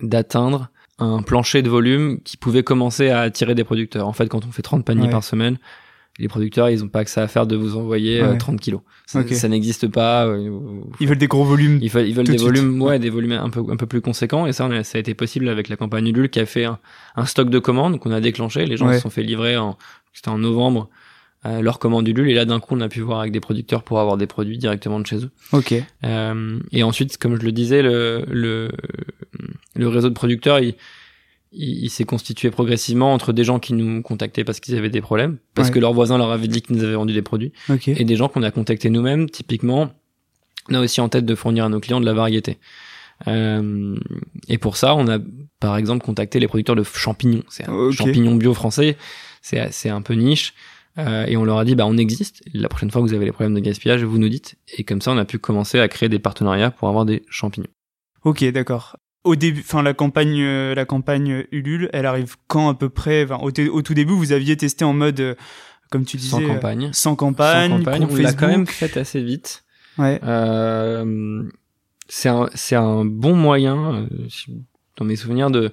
d'atteindre 0.00 0.70
un 0.98 1.22
plancher 1.22 1.62
de 1.62 1.70
volume 1.70 2.20
qui 2.22 2.36
pouvait 2.36 2.62
commencer 2.62 3.10
à 3.10 3.20
attirer 3.20 3.54
des 3.54 3.64
producteurs. 3.64 4.06
En 4.06 4.12
fait, 4.12 4.28
quand 4.28 4.46
on 4.46 4.52
fait 4.52 4.62
30 4.62 4.84
paniers 4.84 5.08
par 5.08 5.24
semaine, 5.24 5.58
les 6.18 6.28
producteurs, 6.28 6.68
ils 6.68 6.84
ont 6.84 6.88
pas 6.88 7.04
que 7.04 7.10
ça 7.10 7.22
à 7.22 7.28
faire 7.28 7.46
de 7.46 7.56
vous 7.56 7.76
envoyer 7.76 8.22
30 8.38 8.54
euh, 8.54 8.58
kilos. 8.58 8.80
Ça, 9.06 9.48
n'existe 9.48 9.88
pas. 9.88 10.26
Euh, 10.26 10.82
ils 11.00 11.08
veulent 11.08 11.18
des 11.18 11.26
gros 11.26 11.44
volumes. 11.44 11.78
Ils 11.80 11.90
veulent, 11.90 12.06
ils 12.06 12.14
veulent 12.14 12.26
des 12.26 12.36
volumes, 12.36 12.80
ouais, 12.82 12.98
des 12.98 13.10
volumes 13.10 13.32
un 13.32 13.50
peu, 13.50 13.62
un 13.68 13.76
peu 13.76 13.86
plus 13.86 14.00
conséquents. 14.00 14.46
Et 14.46 14.52
ça, 14.52 14.68
ça 14.84 14.98
a 14.98 15.00
été 15.00 15.14
possible 15.14 15.48
avec 15.48 15.68
la 15.68 15.76
campagne 15.76 16.06
Ulule 16.08 16.28
qui 16.28 16.40
a 16.40 16.46
fait 16.46 16.64
un, 16.64 16.78
stock 17.24 17.48
de 17.48 17.58
commandes 17.58 17.98
qu'on 17.98 18.12
a 18.12 18.20
déclenché. 18.20 18.66
Les 18.66 18.76
gens 18.76 18.92
se 18.92 19.00
sont 19.00 19.10
fait 19.10 19.22
livrer 19.22 19.56
en, 19.56 19.78
c'était 20.12 20.28
en 20.28 20.38
novembre, 20.38 20.90
euh, 21.46 21.62
leur 21.62 21.78
commande 21.78 22.06
Ulule. 22.06 22.28
Et 22.28 22.34
là, 22.34 22.44
d'un 22.44 22.60
coup, 22.60 22.74
on 22.76 22.80
a 22.80 22.88
pu 22.88 23.00
voir 23.00 23.20
avec 23.20 23.32
des 23.32 23.40
producteurs 23.40 23.82
pour 23.82 23.98
avoir 23.98 24.16
des 24.16 24.26
produits 24.26 24.58
directement 24.58 25.00
de 25.00 25.06
chez 25.06 25.24
eux. 25.24 25.30
Ok. 25.52 25.74
Euh, 26.04 26.58
et 26.72 26.82
ensuite, 26.82 27.16
comme 27.16 27.36
je 27.40 27.44
le 27.44 27.52
disais, 27.52 27.82
le, 27.82 28.24
le, 28.30 28.70
le 29.74 29.88
réseau 29.88 30.08
de 30.08 30.14
producteurs, 30.14 30.58
il, 30.58 30.74
il, 31.52 31.90
s'est 31.90 32.04
constitué 32.04 32.50
progressivement 32.50 33.12
entre 33.12 33.32
des 33.32 33.44
gens 33.44 33.58
qui 33.58 33.74
nous 33.74 34.02
contactaient 34.02 34.44
parce 34.44 34.60
qu'ils 34.60 34.76
avaient 34.76 34.90
des 34.90 35.00
problèmes, 35.00 35.38
parce 35.54 35.70
que 35.70 35.78
leurs 35.78 35.92
voisins 35.92 36.18
leur 36.18 36.30
avaient 36.30 36.48
dit 36.48 36.62
qu'ils 36.62 36.76
nous 36.76 36.84
avaient 36.84 36.94
vendu 36.94 37.12
des 37.12 37.22
produits, 37.22 37.52
et 37.86 38.04
des 38.04 38.16
gens 38.16 38.28
qu'on 38.28 38.42
a 38.42 38.50
contactés 38.50 38.90
nous-mêmes. 38.90 39.28
Typiquement, 39.28 39.90
on 40.70 40.74
a 40.74 40.80
aussi 40.80 41.00
en 41.00 41.08
tête 41.08 41.26
de 41.26 41.34
fournir 41.34 41.64
à 41.64 41.68
nos 41.68 41.80
clients 41.80 42.00
de 42.00 42.06
la 42.06 42.14
variété. 42.14 42.58
Euh, 43.28 43.96
et 44.48 44.58
pour 44.58 44.76
ça, 44.76 44.94
on 44.94 45.06
a 45.08 45.18
par 45.60 45.76
exemple 45.76 46.04
contacté 46.04 46.40
les 46.40 46.48
producteurs 46.48 46.76
de 46.76 46.82
champignons. 46.82 47.44
C'est 47.48 47.68
un 47.68 47.90
champignon 47.90 48.34
bio 48.34 48.54
français, 48.54 48.96
c'est 49.42 49.70
c'est 49.72 49.90
un 49.90 50.02
peu 50.02 50.14
niche. 50.14 50.54
Euh, 50.98 51.24
et 51.26 51.38
on 51.38 51.44
leur 51.44 51.58
a 51.58 51.64
dit 51.64 51.74
bah 51.74 51.86
on 51.86 51.96
existe. 51.96 52.42
La 52.52 52.68
prochaine 52.68 52.90
fois 52.90 53.00
que 53.02 53.06
vous 53.06 53.14
avez 53.14 53.24
les 53.26 53.32
problèmes 53.32 53.54
de 53.54 53.60
gaspillage, 53.60 54.02
vous 54.02 54.18
nous 54.18 54.28
dites. 54.28 54.56
Et 54.76 54.84
comme 54.84 55.00
ça, 55.00 55.12
on 55.12 55.18
a 55.18 55.24
pu 55.24 55.38
commencer 55.38 55.78
à 55.78 55.88
créer 55.88 56.08
des 56.08 56.18
partenariats 56.18 56.70
pour 56.70 56.88
avoir 56.88 57.04
des 57.04 57.22
champignons. 57.28 57.68
Ok, 58.24 58.44
d'accord 58.44 58.96
au 59.24 59.36
début, 59.36 59.60
enfin 59.60 59.82
la 59.82 59.94
campagne, 59.94 60.40
euh, 60.40 60.74
la 60.74 60.84
campagne 60.84 61.44
Ulule, 61.52 61.88
elle 61.92 62.06
arrive 62.06 62.36
quand 62.48 62.68
à 62.68 62.74
peu 62.74 62.88
près 62.88 63.26
au, 63.30 63.50
tout 63.82 63.94
début, 63.94 64.12
vous 64.12 64.32
aviez 64.32 64.56
testé 64.56 64.84
en 64.84 64.92
mode, 64.92 65.20
euh, 65.20 65.34
comme 65.90 66.04
tu 66.04 66.16
disais, 66.16 66.30
sans 66.30 66.46
campagne, 66.46 66.90
sans 66.92 67.16
campagne, 67.16 67.70
sans 67.70 67.78
campagne. 67.78 68.06
on 68.10 68.16
l'a 68.16 68.32
quand 68.32 68.48
même 68.48 68.66
fait 68.66 68.96
assez 68.96 69.22
vite. 69.22 69.64
Ouais. 69.98 70.20
Euh, 70.24 71.42
c'est 72.08 72.28
un, 72.28 72.48
c'est 72.54 72.76
un 72.76 73.04
bon 73.04 73.34
moyen, 73.34 74.08
dans 74.96 75.04
mes 75.04 75.16
souvenirs, 75.16 75.50
de 75.50 75.72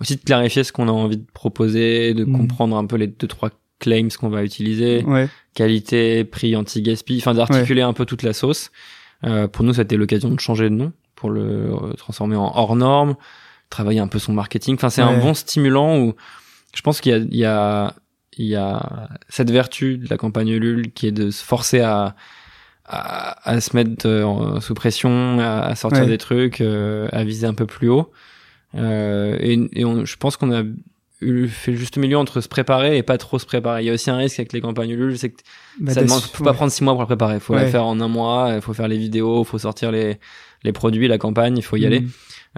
aussi 0.00 0.16
de 0.16 0.22
clarifier 0.22 0.64
ce 0.64 0.72
qu'on 0.72 0.88
a 0.88 0.92
envie 0.92 1.18
de 1.18 1.26
proposer, 1.32 2.14
de 2.14 2.24
mm. 2.24 2.36
comprendre 2.36 2.76
un 2.76 2.84
peu 2.84 2.96
les 2.96 3.06
deux 3.06 3.28
trois 3.28 3.50
claims 3.78 4.08
qu'on 4.18 4.28
va 4.28 4.44
utiliser, 4.44 5.04
ouais. 5.04 5.28
qualité, 5.54 6.24
prix, 6.24 6.56
anti-gaspi, 6.56 7.18
enfin 7.18 7.34
d'articuler 7.34 7.82
un 7.82 7.92
peu 7.92 8.04
toute 8.04 8.22
la 8.22 8.32
sauce. 8.32 8.70
Euh, 9.24 9.48
pour 9.48 9.64
nous, 9.64 9.74
c'était 9.74 9.96
l'occasion 9.96 10.30
de 10.30 10.40
changer 10.40 10.64
de 10.64 10.74
nom 10.74 10.92
pour 11.24 11.30
le 11.30 11.94
transformer 11.96 12.36
en 12.36 12.52
hors 12.54 12.76
norme, 12.76 13.14
travailler 13.70 13.98
un 13.98 14.08
peu 14.08 14.18
son 14.18 14.34
marketing. 14.34 14.74
Enfin, 14.74 14.90
c'est 14.90 15.00
un 15.00 15.16
bon 15.16 15.32
stimulant 15.32 15.98
où 15.98 16.12
je 16.74 16.82
pense 16.82 17.00
qu'il 17.00 17.12
y 17.12 17.14
a, 17.14 17.18
il 17.18 17.38
y 17.38 17.46
a, 17.46 17.94
il 18.36 18.44
y 18.44 18.56
a 18.56 19.08
cette 19.30 19.50
vertu 19.50 19.96
de 19.96 20.06
la 20.10 20.18
campagne 20.18 20.50
Ulule 20.50 20.92
qui 20.92 21.06
est 21.06 21.12
de 21.12 21.30
se 21.30 21.42
forcer 21.42 21.80
à, 21.80 22.14
à, 22.84 23.50
à 23.50 23.58
se 23.62 23.74
mettre 23.74 24.06
euh, 24.06 24.60
sous 24.60 24.74
pression, 24.74 25.38
à, 25.40 25.74
sortir 25.76 26.06
des 26.06 26.18
trucs, 26.18 26.60
euh, 26.60 27.08
à 27.10 27.24
viser 27.24 27.46
un 27.46 27.54
peu 27.54 27.64
plus 27.64 27.88
haut. 27.88 28.12
Euh, 28.74 29.38
et, 29.40 29.58
et 29.72 29.86
on, 29.86 30.04
je 30.04 30.16
pense 30.18 30.36
qu'on 30.36 30.52
a 30.52 30.62
fait 31.48 31.70
le 31.70 31.78
juste 31.78 31.96
milieu 31.96 32.18
entre 32.18 32.42
se 32.42 32.48
préparer 32.48 32.98
et 32.98 33.02
pas 33.02 33.16
trop 33.16 33.38
se 33.38 33.46
préparer. 33.46 33.82
Il 33.82 33.86
y 33.86 33.90
a 33.90 33.94
aussi 33.94 34.10
un 34.10 34.18
risque 34.18 34.40
avec 34.40 34.52
les 34.52 34.60
campagnes 34.60 34.90
Ulule, 34.90 35.16
c'est 35.16 35.30
que 35.30 35.40
bah, 35.80 35.94
ça 35.94 36.02
demande, 36.02 36.20
faut 36.20 36.44
pas 36.44 36.52
prendre 36.52 36.70
six 36.70 36.84
mois 36.84 36.92
pour 36.92 37.00
la 37.00 37.06
préparer. 37.06 37.40
Faut 37.40 37.54
la 37.54 37.66
faire 37.66 37.86
en 37.86 37.98
un 37.98 38.08
mois, 38.08 38.52
il 38.56 38.60
faut 38.60 38.74
faire 38.74 38.88
les 38.88 38.98
vidéos, 38.98 39.42
faut 39.44 39.58
sortir 39.58 39.90
les, 39.90 40.18
les 40.64 40.72
produits, 40.72 41.08
la 41.08 41.18
campagne, 41.18 41.56
il 41.56 41.62
faut 41.62 41.76
y 41.76 41.82
mm. 41.82 41.86
aller. 41.86 42.04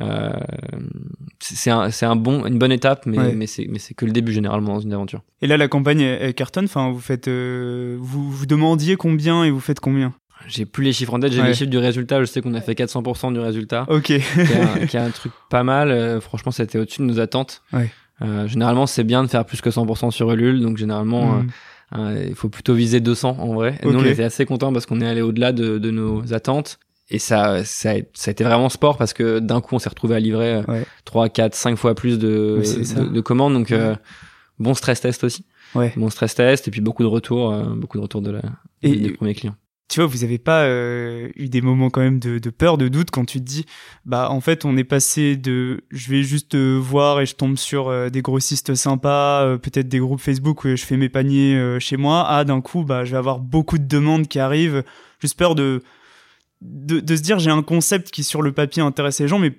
Euh, 0.01 0.33
c'est 1.41 1.71
un, 1.71 1.89
un 2.03 2.17
bon, 2.17 2.45
une 2.47 2.59
bonne 2.59 2.73
étape, 2.73 3.07
mais, 3.07 3.47
c'est, 3.47 3.67
mais 3.69 3.79
c'est 3.79 3.95
que 3.95 4.05
le 4.05 4.13
début 4.13 4.33
généralement 4.33 4.75
dans 4.75 4.81
une 4.81 4.93
aventure. 4.93 5.23
Et 5.43 5.47
là, 5.47 5.57
la 5.57 5.69
campagne 5.69 6.01
est 6.01 6.35
cartonne. 6.35 6.67
Enfin, 6.67 6.91
vous 6.91 7.01
faites, 7.01 7.29
euh, 7.29 7.97
vous, 7.99 8.31
vous 8.31 8.47
demandiez 8.47 8.97
combien 8.97 9.45
et 9.45 9.51
vous 9.51 9.61
faites 9.61 9.81
combien? 9.81 10.15
J'ai 10.49 10.67
plus 10.67 10.85
les 10.85 10.93
chiffres 10.93 11.15
en 11.15 11.21
tête, 11.21 11.33
j'ai 11.33 11.43
les 11.43 11.55
chiffres 11.55 11.71
du 11.71 11.79
résultat. 11.79 12.21
Je 12.21 12.27
sais 12.27 12.41
qu'on 12.41 12.55
a 12.55 12.61
fait 12.61 12.75
400% 12.75 13.33
du 13.33 13.41
résultat. 13.41 13.87
Ok. 13.89 14.03
qui, 14.03 14.15
est 14.15 14.95
un, 14.95 15.05
un, 15.07 15.11
truc 15.11 15.33
pas 15.51 15.65
mal. 15.65 15.91
Euh, 15.91 16.21
franchement, 16.21 16.53
c'était 16.53 16.79
au-dessus 16.79 17.01
de 17.01 17.07
nos 17.07 17.19
attentes. 17.19 17.63
Ouais. 17.73 17.91
Euh, 18.23 18.47
généralement, 18.47 18.87
c'est 18.87 19.05
bien 19.05 19.23
de 19.25 19.29
faire 19.29 19.45
plus 19.45 19.61
que 19.61 19.71
100% 19.71 20.11
sur 20.11 20.31
Ulule. 20.31 20.61
Donc, 20.61 20.77
généralement, 20.77 21.43
mm. 21.97 22.27
il 22.29 22.35
faut 22.35 22.49
plutôt 22.49 22.75
viser 22.75 23.01
200 23.01 23.39
en 23.41 23.55
vrai. 23.55 23.79
Et 23.83 23.87
Nous, 23.87 23.99
on 23.99 24.05
était 24.05 24.25
assez 24.25 24.45
contents 24.45 24.73
parce 24.73 24.87
qu'on 24.87 25.01
est 25.01 25.09
allé 25.09 25.23
au-delà 25.23 25.53
de, 25.53 25.79
de, 25.79 25.91
nos 25.91 26.33
attentes 26.33 26.79
et 27.09 27.19
ça, 27.19 27.65
ça, 27.65 27.95
ça 28.15 28.31
a 28.31 28.33
été 28.33 28.43
vraiment 28.43 28.69
sport 28.69 28.99
parce 28.99 29.13
que 29.13 29.39
d'un 29.39 29.61
coup 29.61 29.77
on 29.77 29.79
s'est 29.79 29.89
retrouvé 29.89 30.17
à 30.17 30.21
livrer 30.21 30.55
euh, 30.55 30.63
trois, 31.05 31.29
3, 31.29 31.29
4, 31.29 31.55
5 31.55 31.77
fois 31.77 31.95
plus 31.95 32.19
de, 32.19 32.61
de, 33.13 33.21
commandes. 33.21 33.55
Donc 33.55 33.71
euh, 33.71 33.95
bon 34.59 34.75
stress 34.75 35.01
test 35.01 35.23
aussi. 35.23 35.45
Ouais. 35.75 35.93
Bon 35.97 36.11
stress 36.11 36.35
test 36.35 36.67
et 36.67 36.71
puis 36.71 36.81
beaucoup 36.81 37.05
de 37.05 37.09
retours, 37.09 37.53
euh, 37.53 37.75
beaucoup 37.77 37.99
de 37.99 38.03
retours 38.03 38.23
de 38.23 38.33
la, 38.33 38.43
et, 38.83 38.97
des 38.97 39.11
premiers 39.11 39.35
clients. 39.35 39.55
Tu 39.89 40.01
vois, 40.01 40.09
vous 40.09 40.25
avez 40.25 40.39
pas 40.39 40.69
eu 40.69 41.49
des 41.49 41.61
moments 41.61 41.91
quand 41.91 42.01
même 42.01 42.19
de, 42.19 42.41
de, 42.41 42.51
peur, 42.51 42.77
de 42.77 42.89
doute 42.89 43.13
quand 43.13 43.25
tu 43.25 43.39
te 43.39 43.45
dis, 43.45 43.67
bah 44.05 44.29
en 44.33 44.41
fait 44.41 44.65
on 44.65 44.77
est 44.77 44.83
passé 44.83 45.37
de, 45.37 45.85
je 45.93 46.11
vais 46.11 46.25
juste 46.25 46.57
voir 46.57 47.21
et 47.21 47.27
je 47.27 47.37
tombe 47.37 47.57
sur 47.57 48.11
des 48.11 48.21
grossistes 48.21 48.75
sympas, 48.75 49.57
peut-être 49.59 49.87
des 49.87 50.01
groupes 50.01 50.19
Facebook 50.19 50.65
où 50.65 50.75
je 50.75 50.85
fais 50.85 50.97
mes 50.97 51.09
paniers 51.09 51.77
chez 51.79 51.97
moi, 51.97 52.29
à 52.29 52.43
d'un 52.43 52.61
coup 52.61 52.83
bah 52.83 53.05
je 53.05 53.13
vais 53.13 53.17
avoir 53.17 53.39
beaucoup 53.39 53.79
de 53.79 53.87
demandes 53.87 54.27
qui 54.27 54.41
arrivent, 54.41 54.83
juste 55.21 55.39
peur 55.39 55.55
de 55.55 55.85
de, 56.63 57.01
de 57.01 57.17
se 57.17 57.21
dire 57.23 57.39
j'ai 57.39 57.51
un 57.51 57.63
concept 57.63 58.11
qui 58.11 58.25
sur 58.25 58.41
le 58.43 58.51
papier 58.53 58.83
intéresse 58.83 59.21
les 59.21 59.29
gens, 59.29 59.39
mais 59.39 59.59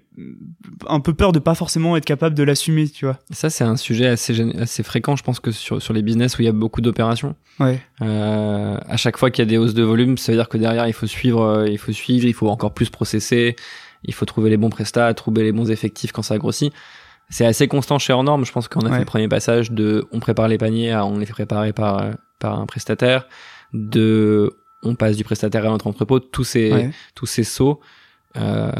un 0.88 1.00
peu 1.00 1.14
peur 1.14 1.32
de 1.32 1.40
pas 1.40 1.54
forcément 1.56 1.96
être 1.96 2.06
capable 2.06 2.36
de 2.36 2.44
l'assumer, 2.44 2.90
tu 2.90 3.06
vois. 3.06 3.20
Ça, 3.32 3.50
c'est 3.50 3.64
un 3.64 3.78
sujet 3.78 4.08
assez, 4.08 4.40
assez 4.60 4.82
fréquent, 4.84 5.16
je 5.16 5.24
pense 5.24 5.40
que 5.40 5.52
sur, 5.52 5.82
sur 5.82 5.94
les 5.94 6.02
business 6.02 6.38
où 6.38 6.42
il 6.42 6.46
y 6.46 6.50
a 6.50 6.54
beaucoup 6.54 6.82
d'opérations. 6.82 7.36
Ouais. 7.60 7.80
Euh, 8.02 8.78
à 8.88 8.98
chaque 8.98 9.18
fois 9.18 9.30
qu'il 9.30 9.44
y 9.44 9.48
a 9.48 9.50
des 9.50 9.58
hausses 9.58 9.74
de 9.76 9.84
volume, 9.84 10.18
ça 10.18 10.32
veut 10.32 10.38
dire 10.38 10.50
que 10.50 10.58
derrière, 10.58 10.88
il 10.88 10.94
faut 10.94 11.08
suivre, 11.08 11.42
euh, 11.44 11.68
il 11.70 11.78
faut 11.78 11.92
suivre, 11.92 12.26
il 12.26 12.34
faut 12.34 12.50
encore 12.50 12.74
plus 12.74 12.90
processer, 12.90 13.56
il 14.04 14.14
faut 14.14 14.26
trouver 14.26 14.50
les 14.50 14.58
bons 14.58 14.70
prestats, 14.70 15.14
trouver 15.14 15.44
les 15.44 15.52
bons 15.52 15.70
effectifs 15.70 16.12
quand 16.12 16.24
ça 16.24 16.38
grossit. 16.38 16.74
C'est 17.30 17.46
assez 17.46 17.68
constant 17.68 18.00
chez 18.00 18.14
Norme. 18.14 18.46
Je 18.46 18.52
pense 18.52 18.68
qu'on 18.68 18.80
a 18.82 18.86
Ouais. 18.86 18.94
fait 18.94 19.00
le 19.00 19.06
premier 19.06 19.28
passage 19.28 19.72
de 19.72 20.08
on 20.12 20.20
prépare 20.20 20.48
les 20.48 20.58
paniers 20.58 20.94
à 20.94 21.06
on 21.06 21.20
les 21.20 21.26
fait 21.26 21.34
préparer 21.34 21.74
par, 21.74 22.02
euh, 22.02 22.12
par 22.40 22.60
un 22.60 22.66
prestataire, 22.66 23.28
de 23.74 24.54
on 24.84 24.96
passe 24.96 25.18
du 25.18 25.24
prestataire 25.24 25.66
à 25.66 25.70
notre 25.70 25.88
entrepôt. 25.88 26.20
Tous 26.20 26.44
ces, 26.44 26.72
Ouais. 26.72 26.92
tous 27.16 27.26
ces 27.26 27.44
sauts 27.44 27.80
euh, 28.36 28.72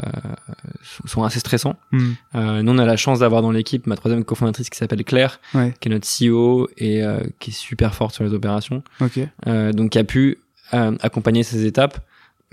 sont 1.06 1.24
assez 1.24 1.40
stressants. 1.40 1.76
Hmm. 1.92 2.12
Euh, 2.34 2.62
nous, 2.62 2.72
on 2.72 2.78
a 2.78 2.84
la 2.86 2.96
chance 2.96 3.20
d'avoir 3.20 3.42
dans 3.42 3.50
l'équipe 3.50 3.86
ma 3.86 3.96
troisième 3.96 4.24
cofondatrice 4.24 4.70
qui 4.70 4.78
s'appelle 4.78 5.04
Claire, 5.04 5.40
Ouais. 5.54 5.74
qui 5.80 5.88
est 5.88 5.92
notre 5.92 6.06
CEO 6.06 6.68
et 6.76 7.02
euh, 7.02 7.20
qui 7.38 7.50
est 7.50 7.54
super 7.54 7.94
forte 7.94 8.14
sur 8.14 8.24
les 8.24 8.32
opérations. 8.34 8.82
Ok. 9.00 9.18
Euh, 9.46 9.72
donc, 9.72 9.90
qui 9.90 9.98
a 9.98 10.04
pu 10.04 10.38
euh, 10.74 10.96
accompagner 11.00 11.42
ces 11.42 11.66
étapes. 11.66 11.98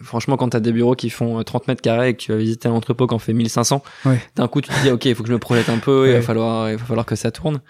Franchement, 0.02 0.36
quand 0.36 0.50
t'as 0.50 0.60
des 0.60 0.72
bureaux 0.74 0.96
qui 0.96 1.10
font 1.10 1.40
euh, 1.40 1.44
30 1.44 1.68
mètres 1.68 1.82
carrés 1.82 2.10
et 2.10 2.14
que 2.16 2.22
tu 2.22 2.32
vas 2.32 2.38
visiter 2.38 2.68
un 2.68 2.74
entrepôt 2.74 3.08
qui 3.08 3.14
en 3.14 3.20
fait 3.20 3.34
1500, 3.34 3.84
Ouais. 4.06 4.22
d'un 4.36 4.48
coup, 4.48 4.62
tu 4.62 4.70
te 4.70 4.82
dis, 4.82 4.90
OK, 4.90 5.06
il 5.06 5.16
faut 5.16 5.24
que 5.24 5.30
je 5.30 5.34
me 5.34 5.40
projette 5.40 5.70
un 5.70 5.78
peu, 5.78 6.08
il, 6.10 6.14
va 6.14 6.22
falloir, 6.22 6.70
il 6.72 6.78
va 6.78 6.84
falloir 6.86 7.06
que 7.06 7.16
ça 7.16 7.32
tourne. 7.32 7.62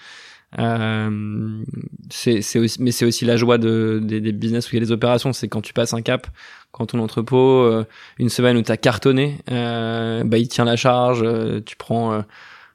Euh, 0.60 1.64
c'est, 2.10 2.42
c'est 2.42 2.60
aussi, 2.60 2.82
mais 2.82 2.92
c'est 2.92 3.06
aussi 3.06 3.26
la 3.26 3.38
joie 3.38 3.58
de, 3.58 4.00
des, 4.02 4.22
des 4.22 4.32
business 4.32 4.68
où 4.68 4.70
il 4.72 4.76
y 4.76 4.82
a 4.82 4.86
des 4.86 4.92
opérations, 4.92 5.34
c'est 5.34 5.48
quand 5.48 5.62
tu 5.62 5.74
passes 5.74 5.94
un 5.94 6.02
cap, 6.02 6.28
quand 6.72 6.88
ton 6.88 7.00
entrepôt, 7.00 7.64
euh, 7.64 7.86
une 8.20 8.30
semaine 8.30 8.58
où 8.58 8.62
t'as 8.62 8.78
cartonné, 8.78 9.40
euh, 9.52 10.24
bah, 10.24 10.38
il 10.38 10.48
tient 10.48 10.66
la 10.66 10.76
charge, 10.76 11.22
euh, 11.24 11.62
tu 11.66 11.76
prends, 11.76 12.24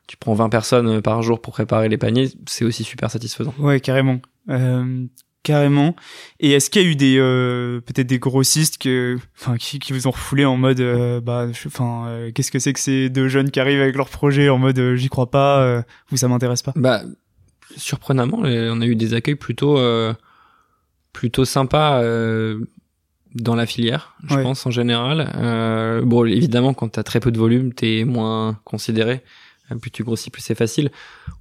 tu 0.07 0.17
prends 0.17 0.35
20 0.35 0.49
personnes 0.49 1.01
par 1.03 1.23
jour 1.23 1.41
pour 1.41 1.53
préparer 1.53 1.89
les 1.89 1.99
paniers, 1.99 2.31
c'est 2.47 2.65
aussi 2.65 2.85
super 2.85 3.11
satisfaisant. 3.11 3.55
Ouais, 3.59 3.81
carrément. 3.81 4.21
Euh, 4.49 5.05
carrément. 5.43 5.97
Et 6.39 6.53
est-ce 6.53 6.69
qu'il 6.69 6.83
y 6.83 6.85
a 6.85 6.89
eu 6.89 6.97
des 6.97 7.17
euh, 7.19 7.81
peut-être 7.81 8.07
des 8.07 8.19
grossistes 8.19 8.77
que, 8.77 9.17
enfin, 9.39 9.57
qui, 9.57 9.79
qui 9.79 9.95
vous 9.95 10.07
ont 10.07 10.11
refoulé 10.11 10.45
en 10.45 10.59
mode, 10.59 10.83
bah, 11.23 11.47
enfin, 11.67 12.29
qu'est-ce 12.35 12.51
que 12.51 12.59
c'est 12.59 12.75
que 12.75 12.81
ces 12.81 13.09
deux 13.09 13.29
jeunes 13.29 13.51
qui 13.51 13.61
arrivent 13.61 13.81
avec 13.81 13.97
leur 13.97 14.11
projet 14.11 14.51
en 14.51 14.59
mode, 14.59 14.97
j'y 14.97 15.09
crois 15.09 15.31
pas, 15.31 15.83
ou 16.13 16.17
ça 16.17 16.29
m'intéresse 16.29 16.63
pas? 16.63 16.73
Bah, 16.77 17.03
surprenamment, 17.77 18.43
les- 18.43 18.71
on 18.71 18.81
a 18.81 18.87
eu 18.87 18.97
des 18.97 19.15
accueils 19.15 19.35
plutôt, 19.37 19.79
euh, 19.79 20.13
plutôt 21.13 21.45
sympas 21.45 22.03
euh, 22.03 22.61
dans 23.35 23.55
la 23.55 23.67
filière, 23.67 24.15
je 24.29 24.35
Ouais. 24.37 24.43
pense 24.43 24.67
en 24.67 24.71
général. 24.71 25.33
Euh, 25.37 26.03
bon, 26.03 26.25
évidemment, 26.25 26.75
quand 26.75 26.89
t'as 26.89 27.03
très 27.03 27.21
peu 27.21 27.31
de 27.31 27.39
volume, 27.39 27.73
t'es 27.73 28.05
moins 28.05 28.59
considéré. 28.65 29.23
Euh, 29.71 29.77
Plus 29.77 29.91
tu 29.93 30.03
grossis, 30.03 30.31
plus 30.31 30.43
c'est 30.43 30.57
facile. 30.57 30.91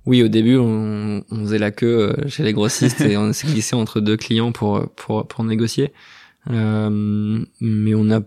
Oui, 0.06 0.22
au 0.22 0.28
début, 0.28 0.58
on, 0.58 1.24
on 1.32 1.40
faisait 1.42 1.58
la 1.58 1.72
queue 1.72 2.14
euh, 2.20 2.28
chez 2.28 2.44
les 2.44 2.54
grossistes 2.54 3.02
et 3.02 3.18
on 3.18 3.34
s'est 3.34 3.48
glissé 3.48 3.76
entre 3.76 4.00
deux 4.02 4.18
clients 4.18 4.52
pour 4.52 4.88
pour 4.96 5.28
pour 5.28 5.44
négocier. 5.44 5.92
Euh, 6.52 7.44
mais 7.62 7.94
on 7.96 8.12
a, 8.12 8.22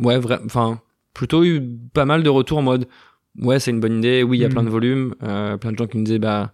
ouais, 0.00 0.18
vrai, 0.18 0.38
enfin, 0.44 0.80
plutôt 1.14 1.44
eu 1.44 1.62
pas 1.92 2.04
mal 2.04 2.22
de 2.24 2.28
retours 2.28 2.58
en 2.58 2.62
mode, 2.62 2.86
ouais, 3.40 3.60
c'est 3.60 3.70
une 3.70 3.80
bonne 3.80 3.98
idée. 3.98 4.22
Oui, 4.24 4.38
il 4.38 4.40
y 4.40 4.44
a 4.44 4.48
Mhm. 4.48 4.54
plein 4.54 4.62
de 4.64 4.68
volumes. 4.70 5.14
Euh, 5.22 5.56
plein 5.56 5.72
de 5.72 5.78
gens 5.78 5.86
qui 5.86 5.96
me 5.98 6.04
disaient, 6.04 6.18
bah, 6.18 6.52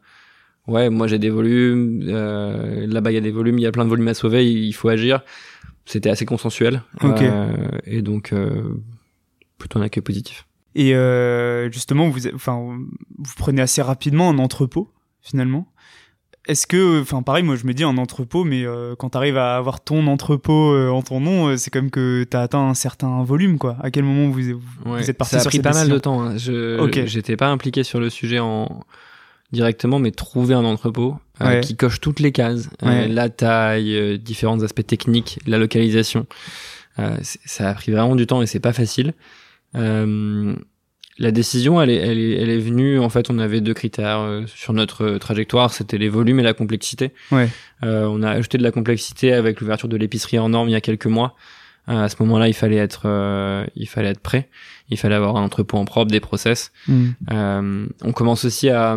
ouais, 0.67 0.91
moi 0.91 1.07
j'ai 1.07 1.19
des 1.19 1.31
volumes. 1.31 2.03
Euh, 2.09 2.87
Là-bas, 2.87 3.11
il 3.11 3.15
y 3.15 3.19
a 3.19 3.21
des 3.23 3.31
volumes. 3.31 3.59
Il 3.59 3.63
y 3.63 3.67
a 3.67 3.73
plein 3.73 3.85
de 3.85 3.91
volumes 3.91 4.09
à 4.09 4.15
sauver. 4.15 4.51
Il 4.51 4.73
faut 4.73 4.89
agir. 4.89 5.23
C'était 5.87 6.11
assez 6.11 6.25
consensuel. 6.27 6.83
Ok. 7.03 7.23
Euh, 7.23 7.69
et 7.85 8.03
donc, 8.03 8.33
euh, 8.33 8.63
plutôt 9.59 9.79
un 9.79 9.83
accueil 9.83 10.03
positif. 10.03 10.47
Et 10.77 10.95
euh, 10.95 11.71
justement, 11.73 12.09
vous, 12.09 12.29
enfin, 12.35 12.57
vous 13.19 13.33
prenez 13.37 13.61
assez 13.61 13.83
rapidement 13.83 14.31
un 14.31 14.39
entrepôt 14.39 14.89
finalement. 15.21 15.67
Est-ce 16.47 16.67
que, 16.67 17.01
enfin, 17.03 17.23
pareil, 17.23 17.43
moi 17.45 17.55
je 17.57 17.67
me 17.67 17.75
dis 17.75 17.85
un 17.85 17.99
entrepôt, 17.99 18.45
mais 18.45 18.65
quand 18.99 19.11
t'arrives 19.11 19.37
à 19.37 19.57
avoir 19.57 19.83
ton 19.85 20.07
entrepôt 20.07 20.75
en 20.89 21.03
ton 21.03 21.21
nom, 21.21 21.55
c'est 21.59 21.71
comme 21.71 21.91
que 21.91 22.25
t'as 22.25 22.41
atteint 22.43 22.61
un 22.67 22.73
certain 22.75 23.23
volume, 23.25 23.59
quoi. 23.59 23.77
À 23.83 23.91
quel 23.91 24.05
moment 24.05 24.31
vous, 24.31 24.41
vous, 24.41 24.91
Ouais, 24.91 25.03
vous 25.03 25.11
êtes 25.11 25.19
parti 25.19 25.33
ça 25.33 25.37
a 25.39 25.41
sur 25.41 25.51
pris 25.51 25.59
pas 25.61 25.75
mal 25.75 25.89
de 25.91 25.99
temps. 25.99 26.23
hein. 26.23 26.39
Je 26.39 26.81
Ok. 26.81 27.03
j'étais 27.05 27.37
pas 27.37 27.49
impliqué 27.49 27.83
sur 27.85 28.01
le 28.01 28.09
sujet 28.09 28.39
en 28.39 28.81
directement, 29.53 29.99
mais 29.99 30.11
trouver 30.11 30.55
un 30.55 30.65
entrepôt 30.65 31.17
euh, 31.41 31.47
Ouais. 31.47 31.61
qui 31.61 31.77
coche 31.77 32.01
toutes 32.01 32.21
les 32.21 32.33
cases, 32.33 32.69
Euh, 32.85 33.09
la 33.09 33.29
taille, 33.29 33.97
euh, 33.97 34.17
différents 34.17 34.63
aspects 34.63 34.87
techniques, 34.87 35.39
la 35.47 35.59
localisation. 35.59 36.27
Ça 37.47 37.71
a 37.71 37.75
pris 37.75 37.93
vraiment 37.93 38.15
du 38.15 38.27
temps 38.27 38.43
et 38.43 38.47
c'est 38.47 38.61
pas 38.61 38.75
facile. 38.75 39.15
La 39.75 41.33
décision, 41.33 41.81
elle 41.83 41.91
est, 41.91 41.97
elle 41.97 42.19
est, 42.19 42.33
elle 42.37 42.51
est 42.51 42.59
venue. 42.59 42.99
En 42.99 43.09
fait, 43.11 43.31
on 43.31 43.39
avait 43.39 43.61
deux 43.61 43.75
critères 43.75 44.43
sur 44.47 44.73
notre 44.73 45.19
trajectoire. 45.19 45.73
C'était 45.73 45.99
les 45.99 46.09
volumes 46.09 46.41
et 46.41 46.43
la 46.43 46.55
complexité. 46.55 47.13
Ouais. 47.33 47.49
On 47.83 48.23
a 48.23 48.31
ajouté 48.31 48.59
de 48.59 48.63
la 48.63 48.71
complexité 48.71 49.33
avec 49.33 49.61
l'ouverture 49.61 49.89
de 49.89 49.97
l'épicerie 49.97 50.39
en 50.39 50.51
norme 50.51 50.69
il 50.69 50.73
y 50.73 50.77
a 50.77 50.81
quelques 50.81 51.07
mois. 51.07 51.37
À 51.87 52.09
ce 52.09 52.17
moment-là, 52.21 52.47
il 52.49 52.55
fallait 52.55 52.77
être, 52.77 53.03
euh, 53.07 53.67
il 53.75 53.89
fallait 53.89 54.11
être 54.11 54.21
prêt. 54.21 54.49
Il 54.91 54.97
fallait 54.99 55.15
avoir 55.15 55.37
un 55.37 55.43
entrepôt 55.43 55.77
en 55.79 55.85
propre, 55.85 56.11
des 56.11 56.21
process. 56.21 56.71
Hmm. 56.87 57.09
Euh, 57.33 57.87
on 58.03 58.13
commence 58.13 58.45
aussi 58.45 58.69
à 58.69 58.97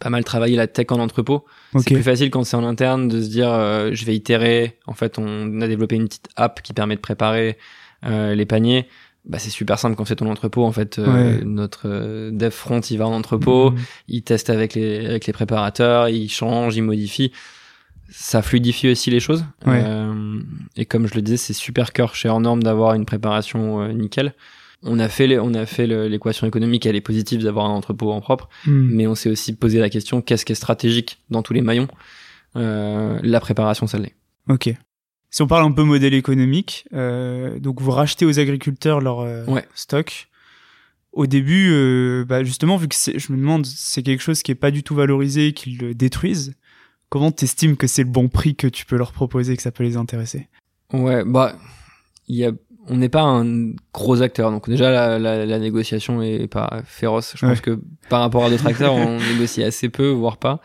pas 0.00 0.10
mal 0.10 0.24
travailler 0.24 0.56
la 0.56 0.66
tech 0.66 0.86
en 0.90 0.98
entrepôt. 1.00 1.44
Ok. 1.74 1.82
C'est 1.86 1.94
plus 1.94 2.02
facile 2.02 2.30
quand 2.30 2.44
c'est 2.44 2.56
en 2.56 2.64
interne 2.64 3.08
de 3.08 3.20
se 3.22 3.28
dire 3.28 3.50
euh, 3.52 3.90
je 3.92 4.04
vais 4.04 4.14
itérer. 4.14 4.78
En 4.86 4.94
fait, 4.94 5.18
on 5.18 5.60
a 5.60 5.66
développé 5.68 5.96
une 5.96 6.06
petite 6.08 6.28
app 6.36 6.62
qui 6.62 6.72
permet 6.72 6.96
de 6.96 7.00
préparer 7.00 7.58
euh, 8.04 8.34
les 8.34 8.46
paniers. 8.46 8.86
Bah, 9.26 9.38
c'est 9.38 9.48
super 9.50 9.78
simple 9.78 9.96
quand 9.96 10.04
c'est 10.04 10.16
ton 10.16 10.30
entrepôt. 10.30 10.64
En 10.64 10.72
fait, 10.72 10.98
euh, 10.98 11.38
Ouais. 11.38 11.44
notre 11.44 11.82
euh, 11.86 12.30
dev 12.30 12.50
front, 12.50 12.80
il 12.80 12.98
va 12.98 13.06
en 13.06 13.12
entrepôt, 13.14 13.70
Hmm. 13.70 13.76
il 14.08 14.22
teste 14.22 14.50
avec 14.50 14.74
les 14.74 15.06
avec 15.06 15.26
les 15.26 15.32
préparateurs, 15.32 16.08
il 16.10 16.28
change, 16.28 16.76
il 16.76 16.82
modifie. 16.82 17.32
Ça 18.10 18.42
fluidifie 18.42 18.88
aussi 18.90 19.10
les 19.10 19.20
choses. 19.20 19.44
Ouais. 19.66 19.82
Euh, 19.84 20.40
et 20.76 20.84
comme 20.84 21.06
je 21.06 21.14
le 21.14 21.22
disais, 21.22 21.38
c'est 21.38 21.54
super 21.54 21.92
cœur 21.92 22.14
chez 22.14 22.28
Norm 22.28 22.62
d'avoir 22.62 22.94
une 22.94 23.06
préparation 23.06 23.80
euh, 23.82 23.92
nickel. 23.92 24.34
On 24.86 24.98
a 24.98 25.08
fait 25.08 25.38
on 25.38 25.54
a 25.54 25.64
fait 25.66 25.86
l'équation 25.86 26.46
économique, 26.46 26.84
elle 26.86 26.96
est 26.96 27.00
positive 27.00 27.42
d'avoir 27.42 27.66
un 27.66 27.70
entrepôt 27.74 28.12
en 28.12 28.20
propre 28.20 28.48
Hmm. 28.66 28.90
mais 28.92 29.06
on 29.06 29.14
s'est 29.14 29.30
aussi 29.30 29.54
posé 29.54 29.78
la 29.80 29.88
question 29.90 30.20
qu'est-ce 30.22 30.44
qui 30.44 30.52
est 30.52 30.56
stratégique 30.56 31.18
dans 31.30 31.42
tous 31.42 31.52
les 31.54 31.62
maillons? 31.62 31.88
Euh, 32.56 33.18
La 33.22 33.40
préparation, 33.40 33.86
ça 33.86 33.98
l'est. 33.98 34.14
Ok. 34.48 34.70
Si 35.30 35.42
on 35.42 35.46
parle 35.46 35.64
un 35.64 35.72
peu 35.72 35.82
modèle 35.82 36.14
économique, 36.14 36.86
euh, 36.92 37.58
donc 37.58 37.80
vous 37.80 37.90
rachetez 37.90 38.24
aux 38.24 38.38
agriculteurs 38.38 39.00
leur 39.00 39.20
euh, 39.20 39.44
Ouais. 39.46 39.64
stock. 39.74 40.28
Au 41.12 41.26
début, 41.26 41.70
euh, 41.72 42.24
bah 42.24 42.42
justement, 42.44 42.76
vu 42.76 42.88
que 42.88 42.94
c'est- 42.94 43.18
je 43.18 43.32
me 43.32 43.38
demande, 43.38 43.66
c'est 43.66 44.02
quelque 44.02 44.20
chose 44.22 44.42
qui 44.42 44.50
est 44.52 44.56
pas 44.56 44.70
du 44.70 44.82
tout 44.82 44.94
valorisé, 44.94 45.52
qu'ils 45.52 45.78
le 45.78 45.94
détruisent. 45.94 46.54
Comment 47.08 47.30
t'estimes 47.32 47.76
que 47.76 47.86
c'est 47.86 48.02
le 48.02 48.08
bon 48.10 48.28
prix 48.28 48.54
que 48.56 48.66
tu 48.66 48.84
peux 48.84 48.96
leur 48.96 49.12
proposer, 49.12 49.56
que 49.56 49.62
ça 49.62 49.70
peut 49.70 49.84
les 49.84 49.96
intéresser? 49.96 50.48
Ouais, 50.92 51.24
bah, 51.24 51.56
il 52.28 52.36
y 52.36 52.44
a, 52.44 52.50
on 52.88 52.96
n'est 52.96 53.08
pas 53.08 53.22
un 53.22 53.70
gros 53.92 54.22
acteur, 54.22 54.50
donc 54.50 54.68
déjà 54.68 54.90
la, 54.90 55.18
la, 55.18 55.46
la 55.46 55.58
négociation 55.58 56.22
est 56.22 56.46
pas 56.46 56.82
féroce. 56.84 57.34
Je 57.36 57.44
Ouais. 57.46 57.52
pense 57.52 57.60
que 57.60 57.80
par 58.08 58.20
rapport 58.20 58.44
à 58.44 58.50
d'autres 58.50 58.66
acteurs, 58.66 58.94
on 58.94 59.18
négocie 59.32 59.62
assez 59.62 59.88
peu, 59.88 60.08
voire 60.08 60.36
pas. 60.36 60.60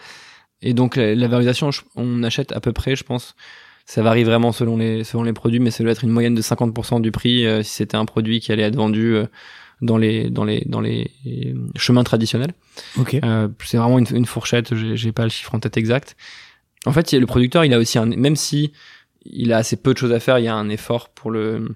Et 0.61 0.73
donc 0.73 0.95
la, 0.95 1.15
la 1.15 1.27
valorisation, 1.27 1.69
on 1.95 2.23
achète 2.23 2.51
à 2.51 2.59
peu 2.59 2.73
près, 2.73 2.95
je 2.95 3.03
pense. 3.03 3.35
Ça 3.85 4.03
varie 4.03 4.23
vraiment 4.23 4.51
selon 4.51 4.77
les 4.77 5.03
selon 5.03 5.23
les 5.23 5.33
produits, 5.33 5.59
mais 5.59 5.71
ça 5.71 5.83
doit 5.83 5.91
être 5.93 6.03
une 6.03 6.11
moyenne 6.11 6.35
de 6.35 6.41
50% 6.41 7.01
du 7.01 7.11
prix 7.11 7.45
euh, 7.47 7.63
si 7.63 7.73
c'était 7.73 7.97
un 7.97 8.05
produit 8.05 8.39
qui 8.39 8.51
allait 8.51 8.63
être 8.63 8.75
vendu 8.75 9.15
euh, 9.15 9.25
dans 9.81 9.97
les 9.97 10.29
dans 10.29 10.43
les 10.43 10.61
dans 10.67 10.81
les 10.81 11.09
euh, 11.25 11.53
chemins 11.75 12.03
traditionnels. 12.03 12.51
Ok. 12.97 13.15
Euh, 13.23 13.47
c'est 13.65 13.77
vraiment 13.77 13.97
une, 13.97 14.05
une 14.15 14.25
fourchette, 14.25 14.75
j'ai 14.75 15.11
pas 15.11 15.23
le 15.23 15.29
chiffre 15.29 15.55
en 15.55 15.59
tête 15.59 15.77
exact. 15.77 16.15
En 16.85 16.91
fait, 16.93 17.11
le 17.13 17.25
producteur, 17.25 17.65
il 17.65 17.73
a 17.73 17.79
aussi 17.79 17.97
un, 17.97 18.05
même 18.05 18.35
si 18.35 18.71
il 19.25 19.51
a 19.53 19.57
assez 19.57 19.75
peu 19.75 19.93
de 19.93 19.97
choses 19.97 20.13
à 20.13 20.19
faire, 20.19 20.37
il 20.39 20.45
y 20.45 20.47
a 20.47 20.55
un 20.55 20.69
effort 20.69 21.09
pour 21.09 21.31
le 21.31 21.75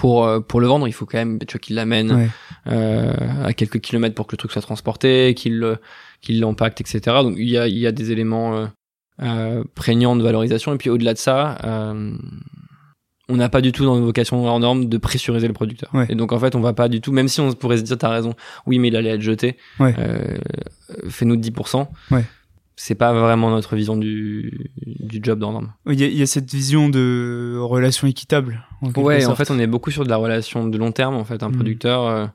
pour 0.00 0.24
euh, 0.24 0.40
pour 0.40 0.60
le 0.60 0.66
vendre. 0.66 0.88
Il 0.88 0.92
faut 0.92 1.04
quand 1.04 1.18
même, 1.18 1.38
tu 1.40 1.52
vois, 1.52 1.60
qu'il 1.60 1.76
l'amène 1.76 2.10
Ouais. 2.12 2.28
euh, 2.68 3.12
à 3.44 3.52
quelques 3.52 3.80
kilomètres 3.80 4.14
pour 4.14 4.26
que 4.26 4.32
le 4.32 4.38
truc 4.38 4.50
soit 4.52 4.62
transporté, 4.62 5.34
qu'il 5.34 5.78
qu'il 6.22 6.40
l'impacte, 6.40 6.80
etc. 6.80 7.00
Donc 7.22 7.34
il 7.36 7.48
y 7.50 7.58
a 7.58 7.68
il 7.68 7.78
y 7.78 7.86
a 7.86 7.92
des 7.92 8.10
éléments 8.10 8.56
euh, 8.56 8.66
euh, 9.22 9.62
prégnants 9.74 10.16
de 10.16 10.22
valorisation. 10.22 10.72
Et 10.74 10.78
puis 10.78 10.88
au-delà 10.90 11.12
de 11.12 11.18
ça. 11.18 11.58
Euh, 11.64 12.12
on 13.32 13.36
n'a 13.36 13.48
pas 13.48 13.60
du 13.60 13.70
tout 13.70 13.84
dans 13.84 13.94
nos 13.96 14.06
vocations 14.06 14.44
hors 14.44 14.58
normes 14.58 14.86
de 14.88 14.98
pressuriser 14.98 15.46
le 15.46 15.52
producteur. 15.52 15.88
Ouais. 15.94 16.06
Et 16.08 16.16
donc 16.16 16.32
en 16.32 16.40
fait, 16.40 16.56
on 16.56 16.60
va 16.60 16.72
pas 16.72 16.88
du 16.88 17.00
tout, 17.00 17.12
même 17.12 17.28
si 17.28 17.40
on 17.40 17.52
pourrait 17.52 17.76
se 17.76 17.82
dire, 17.84 17.96
t'as 17.96 18.08
raison, 18.08 18.34
oui, 18.66 18.80
mais 18.80 18.88
il 18.88 18.96
allait 18.96 19.10
être 19.10 19.20
jeté, 19.20 19.56
Ouais. 19.78 19.94
euh, 20.00 20.36
fais-nous 21.08 21.36
10%. 21.36 21.86
Ouais. 22.10 22.24
C'est 22.82 22.94
pas 22.94 23.12
vraiment 23.12 23.50
notre 23.50 23.76
vision 23.76 23.94
du, 23.98 24.70
du 24.86 25.20
job 25.22 25.38
norme. 25.40 25.74
Il 25.86 26.00
y, 26.00 26.04
a, 26.04 26.06
il 26.06 26.16
y 26.16 26.22
a 26.22 26.26
cette 26.26 26.50
vision 26.50 26.88
de 26.88 27.58
relation 27.60 28.06
équitable. 28.06 28.66
En 28.80 28.90
Ouais, 29.02 29.26
en 29.26 29.34
fait, 29.34 29.50
on 29.50 29.58
est 29.58 29.66
beaucoup 29.66 29.90
sur 29.90 30.02
de 30.02 30.08
la 30.08 30.16
relation 30.16 30.66
de 30.66 30.78
long 30.78 30.90
terme. 30.90 31.14
En 31.14 31.24
fait, 31.26 31.42
un 31.42 31.50
Mhm. 31.50 31.56
producteur, 31.56 32.06
euh, 32.06 32.26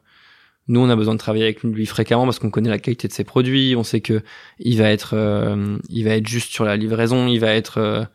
nous, 0.68 0.80
on 0.82 0.89
a 0.91 0.96
besoin 0.96 1.16
de 1.16 1.20
travailler 1.20 1.46
avec 1.46 1.64
lui 1.64 1.88
fréquemment 1.88 2.26
parce 2.26 2.38
qu'on 2.38 2.52
connaît 2.52 2.70
la 2.70 2.78
qualité 2.78 3.08
de 3.08 3.14
ses 3.14 3.24
produits. 3.24 3.76
On 3.76 3.84
sait 3.84 4.02
que 4.02 4.22
il 4.60 4.78
va 4.78 4.91
être, 4.91 5.16
euh, 5.16 5.78
il 5.89 6.04
va 6.06 6.12
être 6.12 6.28
juste 6.28 6.52
sur 6.52 6.64
la 6.64 6.78
livraison. 6.78 7.26
Il 7.28 7.39
va 7.39 7.52
être 7.56 7.80
euh, 7.80 8.06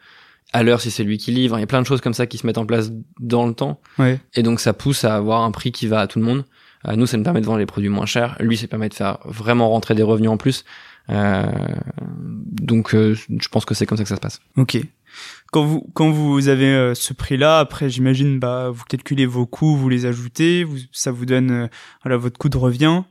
à 0.52 0.62
l'heure 0.62 0.80
si 0.80 0.92
c'est 0.92 1.02
lui 1.02 1.18
qui 1.18 1.32
livre. 1.32 1.58
Il 1.58 1.62
y 1.62 1.64
a 1.64 1.66
plein 1.66 1.82
de 1.82 1.86
choses 1.86 2.00
comme 2.00 2.14
ça 2.14 2.28
qui 2.28 2.38
se 2.38 2.46
mettent 2.46 2.58
en 2.58 2.66
place 2.66 2.92
dans 3.18 3.44
le 3.48 3.54
temps. 3.54 3.80
Ouais. 3.98 4.20
Et 4.34 4.44
donc 4.44 4.60
ça 4.60 4.72
pousse 4.72 5.02
à 5.02 5.16
avoir 5.16 5.42
un 5.42 5.50
prix 5.50 5.72
qui 5.72 5.88
va 5.88 5.98
à 5.98 6.06
tout 6.06 6.20
le 6.20 6.24
monde. 6.24 6.44
Nous, 6.96 7.04
ça 7.06 7.16
nous 7.18 7.24
permet 7.24 7.40
de 7.42 7.46
vendre 7.46 7.58
les 7.58 7.66
produits 7.66 7.90
moins 7.90 8.06
chers. 8.06 8.36
Lui, 8.40 8.56
ça 8.56 8.66
permet 8.66 8.88
de 8.88 8.94
faire 8.94 9.18
vraiment 9.26 9.68
rentrer 9.68 9.94
des 9.94 10.02
revenus 10.02 10.30
en 10.30 10.38
plus. 10.38 10.64
Euh, 11.10 11.44
donc 12.52 12.94
euh, 12.94 13.14
je 13.14 13.48
pense 13.48 13.64
que 13.64 13.74
c'est 13.74 13.84
comme 13.84 13.98
ça 13.98 14.04
que 14.04 14.08
ça 14.08 14.16
se 14.16 14.20
passe. 14.20 14.40
Ok. 14.56 14.78
Quand 15.50 15.64
vous 15.64 15.90
quand 15.92 16.10
vous 16.10 16.46
avez 16.46 16.72
euh, 16.72 16.94
ce 16.94 17.12
prix-là, 17.12 17.58
après 17.58 17.90
j'imagine 17.90 18.38
bah 18.38 18.70
vous 18.70 18.84
calculez 18.88 19.26
vos 19.26 19.44
coûts, 19.44 19.76
vous 19.76 19.88
les 19.88 20.06
ajoutez, 20.06 20.62
vous, 20.62 20.76
ça 20.92 21.10
vous 21.10 21.26
donne 21.26 21.68
voilà 22.04 22.16
votre 22.16 22.38
coût 22.38 22.48
de 22.48 22.56
revient. 22.56 23.02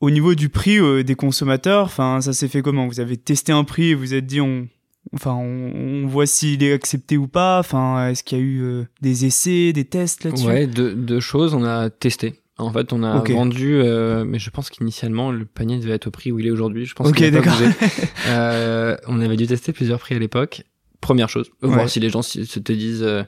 Au 0.00 0.10
niveau 0.10 0.34
du 0.34 0.50
prix 0.50 0.78
euh, 0.78 1.02
des 1.02 1.14
consommateurs, 1.14 1.86
enfin 1.86 2.20
ça 2.20 2.34
s'est 2.34 2.48
fait 2.48 2.60
comment? 2.60 2.86
Vous 2.86 3.00
avez 3.00 3.16
testé 3.16 3.52
un 3.52 3.64
prix 3.64 3.90
et 3.90 3.94
vous 3.94 4.12
êtes 4.12 4.26
dit 4.26 4.42
on 4.42 4.68
enfin 5.14 5.32
on, 5.32 5.72
on 5.74 6.06
voit 6.06 6.26
s'il 6.26 6.62
est 6.62 6.74
accepté 6.74 7.16
ou 7.16 7.28
pas? 7.28 7.60
Enfin 7.60 8.08
est-ce 8.08 8.22
qu'il 8.22 8.36
y 8.36 8.40
a 8.42 8.44
eu 8.44 8.62
euh, 8.62 8.84
des 9.00 9.24
essais, 9.24 9.72
des 9.72 9.86
tests 9.86 10.24
là-dessus? 10.24 10.46
Ouais, 10.46 10.66
deux, 10.66 10.94
deux 10.94 11.20
choses. 11.20 11.54
On 11.54 11.64
a 11.64 11.88
testé. 11.88 12.34
En 12.58 12.72
fait, 12.72 12.92
on 12.92 13.02
a 13.02 13.18
Ok. 13.18 13.30
vendu, 13.30 13.74
euh, 13.76 14.24
mais 14.24 14.38
je 14.38 14.48
pense 14.50 14.70
qu'initialement 14.70 15.30
le 15.30 15.44
panier 15.44 15.78
devait 15.78 15.92
être 15.94 16.06
au 16.06 16.10
prix 16.10 16.32
où 16.32 16.38
il 16.38 16.46
est 16.46 16.50
aujourd'hui. 16.50 16.86
Je 16.86 16.94
pense 16.94 17.08
Ok, 17.08 17.16
qu'il 17.16 17.26
a 17.26 17.30
pas 17.42 17.44
d'accord. 17.44 17.58
Euh, 18.28 18.96
on 19.06 19.20
avait 19.20 19.36
dû 19.36 19.46
tester 19.46 19.72
plusieurs 19.72 19.98
prix 20.00 20.14
à 20.14 20.18
l'époque. 20.18 20.62
Première 21.00 21.28
chose, 21.28 21.50
voir 21.60 21.82
Ouais. 21.82 21.88
si 21.88 22.00
les 22.00 22.08
gens 22.08 22.22
se 22.22 22.40
te 22.40 22.72
disent 22.72 23.02
euh, 23.02 23.22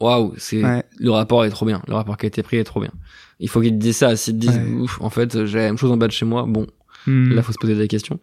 waouh, 0.00 0.34
c'est 0.36 0.62
Ouais. 0.64 0.82
le 0.98 1.10
rapport 1.10 1.44
est 1.44 1.50
trop 1.50 1.64
bien, 1.64 1.80
le 1.86 1.94
rapport 1.94 2.16
qualité-prix 2.16 2.56
est 2.58 2.64
trop 2.64 2.80
bien. 2.80 2.90
Il 3.38 3.48
faut 3.48 3.60
qu'ils 3.60 3.70
te 3.72 3.76
disent 3.78 3.96
ça. 3.98 4.16
S'ils 4.16 4.34
te 4.34 4.38
disent 4.40 4.58
Ouais. 4.58 4.80
ouf, 4.80 5.00
en 5.00 5.10
fait, 5.10 5.46
j'ai 5.46 5.58
la 5.58 5.64
même 5.66 5.78
chose 5.78 5.90
en 5.92 5.96
bas 5.96 6.06
de 6.08 6.12
chez 6.12 6.24
moi. 6.26 6.44
Bon, 6.48 6.66
Hmm. 7.06 7.32
là 7.34 7.42
faut 7.42 7.50
se 7.52 7.58
poser 7.58 7.74
des 7.74 7.88
questions. 7.88 8.20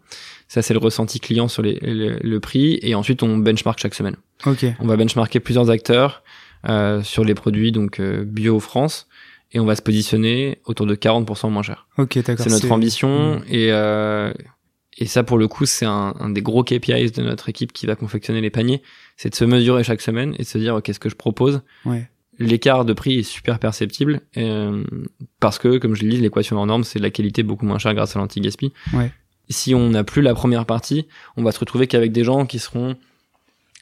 Ça 0.48 0.62
c'est 0.62 0.72
le 0.72 0.78
ressenti 0.80 1.20
client 1.20 1.48
sur 1.48 1.62
les, 1.62 1.78
le, 1.82 2.16
le 2.22 2.40
prix 2.40 2.78
et 2.80 2.94
ensuite 2.94 3.22
on 3.22 3.36
benchmark 3.36 3.78
chaque 3.78 3.94
semaine. 3.94 4.16
Ok. 4.46 4.64
On 4.78 4.86
va 4.86 4.96
benchmarker 4.96 5.38
plusieurs 5.38 5.68
acteurs 5.68 6.22
euh, 6.66 7.02
sur 7.02 7.22
les 7.24 7.34
produits 7.34 7.72
donc 7.72 8.00
euh, 8.00 8.24
bio 8.24 8.58
France 8.58 9.06
et 9.52 9.60
on 9.60 9.64
va 9.64 9.74
se 9.76 9.82
positionner 9.82 10.58
autour 10.64 10.86
de 10.86 10.94
40% 10.94 11.50
moins 11.50 11.62
cher. 11.62 11.86
Ok, 11.98 12.18
d'accord. 12.22 12.44
C'est 12.44 12.50
notre 12.50 12.70
ambition 12.72 13.36
Mm. 13.40 13.42
et 13.48 13.72
euh, 13.72 14.32
et 14.98 15.06
ça 15.06 15.22
pour 15.22 15.38
le 15.38 15.48
coup 15.48 15.66
c'est 15.66 15.86
un, 15.86 16.14
un 16.20 16.30
des 16.30 16.42
gros 16.42 16.62
KPIs 16.64 17.10
de 17.12 17.22
notre 17.22 17.48
équipe 17.48 17.72
qui 17.72 17.86
va 17.86 17.94
confectionner 17.96 18.40
les 18.40 18.50
paniers, 18.50 18.82
c'est 19.16 19.30
de 19.30 19.34
se 19.34 19.44
mesurer 19.44 19.82
chaque 19.84 20.00
semaine 20.02 20.34
et 20.38 20.42
de 20.42 20.48
se 20.48 20.58
dire 20.58 20.80
qu'est-ce 20.84 21.00
que 21.00 21.08
je 21.08 21.14
propose. 21.16 21.62
Ouais. 21.84 22.08
L'écart 22.38 22.84
de 22.84 22.92
prix 22.92 23.18
est 23.18 23.22
super 23.22 23.58
perceptible 23.58 24.20
euh, 24.36 24.82
parce 25.40 25.58
que 25.58 25.78
comme 25.78 25.94
je 25.94 26.02
l'ai 26.02 26.10
dit 26.10 26.16
l'équation 26.18 26.58
en 26.58 26.66
norme 26.66 26.84
c'est 26.84 26.98
de 26.98 27.04
la 27.04 27.10
qualité 27.10 27.42
beaucoup 27.42 27.66
moins 27.66 27.78
chère 27.78 27.94
grâce 27.94 28.16
à 28.16 28.18
l'anti-gaspi. 28.18 28.72
Ouais. 28.94 29.12
Si 29.48 29.74
on 29.74 29.90
n'a 29.90 30.04
plus 30.04 30.22
la 30.22 30.32
première 30.34 30.64
partie, 30.64 31.06
on 31.36 31.42
va 31.42 31.50
se 31.52 31.58
retrouver 31.58 31.86
qu'avec 31.86 32.12
des 32.12 32.22
gens 32.24 32.46
qui 32.46 32.58
seront 32.58 32.96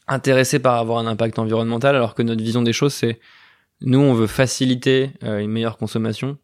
intéressés 0.07 0.59
par 0.59 0.77
avoir 0.77 0.99
un 0.99 1.07
impact 1.07 1.39
environnemental 1.39 1.95
alors 1.95 2.15
que 2.15 2.23
notre 2.23 2.43
vision 2.43 2.63
des 2.63 2.73
choses 2.73 2.95
c'est 2.95 3.19
nous 3.81 3.99
on 4.01 4.15
veut 4.15 4.27
faciliter 4.27 5.11
euh, 5.23 5.39
une 5.39 5.51
meilleure 5.51 5.77
consommation 5.79 6.39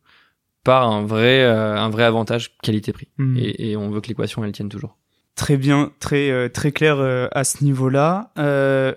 par 0.62 0.88
un 0.90 1.04
vrai 1.04 1.42
euh, 1.42 1.76
un 1.76 1.90
vrai 1.90 2.04
avantage 2.04 2.56
qualité-prix 2.62 3.08
Hmm. 3.18 3.36
et, 3.36 3.70
et 3.70 3.76
on 3.76 3.90
veut 3.90 4.00
que 4.00 4.08
l'équation 4.08 4.44
elle 4.44 4.52
tienne 4.52 4.68
toujours. 4.68 4.96
Très 5.36 5.56
bien, 5.56 5.92
très 6.00 6.30
euh, 6.30 6.48
très 6.48 6.70
clair 6.72 6.96
euh, 6.98 7.28
à 7.32 7.42
ce 7.44 7.64
niveau-là. 7.64 8.30
Euh, 8.38 8.94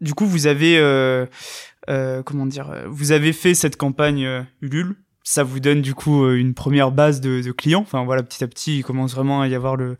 du 0.00 0.14
coup, 0.14 0.26
vous 0.26 0.46
avez 0.46 0.78
euh, 0.78 1.26
euh, 1.90 2.22
comment 2.22 2.46
dire, 2.46 2.72
vous 2.88 3.12
avez 3.12 3.32
fait 3.32 3.54
cette 3.54 3.76
campagne 3.76 4.24
euh, 4.24 4.42
Ulule. 4.62 4.94
Ça 5.24 5.42
vous 5.44 5.60
donne 5.60 5.82
du 5.82 5.94
coup 5.94 6.28
une 6.30 6.54
première 6.54 6.90
base 6.92 7.20
de, 7.20 7.40
de 7.42 7.52
clients. 7.52 7.80
Enfin 7.82 8.04
voilà, 8.04 8.22
petit 8.22 8.42
à 8.42 8.48
petit, 8.48 8.78
il 8.78 8.82
commence 8.82 9.14
vraiment 9.14 9.40
à 9.42 9.48
y 9.48 9.54
avoir 9.54 9.76
le 9.76 9.96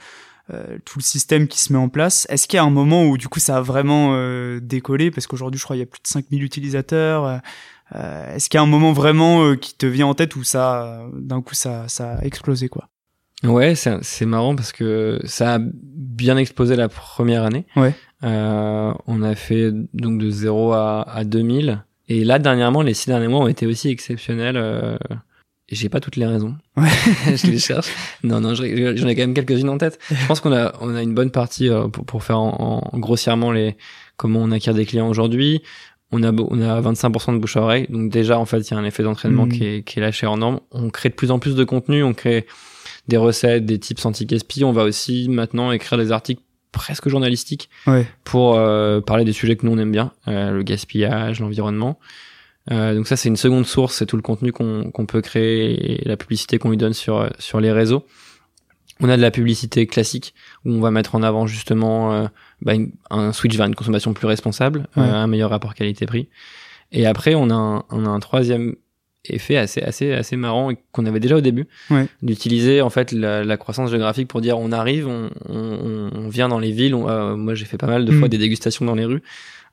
euh, 0.52 0.78
tout 0.84 0.98
le 0.98 1.04
système 1.04 1.46
qui 1.46 1.60
se 1.60 1.72
met 1.72 1.78
en 1.78 1.88
place. 1.88 2.26
Est-ce 2.28 2.48
qu'il 2.48 2.56
y 2.56 2.60
a 2.60 2.64
un 2.64 2.70
moment 2.70 3.04
où 3.06 3.16
du 3.16 3.28
coup 3.28 3.38
ça 3.38 3.58
a 3.58 3.60
vraiment 3.60 4.12
euh, 4.14 4.58
décollé? 4.60 5.10
Parce 5.12 5.26
qu'aujourd'hui, 5.28 5.58
je 5.58 5.64
crois 5.64 5.76
il 5.76 5.80
y 5.80 5.82
a 5.82 5.86
plus 5.86 6.00
de 6.02 6.08
5000 6.08 6.42
utilisateurs. 6.42 7.40
Euh, 7.94 8.34
Est-ce 8.34 8.48
qu'il 8.48 8.58
y 8.58 8.60
a 8.60 8.62
un 8.62 8.66
moment 8.66 8.92
vraiment 8.92 9.44
euh, 9.44 9.56
qui 9.56 9.74
te 9.74 9.86
vient 9.86 10.06
en 10.06 10.14
tête 10.14 10.36
où 10.36 10.44
ça, 10.44 11.02
d'un 11.14 11.42
coup, 11.42 11.54
ça, 11.54 11.84
ça 11.88 12.14
a 12.14 12.22
explosé 12.24 12.68
quoi? 12.68 12.88
Ouais, 13.44 13.74
c'est 13.74 14.24
marrant 14.26 14.54
parce 14.54 14.70
que 14.72 15.20
ça 15.24 15.54
a 15.54 15.58
bien 15.60 16.36
explosé 16.36 16.76
la 16.76 16.88
première 16.88 17.42
année. 17.42 17.66
Ouais. 17.74 17.92
Euh, 18.22 18.92
on 19.08 19.22
a 19.22 19.34
fait 19.34 19.72
donc 19.94 20.18
de 20.18 20.30
0 20.30 20.72
à, 20.72 21.02
à 21.02 21.24
2000 21.24 21.82
et 22.08 22.24
là 22.24 22.38
dernièrement 22.38 22.82
les 22.82 22.94
six 22.94 23.08
derniers 23.08 23.26
mois 23.26 23.40
ont 23.40 23.48
été 23.48 23.66
aussi 23.66 23.88
exceptionnels. 23.88 24.56
Euh, 24.56 24.96
et 25.68 25.74
j'ai 25.74 25.88
pas 25.88 25.98
toutes 25.98 26.14
les 26.16 26.26
raisons. 26.26 26.54
Ouais. 26.76 26.88
je 27.36 27.46
les 27.48 27.58
cherche. 27.58 27.88
Non 28.22 28.40
non, 28.40 28.54
je- 28.54 28.94
j'en 28.96 29.08
ai 29.08 29.16
quand 29.16 29.22
même 29.22 29.34
quelques-unes 29.34 29.70
en 29.70 29.78
tête. 29.78 29.98
Je 30.10 30.26
pense 30.28 30.38
qu'on 30.38 30.52
a 30.52 30.72
on 30.80 30.94
a 30.94 31.02
une 31.02 31.14
bonne 31.14 31.32
partie 31.32 31.68
euh, 31.68 31.88
pour, 31.88 32.04
pour 32.04 32.22
faire 32.22 32.38
en, 32.38 32.88
en 32.92 32.98
grossièrement 33.00 33.50
les 33.50 33.76
comment 34.16 34.38
on 34.40 34.52
acquiert 34.52 34.74
des 34.74 34.86
clients 34.86 35.08
aujourd'hui. 35.08 35.62
On 36.12 36.22
a 36.22 36.30
on 36.32 36.60
a 36.60 36.80
25% 36.80 37.32
de 37.34 37.38
bouche 37.38 37.56
à 37.56 37.62
oreille, 37.62 37.86
donc 37.88 38.10
déjà 38.10 38.38
en 38.38 38.44
fait 38.44 38.58
il 38.60 38.70
y 38.72 38.74
a 38.74 38.78
un 38.78 38.84
effet 38.84 39.02
d'entraînement 39.02 39.46
Mhm. 39.46 39.52
qui 39.52 39.64
est 39.64 39.82
qui 39.82 39.98
est 39.98 40.02
lâché 40.02 40.26
en 40.26 40.36
norme. 40.36 40.60
On 40.70 40.90
crée 40.90 41.08
de 41.08 41.14
plus 41.14 41.30
en 41.30 41.38
plus 41.38 41.54
de 41.56 41.64
contenu, 41.64 42.02
on 42.04 42.12
crée 42.14 42.46
des 43.08 43.16
recettes, 43.16 43.64
des 43.66 43.78
tips 43.78 44.04
anti-gaspi. 44.06 44.62
On 44.64 44.72
va 44.72 44.84
aussi 44.84 45.28
maintenant 45.28 45.72
écrire 45.72 45.98
des 45.98 46.12
articles 46.12 46.42
presque 46.70 47.08
journalistiques 47.08 47.68
Ouais. 47.86 48.06
pour 48.24 48.56
euh, 48.56 49.00
parler 49.00 49.24
des 49.24 49.32
sujets 49.32 49.56
que 49.56 49.66
nous 49.66 49.72
on 49.72 49.78
aime 49.78 49.92
bien, 49.92 50.12
euh, 50.28 50.50
le 50.52 50.62
gaspillage, 50.62 51.40
l'environnement. 51.40 51.98
Euh, 52.70 52.94
donc 52.94 53.08
ça 53.08 53.16
c'est 53.16 53.28
une 53.28 53.36
seconde 53.36 53.66
source, 53.66 53.96
c'est 53.96 54.06
tout 54.06 54.16
le 54.16 54.22
contenu 54.22 54.52
qu'on 54.52 54.90
qu'on 54.90 55.04
peut 55.06 55.20
créer 55.20 56.02
et 56.02 56.08
la 56.08 56.16
publicité 56.16 56.58
qu'on 56.58 56.70
lui 56.70 56.76
donne 56.76 56.92
sur 56.94 57.28
sur 57.38 57.58
les 57.60 57.72
réseaux. 57.72 58.04
On 59.02 59.08
a 59.08 59.16
de 59.16 59.22
la 59.22 59.30
publicité 59.30 59.86
classique 59.86 60.32
où 60.64 60.70
on 60.72 60.80
va 60.80 60.90
mettre 60.90 61.14
en 61.14 61.22
avant 61.22 61.46
justement 61.46 62.12
euh, 62.14 62.26
bah, 62.62 62.74
une- 62.74 62.92
un 63.10 63.32
switch 63.32 63.56
vers 63.56 63.66
une 63.66 63.74
consommation 63.74 64.12
plus 64.14 64.26
responsable, 64.26 64.86
Ouais. 64.96 65.02
euh, 65.02 65.12
un 65.14 65.26
meilleur 65.26 65.50
rapport 65.50 65.74
qualité-prix. 65.74 66.28
Et 66.92 67.04
après 67.06 67.34
on 67.34 67.50
a 67.50 67.54
un, 67.54 67.84
on 67.90 68.06
a 68.06 68.08
un 68.08 68.20
troisième 68.20 68.76
effet 69.24 69.56
assez 69.56 69.80
assez 69.80 70.12
assez 70.12 70.36
marrant 70.36 70.70
et 70.70 70.76
qu'on 70.90 71.06
avait 71.06 71.20
déjà 71.20 71.36
au 71.36 71.40
début 71.40 71.68
Ouais. 71.90 72.06
d'utiliser 72.22 72.80
en 72.82 72.90
fait 72.90 73.12
la, 73.12 73.44
la 73.44 73.56
croissance 73.56 73.88
géographique 73.90 74.26
pour 74.26 74.40
dire 74.40 74.58
on 74.58 74.72
arrive 74.72 75.06
on, 75.06 75.30
on, 75.48 76.10
on 76.12 76.28
vient 76.28 76.48
dans 76.48 76.58
les 76.58 76.72
villes 76.72 76.94
on- 76.96 77.08
euh, 77.08 77.36
moi 77.36 77.54
j'ai 77.54 77.64
fait 77.64 77.78
pas 77.78 77.86
mal 77.86 78.04
de 78.04 78.10
Mm. 78.12 78.18
fois 78.18 78.28
des 78.28 78.38
dégustations 78.38 78.84
dans 78.84 78.96
les 78.96 79.04
rues 79.04 79.22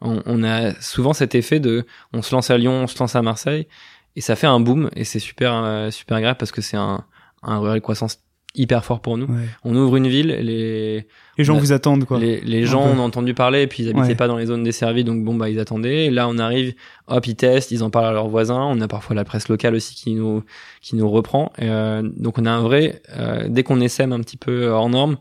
on, 0.01 0.43
a 0.43 0.79
souvent 0.81 1.13
cet 1.13 1.33
effet 1.33 1.59
de 1.59 1.85
on 2.13 2.21
se 2.21 2.33
lance 2.35 2.51
à 2.51 2.57
Lyon 2.59 2.83
on 2.83 2.87
se 2.87 2.97
lance 2.99 3.15
à 3.15 3.23
Marseille 3.23 3.67
et 4.15 4.21
ça 4.21 4.35
fait 4.35 4.45
un 4.47 4.59
boom 4.59 4.91
et 4.95 5.03
c'est 5.03 5.17
super 5.19 5.53
euh, 5.55 5.89
super 5.89 6.21
grave 6.21 6.35
parce 6.37 6.51
que 6.51 6.61
c'est 6.61 6.77
un 6.77 7.03
un 7.41 7.59
de 7.73 7.79
croissance 7.79 8.19
hyper 8.55 8.83
fort 8.83 8.99
pour 8.99 9.17
nous 9.17 9.25
Ouais. 9.27 9.45
on 9.63 9.75
ouvre 9.75 9.95
une 9.97 10.07
ville 10.07 10.27
les 10.27 11.05
Les 11.37 11.43
gens 11.43 11.57
vous 11.57 11.71
attendent 11.71 12.05
quoi. 12.05 12.19
les, 12.19 12.65
gens 12.65 12.81
on 12.83 12.97
a 12.99 13.01
entendu 13.01 13.33
parler 13.35 13.61
et 13.61 13.67
puis 13.67 13.83
ils 13.83 13.89
habitaient 13.89 14.07
Ouais. 14.07 14.15
pas 14.15 14.27
dans 14.27 14.37
les 14.37 14.47
zones 14.47 14.63
desservies 14.63 15.03
donc 15.03 15.23
bon 15.23 15.35
bah 15.35 15.49
ils 15.49 15.59
attendaient 15.59 16.05
et 16.05 16.09
là 16.09 16.27
on 16.27 16.37
arrive 16.39 16.73
hop 17.07 17.27
ils 17.27 17.35
testent 17.35 17.69
ils 17.71 17.83
en 17.83 17.89
parlent 17.91 18.07
à 18.07 18.11
leurs 18.11 18.27
voisins 18.27 18.63
on 18.63 18.81
a 18.81 18.87
parfois 18.87 19.15
la 19.15 19.23
presse 19.23 19.49
locale 19.49 19.75
aussi 19.75 19.93
qui 19.95 20.13
nous 20.15 20.43
qui 20.81 20.95
nous 20.95 21.09
reprend 21.09 21.51
Euh, 21.61 22.01
donc 22.17 22.39
on 22.39 22.45
a 22.45 22.51
un 22.51 22.61
vrai 22.61 23.01
euh, 23.15 23.45
dès 23.47 23.61
qu'on 23.63 23.81
essaime 23.81 24.13
un 24.13 24.19
petit 24.21 24.37
peu 24.37 24.67
hors 24.67 24.89
norme 24.89 25.17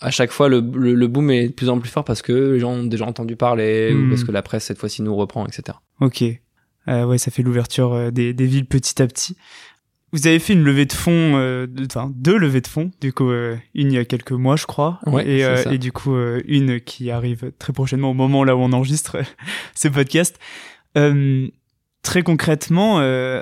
à 0.00 0.10
chaque 0.10 0.30
fois 0.32 0.48
le, 0.48 0.60
le, 0.60 0.94
le 0.94 1.06
boom 1.06 1.30
est 1.30 1.48
de 1.48 1.52
plus 1.52 1.68
en 1.68 1.78
plus 1.78 1.90
fort 1.90 2.04
parce 2.04 2.22
que 2.22 2.32
les 2.32 2.58
gens 2.58 2.72
ont 2.72 2.84
déjà 2.84 3.04
entendu 3.04 3.36
parler 3.36 3.92
Hmm. 3.92 4.06
ou 4.06 4.08
parce 4.10 4.24
que 4.24 4.32
la 4.32 4.42
presse 4.42 4.64
cette 4.64 4.78
fois-ci 4.78 5.02
nous 5.02 5.14
reprend 5.14 5.46
etc 5.46 5.78
Ok. 6.00 6.24
Euh, 6.88 7.04
ouais, 7.04 7.18
ça 7.18 7.30
fait 7.30 7.42
l'ouverture 7.42 7.92
euh, 7.92 8.10
des, 8.10 8.32
des 8.32 8.46
villes 8.46 8.64
petit 8.64 9.00
à 9.02 9.06
petit. 9.06 9.36
Vous 10.12 10.26
avez 10.26 10.38
fait 10.40 10.54
une 10.54 10.64
levée 10.64 10.86
de 10.86 10.92
fonds, 10.92 11.36
euh, 11.36 11.66
de- 11.68 11.84
enfin 11.86 12.10
deux 12.14 12.36
levées 12.36 12.60
de 12.60 12.66
fonds, 12.66 12.90
du 13.00 13.12
coup 13.12 13.30
euh, 13.30 13.56
une 13.74 13.92
il 13.92 13.94
y 13.94 13.98
a 13.98 14.04
quelques 14.04 14.32
mois 14.32 14.56
je 14.56 14.66
crois, 14.66 14.98
Ouais, 15.06 15.24
et, 15.28 15.44
euh, 15.44 15.62
et 15.70 15.78
du 15.78 15.92
coup 15.92 16.14
euh, 16.14 16.40
une 16.46 16.80
qui 16.80 17.10
arrive 17.12 17.52
très 17.58 17.72
prochainement 17.72 18.10
au 18.10 18.14
moment 18.14 18.42
là 18.42 18.56
où 18.56 18.60
on 18.60 18.72
enregistre 18.72 19.18
ce 19.74 19.86
podcast. 19.88 20.36
Euh, 20.98 21.46
très 22.02 22.22
concrètement, 22.24 22.98
euh, 23.00 23.40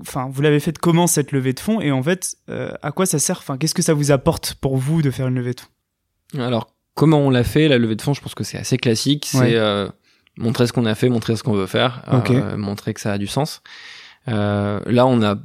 enfin 0.00 0.28
vous 0.30 0.42
l'avez 0.42 0.60
fait 0.60 0.76
comment 0.78 1.06
cette 1.06 1.32
levée 1.32 1.54
de 1.54 1.60
fonds? 1.60 1.80
Et 1.80 1.90
en 1.90 2.02
fait 2.02 2.36
à 2.82 2.92
quoi 2.92 3.06
ça 3.06 3.18
sert? 3.18 3.38
Enfin 3.38 3.56
qu'est-ce 3.56 3.74
que 3.74 3.82
ça 3.82 3.94
vous 3.94 4.10
apporte 4.10 4.54
pour 4.60 4.76
vous 4.76 5.00
de 5.00 5.10
faire 5.10 5.28
une 5.28 5.36
levée 5.36 5.54
de 5.54 5.60
fonds? 5.60 6.40
Alors, 6.42 6.74
comment 6.94 7.18
on 7.20 7.30
l'a 7.30 7.44
fait 7.44 7.68
La 7.68 7.78
levée 7.78 7.96
de 7.96 8.02
fonds, 8.02 8.12
je 8.12 8.20
pense 8.20 8.34
que 8.34 8.44
c'est 8.44 8.58
assez 8.58 8.76
classique. 8.76 9.26
C'est 9.30 9.58
Ouais. 9.58 9.86
montrer 10.36 10.66
ce 10.66 10.72
qu'on 10.72 10.84
a 10.84 10.94
fait, 10.96 11.08
montrer 11.08 11.36
ce 11.36 11.42
qu'on 11.44 11.52
veut 11.54 11.66
faire, 11.66 12.02
montrer 12.58 12.92
que 12.92 13.00
ça 13.00 13.12
a 13.12 13.18
du 13.18 13.26
sens. 13.28 13.62
Là, 14.26 15.06
on 15.06 15.22
a, 15.22 15.36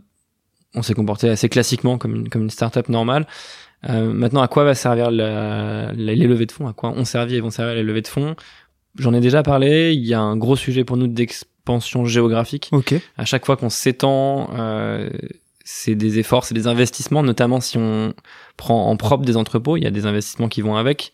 on 0.75 0.81
s'est 0.81 0.93
comporté 0.93 1.29
assez 1.29 1.49
classiquement 1.49 1.97
comme 1.97 2.15
une, 2.15 2.29
comme 2.29 2.43
une 2.43 2.49
startup 2.49 2.89
normale. 2.89 3.25
Euh, 3.89 4.11
maintenant, 4.11 4.41
à 4.41 4.47
quoi 4.47 4.63
va 4.65 4.75
servir 4.75 5.09
la, 5.11 5.91
la- 5.93 5.93
les 5.93 6.27
levées 6.27 6.45
de 6.45 6.51
fonds? 6.51 6.67
À 6.67 6.73
quoi 6.73 6.89
ont 6.91 7.05
servi 7.05 7.35
et 7.35 7.39
vont 7.41 7.49
servir 7.49 7.75
les 7.75 7.83
levées 7.83 8.01
de 8.01 8.07
fonds? 8.07 8.35
J'en 8.97 9.13
ai 9.13 9.19
déjà 9.21 9.41
parlé. 9.43 9.93
Il 9.93 10.05
y 10.05 10.13
a 10.13 10.19
un 10.19 10.35
gros 10.35 10.55
sujet 10.55 10.83
pour 10.83 10.97
nous 10.97 11.07
d'expansion 11.07 12.05
géographique 12.05 12.69
Ok. 12.71 12.95
à 13.17 13.25
chaque 13.25 13.45
fois 13.45 13.55
qu'on 13.55 13.69
s'étend, 13.69 14.49
euh, 14.57 15.09
c'est 15.63 15.95
des 15.95 16.19
efforts, 16.19 16.43
c'est 16.45 16.55
des 16.55 16.67
investissements, 16.67 17.23
notamment 17.23 17.61
si 17.61 17.77
on 17.77 18.13
prend 18.57 18.87
en 18.89 18.97
propre 18.97 19.23
des 19.23 19.37
entrepôts, 19.37 19.77
il 19.77 19.83
y 19.83 19.87
a 19.87 19.91
des 19.91 20.05
investissements 20.05 20.47
qui 20.49 20.61
vont 20.61 20.75
avec. 20.75 21.13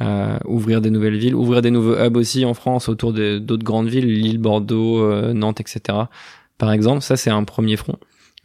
Euh, 0.00 0.38
ouvrir 0.44 0.80
des 0.80 0.90
nouvelles 0.90 1.16
villes, 1.18 1.34
ouvrir 1.34 1.60
des 1.60 1.72
nouveaux 1.72 1.96
hubs 1.98 2.16
aussi 2.16 2.44
en 2.44 2.54
France 2.54 2.88
autour 2.88 3.12
de- 3.12 3.38
d'autres 3.40 3.64
grandes 3.64 3.88
villes, 3.88 4.06
Lille, 4.06 4.38
Bordeaux, 4.38 5.02
euh, 5.02 5.32
Nantes, 5.32 5.60
etc. 5.60 5.80
Par 6.56 6.70
exemple, 6.70 7.02
ça 7.02 7.16
c'est 7.16 7.30
un 7.30 7.42
premier 7.42 7.76
front, 7.76 7.96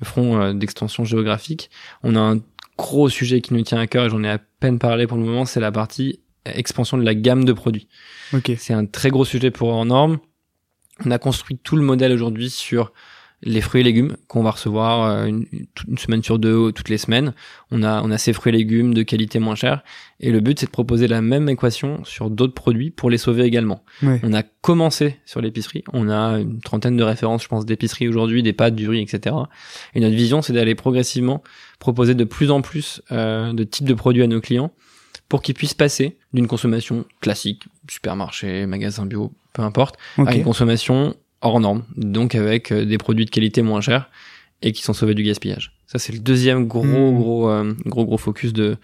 le 0.03 0.05
front 0.05 0.39
euh, 0.39 0.53
d'extension 0.53 1.03
géographique. 1.03 1.69
On 2.03 2.15
a 2.15 2.19
un 2.19 2.39
gros 2.77 3.09
sujet 3.09 3.41
qui 3.41 3.53
nous 3.53 3.61
tient 3.61 3.79
à 3.79 3.87
cœur 3.87 4.05
et 4.05 4.09
j'en 4.09 4.23
ai 4.23 4.29
à 4.29 4.39
peine 4.59 4.79
parlé 4.79 5.07
pour 5.07 5.17
le 5.17 5.23
moment, 5.23 5.45
c'est 5.45 5.59
la 5.59 5.71
partie 5.71 6.19
expansion 6.45 6.97
de 6.97 7.03
la 7.03 7.15
gamme 7.15 7.45
de 7.45 7.53
produits. 7.53 7.87
C'est 8.57 8.73
un 8.73 8.85
très 8.85 9.09
gros 9.09 9.25
sujet 9.25 9.51
pour 9.51 9.83
norme. 9.85 10.19
On 11.05 11.11
a 11.11 11.17
construit 11.17 11.57
tout 11.57 11.75
le 11.75 11.83
modèle 11.83 12.11
aujourd'hui 12.11 12.49
sur 12.49 12.91
les 13.45 13.61
fruits 13.61 13.81
et 13.81 13.83
légumes 13.83 14.15
qu'on 14.27 14.43
va 14.43 14.51
recevoir 14.51 15.03
euh, 15.03 15.25
une, 15.25 15.45
une, 15.87 15.97
semaine 15.97 16.23
sur 16.23 16.39
deux, 16.39 16.71
toutes 16.71 16.89
les 16.89 16.97
semaines. 16.97 17.33
On 17.71 17.83
a, 17.83 18.01
on 18.01 18.11
a 18.11 18.17
ces 18.17 18.33
fruits 18.33 18.53
et 18.53 18.57
légumes 18.57 18.93
de 18.93 19.03
qualité 19.03 19.39
moins 19.39 19.55
chère. 19.55 19.83
Et 20.19 20.31
le 20.31 20.39
but, 20.39 20.59
c'est 20.59 20.65
de 20.65 20.71
proposer 20.71 21.07
la 21.07 21.21
même 21.21 21.49
équation 21.49 22.03
sur 22.05 22.29
d'autres 22.29 22.53
produits 22.53 22.89
pour 22.89 23.09
les 23.09 23.17
sauver 23.17 23.43
également. 23.43 23.83
On 24.01 24.33
a 24.33 24.43
commencé 24.43 25.17
sur 25.25 25.41
l'épicerie. 25.41 25.83
On 25.91 26.09
a 26.09 26.39
une 26.39 26.61
trentaine 26.61 26.95
de 26.95 27.03
références, 27.03 27.43
je 27.43 27.47
pense, 27.47 27.65
d'épicerie 27.65 28.07
aujourd'hui, 28.07 28.43
des 28.43 28.53
pâtes, 28.53 28.75
du 28.75 28.87
riz, 28.87 29.01
etc. 29.01 29.35
Et 29.93 29.99
notre 29.99 30.15
vision, 30.15 30.41
c'est 30.41 30.53
d'aller 30.53 30.75
progressivement 30.75 31.43
proposer 31.79 32.15
de 32.15 32.23
plus 32.23 32.51
en 32.51 32.61
plus 32.61 33.01
euh, 33.11 33.51
de 33.51 33.63
types 33.63 33.87
de 33.87 33.93
produits 33.93 34.23
à 34.23 34.27
nos 34.27 34.39
clients 34.39 34.71
pour 35.27 35.41
qu'ils 35.41 35.55
puissent 35.55 35.73
passer 35.73 36.17
d'une 36.33 36.47
consommation 36.47 37.05
classique, 37.19 37.63
supermarché, 37.89 38.65
magasin 38.65 39.05
bio, 39.05 39.33
peu 39.51 39.61
importe, 39.61 39.97
à 40.17 40.35
une 40.35 40.43
consommation 40.43 41.15
hors 41.43 41.59
norme, 41.59 41.83
donc 41.95 42.35
avec 42.35 42.71
euh, 42.71 42.85
des 42.85 42.97
produits 42.97 43.25
de 43.25 43.29
qualité 43.29 43.61
moins 43.61 43.81
chers 43.81 44.09
et 44.61 44.71
qui 44.71 44.81
sont 44.81 44.93
sauvés 44.93 45.13
du 45.13 45.23
gaspillage. 45.23 45.73
Ça 45.87 45.99
c'est 45.99 46.13
le 46.13 46.19
deuxième 46.19 46.67
gros 46.67 46.83
Mm. 46.83 47.15
gros 47.17 47.49
euh, 47.49 47.73
gros 47.85 48.05
gros 48.05 48.17
focus 48.17 48.53
de 48.53 48.77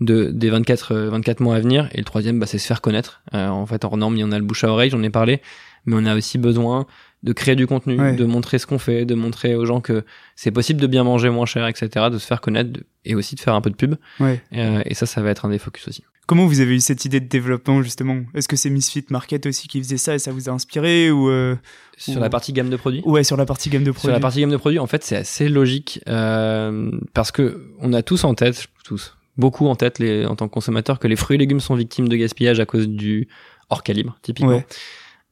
de 0.00 0.30
des 0.32 0.48
24 0.50 0.92
euh, 0.94 1.10
24 1.10 1.40
mois 1.40 1.56
à 1.56 1.60
venir 1.60 1.88
et 1.92 1.98
le 1.98 2.04
troisième 2.04 2.38
bah, 2.38 2.46
c'est 2.46 2.58
se 2.58 2.66
faire 2.66 2.80
connaître. 2.80 3.22
Euh, 3.34 3.48
en 3.48 3.66
fait 3.66 3.84
hors 3.84 3.96
norme, 3.96 4.16
il 4.16 4.20
y 4.20 4.24
en 4.24 4.32
a 4.32 4.38
le 4.38 4.44
bouche 4.44 4.64
à 4.64 4.68
oreille, 4.72 4.90
j'en 4.90 5.02
ai 5.02 5.10
parlé, 5.10 5.40
mais 5.86 5.94
on 5.98 6.06
a 6.06 6.16
aussi 6.16 6.38
besoin 6.38 6.86
de 7.22 7.34
créer 7.34 7.54
du 7.54 7.66
contenu, 7.66 8.00
Ouais. 8.00 8.16
de 8.16 8.24
montrer 8.24 8.58
ce 8.58 8.66
qu'on 8.66 8.78
fait, 8.78 9.04
de 9.04 9.14
montrer 9.14 9.54
aux 9.54 9.66
gens 9.66 9.82
que 9.82 10.04
c'est 10.36 10.50
possible 10.50 10.80
de 10.80 10.86
bien 10.86 11.04
manger 11.04 11.28
moins 11.28 11.44
cher, 11.44 11.66
etc., 11.66 12.06
de 12.10 12.16
se 12.16 12.26
faire 12.26 12.40
connaître 12.40 12.80
et 13.04 13.14
aussi 13.14 13.34
de 13.34 13.40
faire 13.40 13.54
un 13.54 13.60
peu 13.60 13.68
de 13.68 13.74
pub. 13.76 13.96
Ouais. 14.20 14.40
Euh, 14.54 14.80
et 14.86 14.94
ça, 14.94 15.04
ça 15.04 15.20
va 15.20 15.28
être 15.28 15.44
un 15.44 15.50
des 15.50 15.58
focus 15.58 15.86
aussi. 15.88 16.02
Comment 16.30 16.46
vous 16.46 16.60
avez 16.60 16.76
eu 16.76 16.80
cette 16.80 17.04
idée 17.04 17.18
de 17.18 17.26
développement 17.26 17.82
justement? 17.82 18.20
Est-ce 18.34 18.46
que 18.46 18.54
c'est 18.54 18.70
Misfit 18.70 19.04
Market 19.10 19.46
aussi 19.46 19.66
qui 19.66 19.78
faisait 19.82 19.96
ça 19.96 20.14
et 20.14 20.20
ça 20.20 20.30
vous 20.30 20.48
a 20.48 20.52
inspiré 20.52 21.10
ou 21.10 21.28
euh, 21.28 21.56
Sur 21.98 22.18
Ou- 22.18 22.20
la 22.20 22.30
partie 22.30 22.52
gamme 22.52 22.70
de 22.70 22.76
produits? 22.76 23.02
ouais 23.04 23.24
sur 23.24 23.36
la 23.36 23.46
partie 23.46 23.68
gamme 23.68 23.82
de 23.82 23.90
produits 23.90 24.02
Sur 24.06 24.12
la 24.12 24.20
partie 24.20 24.38
gamme 24.38 24.52
de 24.52 24.56
produits, 24.56 24.78
en 24.78 24.86
fait, 24.86 25.02
c'est 25.02 25.16
assez 25.16 25.48
logique 25.48 26.00
euh, 26.06 26.88
parce 27.14 27.32
que 27.32 27.72
on 27.80 27.92
a 27.92 28.02
tous 28.04 28.22
en 28.22 28.34
tête, 28.34 28.68
tous, 28.84 29.16
beaucoup 29.38 29.66
en 29.66 29.74
tête, 29.74 29.98
les, 29.98 30.24
en 30.24 30.36
tant 30.36 30.46
que 30.46 30.54
consommateur, 30.54 31.00
que 31.00 31.08
les 31.08 31.16
fruits 31.16 31.34
et 31.34 31.38
légumes 31.38 31.58
sont 31.58 31.74
victimes 31.74 32.06
de 32.06 32.14
gaspillage 32.14 32.60
à 32.60 32.64
cause 32.64 32.86
du 32.86 33.26
hors 33.68 33.82
calibre, 33.82 34.16
typiquement. 34.22 34.52
Ouais. 34.58 34.66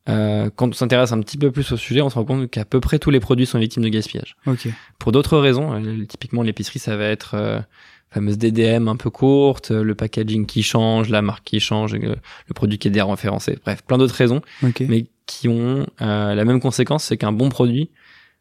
Euh, 0.09 0.51
quand 0.57 0.67
on 0.69 0.73
s'intéresse 0.73 1.13
un 1.13 1.21
petit 1.21 1.39
peu 1.39 1.53
plus 1.53 1.71
au 1.71 1.77
sujet, 1.77 2.01
on 2.01 2.11
se 2.11 2.17
rend 2.17 2.25
compte 2.25 2.51
qu'à 2.51 2.65
peu 2.65 2.81
près 2.81 2.99
tous 2.99 3.11
les 3.11 3.21
produits 3.21 3.47
sont 3.47 3.61
victimes 3.61 3.85
de 3.85 3.89
gaspillage. 3.89 4.37
Ok. 4.47 4.67
Pour 4.99 5.13
d'autres 5.13 5.39
raisons, 5.39 5.75
euh, 5.75 6.05
typiquement 6.07 6.43
l'épicerie, 6.43 6.81
ça 6.81 6.97
va 6.97 7.05
être 7.05 7.35
euh, 7.35 7.61
fameuse 8.11 8.39
DDM 8.39 8.89
un 8.89 8.97
peu 8.97 9.11
courte, 9.11 9.71
euh, 9.71 9.83
le 9.83 9.95
packaging 9.95 10.47
qui 10.47 10.63
change, 10.63 11.09
la 11.11 11.23
marque 11.23 11.45
qui 11.45 11.61
change, 11.61 11.95
le 11.95 12.55
produit 12.55 12.79
qui 12.79 12.89
est 12.89 12.91
déréférencé, 12.91 13.59
bref, 13.63 13.83
plein 13.83 13.99
d'autres 13.99 14.15
raisons 14.15 14.41
Ok. 14.63 14.83
mais 14.89 15.07
qui 15.27 15.49
ont 15.49 15.87
euh, 16.01 16.35
la 16.35 16.45
même 16.45 16.61
conséquence, 16.61 17.05
c'est 17.05 17.17
qu'un 17.19 17.33
bon 17.33 17.49
produit 17.51 17.91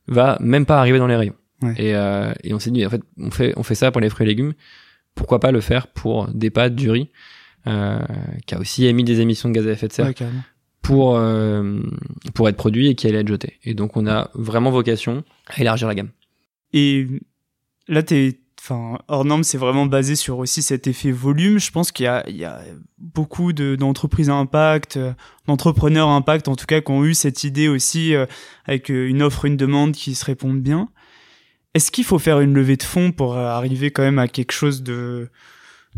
va 0.08 0.38
même 0.40 0.66
pas 0.66 0.80
arriver 0.80 1.00
dans 1.00 1.08
les 1.08 1.18
rayons. 1.18 1.36
Ouais. 1.62 1.74
Et, 1.78 1.96
euh, 1.96 2.32
et 2.44 2.54
on 2.54 2.60
s'est 2.60 2.72
dit, 2.72 2.86
en 2.86 2.90
fait, 2.90 3.02
on 3.18 3.30
fait, 3.32 3.54
on 3.58 3.64
fait 3.64 3.76
ça 3.76 3.92
pour 3.92 4.00
les 4.00 4.10
fruits 4.10 4.26
et 4.26 4.30
légumes. 4.30 4.54
Pourquoi 5.16 5.40
pas 5.40 5.52
le 5.52 5.60
faire 5.60 5.88
pour 5.88 6.28
des 6.30 6.50
pâtes, 6.50 6.76
du 6.76 6.90
riz, 6.92 7.10
euh, 7.66 8.00
qui 8.46 8.56
a 8.56 8.60
aussi 8.60 8.86
émis 8.86 9.04
des 9.04 9.20
émissions 9.20 9.50
de 9.50 9.54
gaz 9.56 9.68
à 9.68 9.72
effet 9.72 9.88
de 9.90 9.94
serre 9.94 10.06
Ouais, 10.06 10.14
carrément. 10.14 10.44
pour 10.82 11.18
euh, 11.18 11.82
pour 12.36 12.48
être 12.48 12.56
produit 12.56 12.88
et 12.88 12.96
qui 12.96 13.08
allait 13.08 13.20
être 13.20 13.28
jeté. 13.28 13.58
Et 13.64 13.74
donc 13.74 13.98
on 13.98 14.06
a 14.08 14.30
vraiment 14.36 14.70
vocation 14.72 15.24
à 15.48 15.60
élargir 15.60 15.88
la 15.90 15.96
gamme. 15.96 16.12
Et 16.72 17.08
là, 17.88 18.04
t'es, 18.04 18.40
enfin, 18.70 19.00
hors 19.08 19.26
norme, 19.26 19.44
c'est 19.44 19.58
vraiment 19.58 19.86
basé 19.86 20.16
sur 20.16 20.40
aussi 20.40 20.62
cet 20.62 20.88
effet 20.88 21.12
volume. 21.12 21.60
Je 21.60 21.72
pense 21.72 21.92
qu'il 21.92 22.06
y 22.06 22.32
y 22.38 22.46
a 22.46 22.62
beaucoup 22.98 23.54
de, 23.54 23.76
d'entreprises 23.76 24.30
à 24.30 24.34
impact, 24.34 24.98
euh, 24.98 25.14
d'entrepreneurs 25.48 26.10
à 26.10 26.16
impact, 26.16 26.48
en 26.48 26.56
tout 26.56 26.66
cas, 26.66 26.82
qui 26.82 26.92
ont 26.92 27.06
eu 27.06 27.14
cette 27.14 27.44
idée 27.44 27.68
aussi 27.68 28.14
euh, 28.14 28.26
avec 28.66 28.92
euh, 28.92 29.08
une 29.08 29.22
offre, 29.22 29.46
une 29.46 29.58
demande 29.58 29.94
qui 29.94 30.16
se 30.16 30.26
répondent 30.26 30.62
bien. 30.62 30.90
Est-ce 31.74 31.92
qu'il 31.92 32.04
faut 32.04 32.20
faire 32.20 32.40
une 32.40 32.54
levée 32.54 32.76
de 32.76 32.84
fonds 32.84 33.12
pour 33.12 33.38
arriver 33.38 33.92
quand 33.92 34.02
même 34.02 34.20
à 34.20 34.28
quelque 34.28 34.52
chose 34.52 34.82
de, 34.82 35.30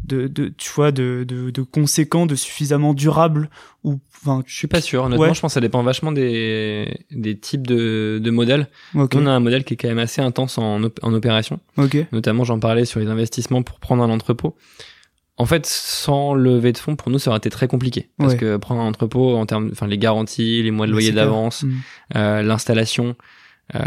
de, 0.06 0.28
de 0.28 0.47
tu 0.58 0.70
vois, 0.72 0.91
de, 0.91 1.24
de, 1.28 1.50
de 1.52 1.62
conséquent, 1.62 2.26
de 2.26 2.36
suffisamment 2.36 2.93
durable 2.93 3.50
ou, 3.84 4.00
enfin, 4.24 4.43
Je 4.45 4.56
suis 4.56 4.68
pas 4.68 4.82
sûr. 4.82 5.04
Honnêtement, 5.04 5.28
Ouais. 5.28 5.34
je 5.34 5.39
pense 5.41 5.52
que 5.52 5.54
ça 5.56 5.62
dépend 5.62 5.84
vachement 5.84 6.12
des, 6.12 7.06
des 7.12 7.38
types 7.38 7.66
de, 7.68 8.20
de 8.24 8.32
modèles. 8.32 8.68
ok, 8.95 9.14
Nous, 9.16 9.22
on 9.22 9.26
a 9.28 9.32
un 9.32 9.39
modèle 9.39 9.64
qui 9.64 9.76
est 9.76 9.78
quand 9.78 9.88
même 9.88 10.00
assez 10.00 10.22
intense 10.22 10.58
en, 10.58 10.84
op- 10.84 11.00
en 11.04 11.14
opération. 11.14 11.60
ok, 11.78 11.97
Notamment, 12.12 12.43
j'en 12.43 12.60
parlais 12.60 12.86
sur 12.86 13.00
les 13.00 13.08
investissements 13.08 13.62
pour 13.64 13.80
prendre 13.80 14.04
un 14.04 14.10
entrepôt. 14.10 14.56
En 15.38 15.45
fait, 15.45 15.66
sans 15.66 16.34
levée 16.34 16.74
de 16.74 16.78
fonds, 16.78 16.97
pour 16.97 17.10
nous, 17.12 17.18
ça 17.20 17.30
aurait 17.30 17.38
été 17.38 17.50
très 17.50 17.68
compliqué. 17.70 18.10
Parce 18.18 18.34
Ouais. 18.34 18.39
que 18.39 18.58
prendre 18.58 18.82
un 18.82 18.88
entrepôt, 18.88 19.38
en 19.38 19.45
termes, 19.45 19.70
enfin, 19.72 19.88
les 19.88 19.97
garanties, 19.97 20.62
les 20.64 20.72
mois 20.72 20.86
de 20.86 20.91
loyer 20.91 21.14
d'avance, 21.14 21.64
Mm. 21.64 21.72
euh, 22.18 22.41
l'installation, 22.41 23.16
euh, 23.76 23.80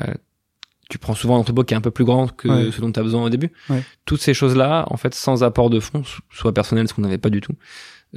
tu 0.93 0.99
prends 0.99 1.15
souvent 1.15 1.37
un 1.37 1.39
entrepôt 1.41 1.65
qui 1.65 1.75
est 1.75 1.77
un 1.77 1.81
peu 1.81 1.91
plus 1.91 2.05
grand 2.05 2.29
que 2.29 2.49
Ouais. 2.49 2.71
ce 2.73 2.81
dont 2.81 2.93
tu 2.93 3.01
as 3.01 3.03
besoin 3.03 3.25
au 3.25 3.29
début. 3.31 3.51
Ouais. 3.71 3.83
Toutes 4.05 4.21
ces 4.21 4.35
choses-là, 4.35 4.85
en 4.91 4.97
fait, 4.97 5.15
sans 5.15 5.43
apport 5.43 5.71
de 5.71 5.81
fonds, 5.81 6.05
so- 6.05 6.21
soit 6.31 6.53
personnel, 6.55 6.87
ce 6.89 6.95
qu'on 6.95 7.03
n'avait 7.03 7.19
pas 7.19 7.31
du 7.31 7.41
tout, 7.41 7.55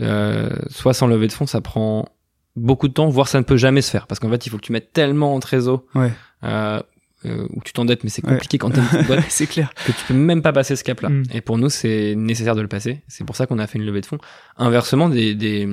euh, 0.02 0.50
soit 0.70 0.94
sans 0.94 1.08
levée 1.08 1.28
de 1.28 1.32
fonds, 1.34 1.48
ça 1.48 1.62
prend 1.62 2.08
beaucoup 2.56 2.88
de 2.88 2.94
temps, 2.94 3.10
voire 3.10 3.28
ça 3.28 3.38
ne 3.40 3.44
peut 3.44 3.58
jamais 3.58 3.82
se 3.82 3.90
faire. 3.92 4.08
Parce 4.08 4.20
qu'en 4.20 4.30
fait, 4.30 4.46
il 4.46 4.50
faut 4.50 4.58
que 4.58 4.64
tu 4.66 4.72
mettes 4.72 4.94
tellement 4.94 5.34
en 5.36 5.40
trésor, 5.40 5.84
Ouais. 5.96 6.12
euh, 6.44 6.82
euh, 7.26 7.48
où 7.52 7.62
tu 7.64 7.74
t'endettes, 7.74 8.04
mais 8.04 8.10
c'est 8.10 8.22
compliqué 8.22 8.58
quand 8.58 8.70
t'as 8.70 8.82
une 8.82 8.88
petite 8.88 9.08
boîte 9.08 9.26
c'est 9.30 9.48
clair. 9.48 9.74
que 9.86 9.92
tu 9.92 9.98
peux 10.08 10.14
même 10.14 10.42
pas 10.42 10.54
passer 10.54 10.76
ce 10.76 10.84
cap-là. 10.84 11.10
Mm. 11.10 11.24
Et 11.34 11.42
pour 11.42 11.58
nous, 11.58 11.70
c'est 11.70 12.14
nécessaire 12.16 12.56
de 12.56 12.62
le 12.62 12.68
passer. 12.68 13.02
C'est 13.08 13.24
pour 13.26 13.36
ça 13.36 13.48
qu'on 13.48 13.58
a 13.58 13.66
fait 13.68 13.80
une 13.80 13.86
levée 13.86 14.02
de 14.02 14.06
fonds. 14.06 14.20
Inversement, 14.58 15.10
des, 15.10 15.34
des... 15.34 15.68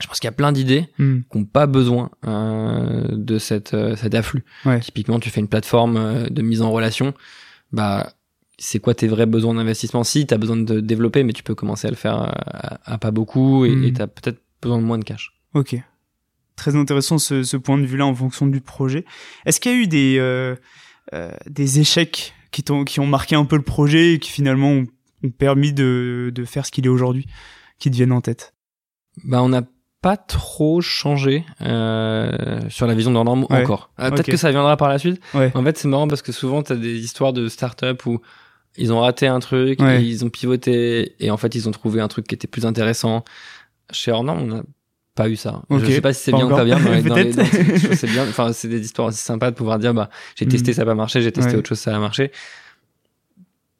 je 0.00 0.06
pense 0.06 0.18
qu'il 0.20 0.26
y 0.26 0.28
a 0.28 0.32
plein 0.32 0.52
d'idées 0.52 0.88
Mm. 0.98 1.20
qui 1.30 1.38
n'ont 1.38 1.44
pas 1.44 1.66
besoin 1.66 2.10
euh, 2.26 3.06
de 3.10 3.38
cette, 3.38 3.74
euh, 3.74 3.94
cet 3.96 4.14
afflux. 4.14 4.44
Ouais. 4.64 4.80
Typiquement, 4.80 5.20
tu 5.20 5.30
fais 5.30 5.40
une 5.40 5.48
plateforme 5.48 5.96
euh, 5.96 6.28
de 6.28 6.42
mise 6.42 6.62
en 6.62 6.70
relation, 6.72 7.14
bah 7.72 8.12
c'est 8.58 8.78
quoi 8.78 8.94
tes 8.94 9.08
vrais 9.08 9.26
besoins 9.26 9.54
d'investissement? 9.54 10.04
Si, 10.04 10.26
tu 10.26 10.34
as 10.34 10.38
besoin 10.38 10.56
de 10.56 10.80
développer, 10.80 11.24
mais 11.24 11.32
tu 11.32 11.42
peux 11.42 11.54
commencer 11.54 11.88
à 11.88 11.90
le 11.90 11.96
faire 11.96 12.14
à, 12.16 12.78
à 12.92 12.98
pas 12.98 13.10
beaucoup 13.10 13.64
et 13.64 13.74
Mm. 13.74 13.92
tu 13.94 14.02
as 14.02 14.06
peut-être 14.06 14.40
besoin 14.60 14.78
de 14.78 14.84
moins 14.84 14.98
de 14.98 15.04
cash. 15.04 15.32
Ok. 15.54 15.76
Très 16.56 16.76
intéressant 16.76 17.18
ce, 17.18 17.42
ce 17.42 17.56
point 17.56 17.78
de 17.78 17.86
vue-là 17.86 18.06
en 18.06 18.14
fonction 18.14 18.46
du 18.46 18.60
projet. 18.60 19.04
Est-ce 19.46 19.58
qu'il 19.58 19.72
y 19.72 19.74
a 19.74 19.78
eu 19.78 19.86
des, 19.86 20.16
euh, 20.18 20.54
euh, 21.14 21.32
des 21.48 21.80
échecs 21.80 22.34
qui, 22.50 22.62
t'ont- 22.62 22.84
qui 22.84 23.00
ont 23.00 23.06
marqué 23.06 23.34
un 23.34 23.44
peu 23.46 23.56
le 23.56 23.62
projet 23.62 24.14
et 24.14 24.18
qui 24.18 24.30
finalement 24.30 24.70
ont, 24.70 24.86
ont 25.24 25.30
permis 25.30 25.72
de, 25.72 26.30
de 26.32 26.44
faire 26.44 26.64
ce 26.66 26.70
qu'il 26.70 26.84
est 26.84 26.90
aujourd'hui, 26.90 27.26
qui 27.78 27.90
te 27.90 27.96
viennent 27.96 28.12
en 28.12 28.20
tête? 28.20 28.54
Bah, 29.24 29.42
on 29.42 29.48
n'a 29.48 29.62
pas 30.02 30.16
trop 30.16 30.80
changé 30.80 31.44
euh, 31.62 32.60
sur 32.68 32.86
la 32.86 32.94
vision 32.94 33.10
de 33.12 33.16
Ouais. 33.18 33.62
encore. 33.62 33.90
Euh, 34.00 34.10
Peut-être 34.10 34.26
Ok. 34.28 34.32
que 34.32 34.36
ça 34.36 34.50
viendra 34.50 34.76
par 34.76 34.88
la 34.88 34.98
suite. 34.98 35.20
Ouais. 35.32 35.50
En 35.54 35.62
fait, 35.64 35.78
c'est 35.78 35.88
marrant 35.88 36.08
parce 36.08 36.22
que 36.22 36.32
souvent, 36.32 36.62
tu 36.62 36.72
as 36.72 36.76
des 36.76 36.98
histoires 36.98 37.32
de 37.32 37.48
start-up 37.48 38.04
où 38.06 38.20
ils 38.76 38.92
ont 38.92 39.00
raté 39.00 39.26
un 39.28 39.38
truc, 39.38 39.80
Ouais. 39.80 40.04
ils 40.04 40.24
ont 40.24 40.28
pivoté, 40.28 41.14
et 41.24 41.30
en 41.30 41.36
fait, 41.36 41.54
ils 41.54 41.68
ont 41.68 41.72
trouvé 41.72 42.00
un 42.00 42.08
truc 42.08 42.26
qui 42.26 42.34
était 42.34 42.48
plus 42.48 42.66
intéressant. 42.66 43.24
Chez 43.92 44.10
Ornorm, 44.10 44.42
on 44.42 44.46
n'a 44.46 44.62
pas 45.14 45.28
eu 45.28 45.36
ça. 45.36 45.62
Ok. 45.68 45.80
Je 45.84 45.92
sais 45.92 46.00
pas 46.00 46.12
si 46.12 46.22
c'est 46.24 46.32
bien 46.32 46.46
ou 46.46 46.50
pas 46.50 46.64
bien, 46.64 46.78
mais 46.78 47.02
dans 47.02 47.14
les- 47.14 47.32
dans- 47.32 47.44
c'est 47.44 48.06
bien. 48.10 48.24
Enfin, 48.28 48.52
c'est 48.52 48.68
des 48.68 48.80
histoires 48.80 49.08
aussi 49.08 49.18
sympas 49.22 49.50
de 49.50 49.56
pouvoir 49.56 49.78
dire, 49.78 49.94
bah, 49.94 50.08
j'ai 50.36 50.46
testé, 50.48 50.70
Mm. 50.72 50.74
ça 50.74 50.82
n'a 50.82 50.86
pas 50.86 50.94
marché, 50.94 51.20
j'ai 51.22 51.30
testé 51.32 51.54
autre 51.56 51.68
chose, 51.68 51.78
ça 51.78 51.94
a 51.94 51.98
marché. 52.00 52.32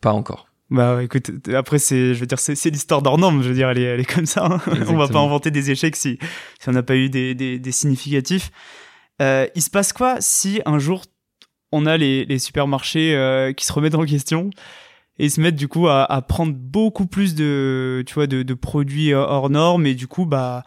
Pas 0.01 0.12
encore. 0.12 0.47
Bah 0.73 1.03
écoute, 1.03 1.31
après 1.55 1.79
c'est, 1.79 2.14
je 2.14 2.20
veux 2.20 2.27
dire, 2.27 2.39
c'est, 2.39 2.55
c'est 2.55 2.70
l'histoire 2.70 3.03
d'hors 3.03 3.18
norme, 3.18 3.43
je 3.43 3.49
veux 3.49 3.55
dire, 3.55 3.68
elle 3.68 3.79
est, 3.79 3.83
elle 3.83 4.01
est 4.01 4.11
comme 4.11 4.25
ça. 4.25 4.47
hein. 4.47 4.61
On 4.89 4.97
va 4.97 5.07
pas 5.07 5.18
inventer 5.18 5.51
des 5.51 5.70
échecs 5.70 5.97
si, 5.97 6.18
si 6.59 6.68
on 6.68 6.73
n'a 6.73 6.83
pas 6.83 6.97
eu 6.97 7.11
des, 7.11 7.35
des, 7.35 7.59
des 7.59 7.73
significatifs. 7.73 8.51
Euh, 9.20 9.47
il 9.55 9.61
se 9.61 9.68
passe 9.68 9.93
quoi 9.93 10.16
si 10.20 10.62
un 10.64 10.79
jour 10.79 11.03
on 11.73 11.85
a 11.85 11.99
les, 11.99 12.25
les 12.25 12.39
supermarchés 12.39 13.14
euh, 13.14 13.53
qui 13.53 13.66
se 13.66 13.73
remettent 13.73 13.95
en 13.97 14.07
question 14.07 14.49
et 15.18 15.29
se 15.29 15.43
mettent 15.43 15.57
du 15.57 15.68
coup 15.68 15.89
à, 15.89 16.11
à 16.11 16.23
prendre 16.23 16.55
beaucoup 16.55 17.07
plus 17.07 17.35
de, 17.35 18.03
tu 18.07 18.14
vois, 18.14 18.27
de, 18.27 18.43
de 18.43 18.55
produits 18.55 19.12
euh, 19.12 19.18
hors 19.20 19.51
normes 19.51 19.85
et 19.87 19.95
du 19.95 20.07
coup 20.07 20.25
bah 20.25 20.62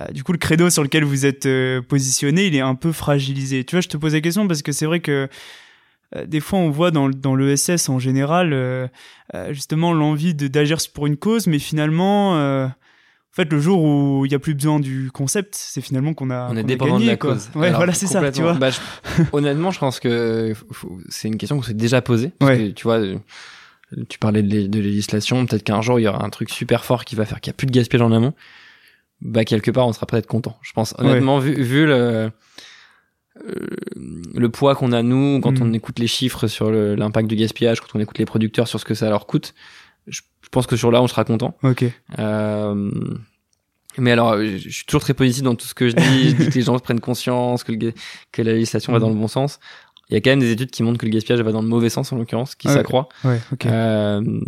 euh, 0.00 0.06
du 0.12 0.22
coup 0.22 0.30
le 0.30 0.38
credo 0.38 0.70
sur 0.70 0.84
lequel 0.84 1.02
vous 1.02 1.26
êtes 1.26 1.46
euh, 1.46 1.82
positionné 1.82 2.46
il 2.46 2.54
est 2.54 2.60
un 2.60 2.76
peu 2.76 2.92
fragilisé. 2.92 3.64
Tu 3.64 3.74
vois, 3.74 3.80
je 3.80 3.88
te 3.88 3.96
pose 3.96 4.14
la 4.14 4.20
question 4.20 4.46
parce 4.46 4.62
que 4.62 4.70
c'est 4.70 4.86
vrai 4.86 5.00
que 5.00 5.28
des 6.26 6.40
fois 6.40 6.58
on 6.58 6.70
voit 6.70 6.90
dans, 6.90 7.06
le- 7.06 7.14
dans 7.14 7.34
l'ESS 7.36 7.88
en 7.88 7.98
général 7.98 8.52
euh, 8.52 8.88
euh, 9.34 9.52
justement 9.52 9.92
l'envie 9.92 10.34
de 10.34 10.48
d'agir 10.48 10.78
pour 10.92 11.06
une 11.06 11.16
cause, 11.16 11.46
mais 11.46 11.58
finalement, 11.58 12.36
euh, 12.36 12.66
en 12.66 13.34
fait, 13.36 13.52
le 13.52 13.60
jour 13.60 13.84
où 13.84 14.26
il 14.26 14.28
n'y 14.28 14.34
a 14.34 14.40
plus 14.40 14.54
besoin 14.54 14.80
du 14.80 15.10
concept, 15.12 15.54
c'est 15.54 15.80
finalement 15.80 16.14
qu'on 16.14 16.30
a, 16.30 16.48
on 16.50 16.56
est 16.56 16.60
a 16.60 16.62
dépendant 16.64 16.94
gagné, 16.94 17.04
de 17.06 17.10
la 17.12 17.16
quoi. 17.16 17.34
cause. 17.34 17.48
Ouais, 17.54 17.68
Alors, 17.68 17.78
voilà, 17.78 17.92
c'est 17.94 18.08
ça, 18.08 18.32
tu 18.32 18.42
vois. 18.42 18.54
Bah, 18.54 18.70
je- 18.70 18.80
honnêtement, 19.32 19.70
je 19.70 19.78
pense 19.78 20.00
que 20.00 20.52
c'est 21.08 21.28
une 21.28 21.36
question 21.36 21.56
qu'on 21.56 21.62
s'est 21.62 21.74
déjà 21.74 22.02
posée. 22.02 22.32
Parce 22.40 22.50
Ouais. 22.50 22.58
que, 22.58 22.70
tu 22.72 22.82
vois, 22.82 22.98
euh, 22.98 23.16
tu 24.08 24.18
parlais 24.18 24.42
de, 24.42 24.48
lé- 24.48 24.68
de 24.68 24.80
législation, 24.80 25.46
peut-être 25.46 25.62
qu'un 25.62 25.80
jour 25.80 26.00
il 26.00 26.02
y 26.02 26.08
aura 26.08 26.24
un 26.24 26.30
truc 26.30 26.50
super 26.50 26.84
fort 26.84 27.04
qui 27.04 27.14
va 27.14 27.24
faire 27.24 27.40
qu'il 27.40 27.50
n'y 27.52 27.54
a 27.54 27.56
plus 27.56 27.66
de 27.68 27.72
gaspillage 27.72 28.02
en 28.02 28.10
amont. 28.12 28.34
Bah 29.20 29.44
quelque 29.44 29.70
part, 29.70 29.86
on 29.86 29.92
sera 29.92 30.06
peut-être 30.06 30.26
content. 30.26 30.58
Je 30.62 30.72
pense 30.72 30.94
honnêtement, 30.98 31.38
vu, 31.38 31.54
vu 31.54 31.86
le 31.86 31.92
euh, 31.94 32.30
le 33.46 34.48
poids 34.48 34.74
qu'on 34.74 34.92
a 34.92 35.02
nous 35.02 35.40
quand 35.40 35.60
on 35.60 35.72
écoute 35.72 35.98
les 35.98 36.06
chiffres 36.06 36.46
sur 36.46 36.70
l'impact 36.70 37.28
du 37.28 37.36
gaspillage, 37.36 37.80
quand 37.80 37.88
on 37.94 38.00
écoute 38.00 38.18
les 38.18 38.26
producteurs 38.26 38.68
sur 38.68 38.80
ce 38.80 38.84
que 38.84 38.94
ça 38.94 39.08
leur 39.08 39.26
coûte, 39.26 39.54
je, 40.06 40.20
je 40.42 40.48
pense 40.50 40.66
que 40.66 40.76
sur 40.76 40.90
là 40.90 41.02
on 41.02 41.06
sera 41.08 41.24
content. 41.24 41.56
Ok. 41.62 41.84
Euh, 42.18 42.90
Mais 43.98 44.12
alors, 44.12 44.38
je 44.38 44.56
je 44.56 44.68
suis 44.68 44.84
toujours 44.86 45.02
très 45.02 45.14
positif 45.14 45.42
dans 45.42 45.54
tout 45.54 45.66
ce 45.66 45.74
que 45.74 45.88
je 45.88 45.96
dis. 45.96 46.30
je 46.30 46.36
dis 46.36 46.48
que 46.48 46.54
les 46.54 46.62
gens 46.62 46.78
prennent 46.80 47.00
conscience, 47.00 47.64
que, 47.64 47.72
le, 47.72 47.92
que 48.32 48.42
la 48.42 48.52
législation 48.52 48.92
va 48.92 48.98
dans 48.98 49.08
le 49.08 49.14
bon 49.14 49.28
sens. 49.28 49.58
Il 50.08 50.14
y 50.14 50.16
a 50.16 50.20
quand 50.20 50.30
même 50.30 50.40
des 50.40 50.50
études 50.50 50.70
qui 50.70 50.82
montrent 50.82 50.98
que 50.98 51.06
le 51.06 51.12
gaspillage 51.12 51.40
va 51.40 51.52
dans 51.52 51.62
le 51.62 51.68
mauvais 51.68 51.88
sens, 51.90 52.12
en 52.12 52.16
l'occurrence, 52.16 52.54
qui 52.56 52.68
s'accroît. 52.68 53.08
Ouais, 53.24 53.40
ok. 53.52 53.66
Euh, 53.66 54.40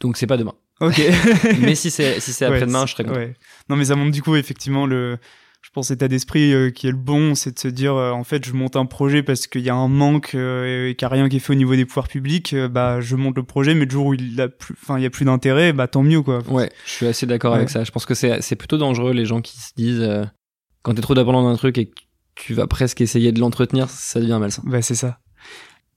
donc 0.00 0.16
c'est 0.16 0.26
pas 0.26 0.36
demain. 0.36 0.54
Ok. 0.80 1.00
Mais 1.60 1.74
si 1.74 1.90
c'est 1.90 2.20
si 2.20 2.32
c'est 2.32 2.44
après-demain, 2.46 2.86
je 2.86 2.92
serais 2.92 3.04
content. 3.04 3.16
ouais. 3.16 3.34
Non, 3.68 3.76
mais 3.76 3.84
ça 3.86 3.96
montre 3.96 4.12
du 4.12 4.22
coup 4.22 4.34
effectivement 4.36 4.86
le, 4.86 5.18
je 5.62 5.68
pense 5.72 5.90
état 5.90 6.08
d'esprit 6.08 6.52
euh, 6.52 6.70
qui 6.70 6.88
est 6.88 6.90
le 6.90 6.96
bon, 6.96 7.34
c'est 7.34 7.52
de 7.54 7.58
se 7.58 7.68
dire 7.68 7.94
euh, 7.94 8.10
en 8.12 8.24
fait 8.24 8.44
je 8.44 8.52
monte 8.54 8.76
un 8.76 8.86
projet 8.86 9.22
parce 9.22 9.46
qu'il 9.46 9.60
y 9.62 9.70
a 9.70 9.74
un 9.74 9.88
manque 9.88 10.34
euh, 10.34 10.88
et 10.88 10.94
qu'il 10.94 11.06
n'y 11.06 11.12
a 11.12 11.14
rien 11.14 11.28
qui 11.28 11.36
est 11.36 11.40
fait 11.40 11.52
au 11.52 11.56
niveau 11.56 11.76
des 11.76 11.84
pouvoirs 11.84 12.08
publics, 12.08 12.54
bah 12.70 13.00
je 13.00 13.14
monte 13.16 13.36
le 13.36 13.42
projet, 13.44 13.74
mais 13.74 13.84
le 13.84 13.90
jour 13.90 14.06
où 14.06 14.14
il 14.14 14.40
a 14.40 14.48
plus, 14.48 14.74
enfin 14.82 14.98
il 14.98 15.02
y 15.02 15.06
a 15.06 15.10
plus 15.10 15.24
d'intérêt, 15.24 15.72
bah 15.72 15.86
tant 15.86 16.02
mieux 16.02 16.22
quoi. 16.22 16.40
Ouais, 16.48 16.70
je 16.86 16.90
suis 16.90 17.06
assez 17.06 17.26
d'accord 17.26 17.52
Ouais. 17.52 17.58
avec 17.58 17.70
ça. 17.70 17.84
Je 17.84 17.90
pense 17.90 18.06
que 18.06 18.14
c'est 18.14 18.40
c'est 18.42 18.56
plutôt 18.56 18.78
dangereux 18.78 19.12
les 19.12 19.26
gens 19.26 19.40
qui 19.40 19.58
se 19.60 19.72
disent 19.76 20.00
euh, 20.00 20.24
quand 20.82 20.94
t'es 20.94 21.02
trop 21.02 21.14
dépendant 21.14 21.42
d'un 21.48 21.56
truc 21.56 21.76
et 21.78 21.86
que 21.86 22.00
tu 22.34 22.54
vas 22.54 22.66
presque 22.66 23.00
essayer 23.02 23.32
de 23.32 23.40
l'entretenir, 23.40 23.88
ça 23.90 24.18
devient 24.20 24.38
malsain. 24.40 24.62
Bah 24.64 24.80
c'est 24.82 24.94
ça. 24.94 25.18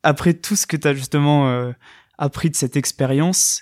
Après 0.04 0.34
tout 0.34 0.58
ce 0.58 0.68
que 0.68 0.76
tu 0.76 0.88
as 0.88 0.94
justement 0.94 1.48
euh, 1.50 1.72
appris 2.18 2.50
de 2.50 2.56
cette 2.56 2.76
expérience, 2.76 3.62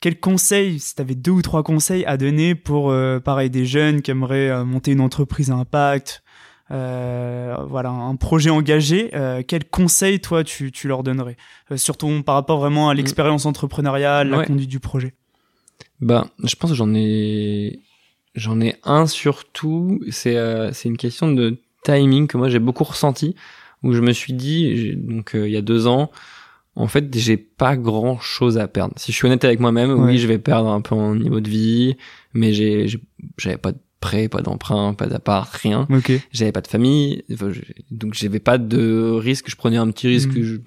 quels 0.00 0.20
conseils, 0.20 0.78
si 0.78 0.94
tu 0.94 1.02
avais 1.02 1.14
deux 1.14 1.30
ou 1.30 1.42
trois 1.42 1.62
conseils 1.62 2.04
à 2.04 2.16
donner 2.16 2.54
pour, 2.54 2.90
euh, 2.90 3.18
pareil, 3.18 3.50
des 3.50 3.64
jeunes 3.64 4.02
qui 4.02 4.10
aimeraient 4.10 4.50
euh, 4.50 4.64
monter 4.64 4.92
une 4.92 5.00
entreprise 5.00 5.50
à 5.50 5.54
impact, 5.54 6.22
euh, 6.70 7.56
voilà, 7.68 7.90
un 7.90 8.16
projet 8.16 8.50
engagé, 8.50 9.10
quels 9.46 9.64
conseils, 9.64 10.20
toi, 10.20 10.42
tu, 10.42 10.72
tu 10.72 10.88
leur 10.88 11.04
donnerais 11.04 11.36
Surtout 11.76 12.10
par 12.24 12.34
rapport 12.34 12.58
vraiment 12.58 12.88
à 12.88 12.94
l'expérience 12.94 13.46
entrepreneuriale, 13.46 14.30
la 14.30 14.44
conduite 14.44 14.68
du 14.68 14.80
projet? 14.80 15.14
Ben, 16.00 16.28
je 16.42 16.54
pense 16.56 16.70
que 16.70 16.76
j'en 16.76 16.92
ai 16.94 17.80
j'en 18.34 18.60
ai 18.60 18.74
un 18.82 19.06
surtout, 19.06 20.00
c'est 20.10 20.36
c'est 20.72 20.88
une 20.88 20.96
question 20.96 21.30
de 21.30 21.58
timing 21.84 22.26
que 22.26 22.36
moi 22.36 22.48
j'ai 22.48 22.58
beaucoup 22.58 22.84
ressenti 22.84 23.36
où 23.84 23.92
je 23.92 24.00
me 24.00 24.12
suis 24.12 24.32
dit 24.32 24.94
donc 24.96 25.30
il 25.34 25.48
y 25.48 25.56
a 25.56 25.62
deux 25.62 25.86
ans 25.86 26.10
en 26.76 26.86
fait 26.88 27.06
j'ai 27.16 27.36
pas 27.36 27.76
grand 27.76 28.18
chose 28.20 28.58
à 28.58 28.68
perdre. 28.68 28.94
Si 28.96 29.10
je 29.12 29.16
suis 29.16 29.26
honnête 29.26 29.44
avec 29.44 29.58
moi-même, 29.60 29.90
Ouais. 29.90 30.12
oui 30.12 30.18
je 30.18 30.26
vais 30.26 30.38
perdre 30.38 30.68
un 30.70 30.80
peu 30.80 30.94
en 30.94 31.14
niveau 31.14 31.40
de 31.40 31.48
vie, 31.48 31.96
mais 32.34 32.52
j'ai 32.52 32.86
j'avais 33.38 33.56
pas 33.56 33.72
de 33.72 33.78
prêt, 33.98 34.28
pas 34.28 34.42
d'emprunt, 34.42 34.92
pas 34.94 35.06
d'appart, 35.06 35.50
rien. 35.54 35.86
Ok. 35.90 36.12
j'avais 36.32 36.52
pas 36.52 36.60
de 36.60 36.68
famille 36.68 37.24
enfin, 37.32 37.50
donc 37.90 38.14
j'avais 38.14 38.40
pas 38.40 38.58
de 38.58 39.10
risque 39.10 39.50
je 39.50 39.56
prenais 39.56 39.78
un 39.78 39.90
petit 39.90 40.06
risque 40.06 40.40
je- 40.40 40.58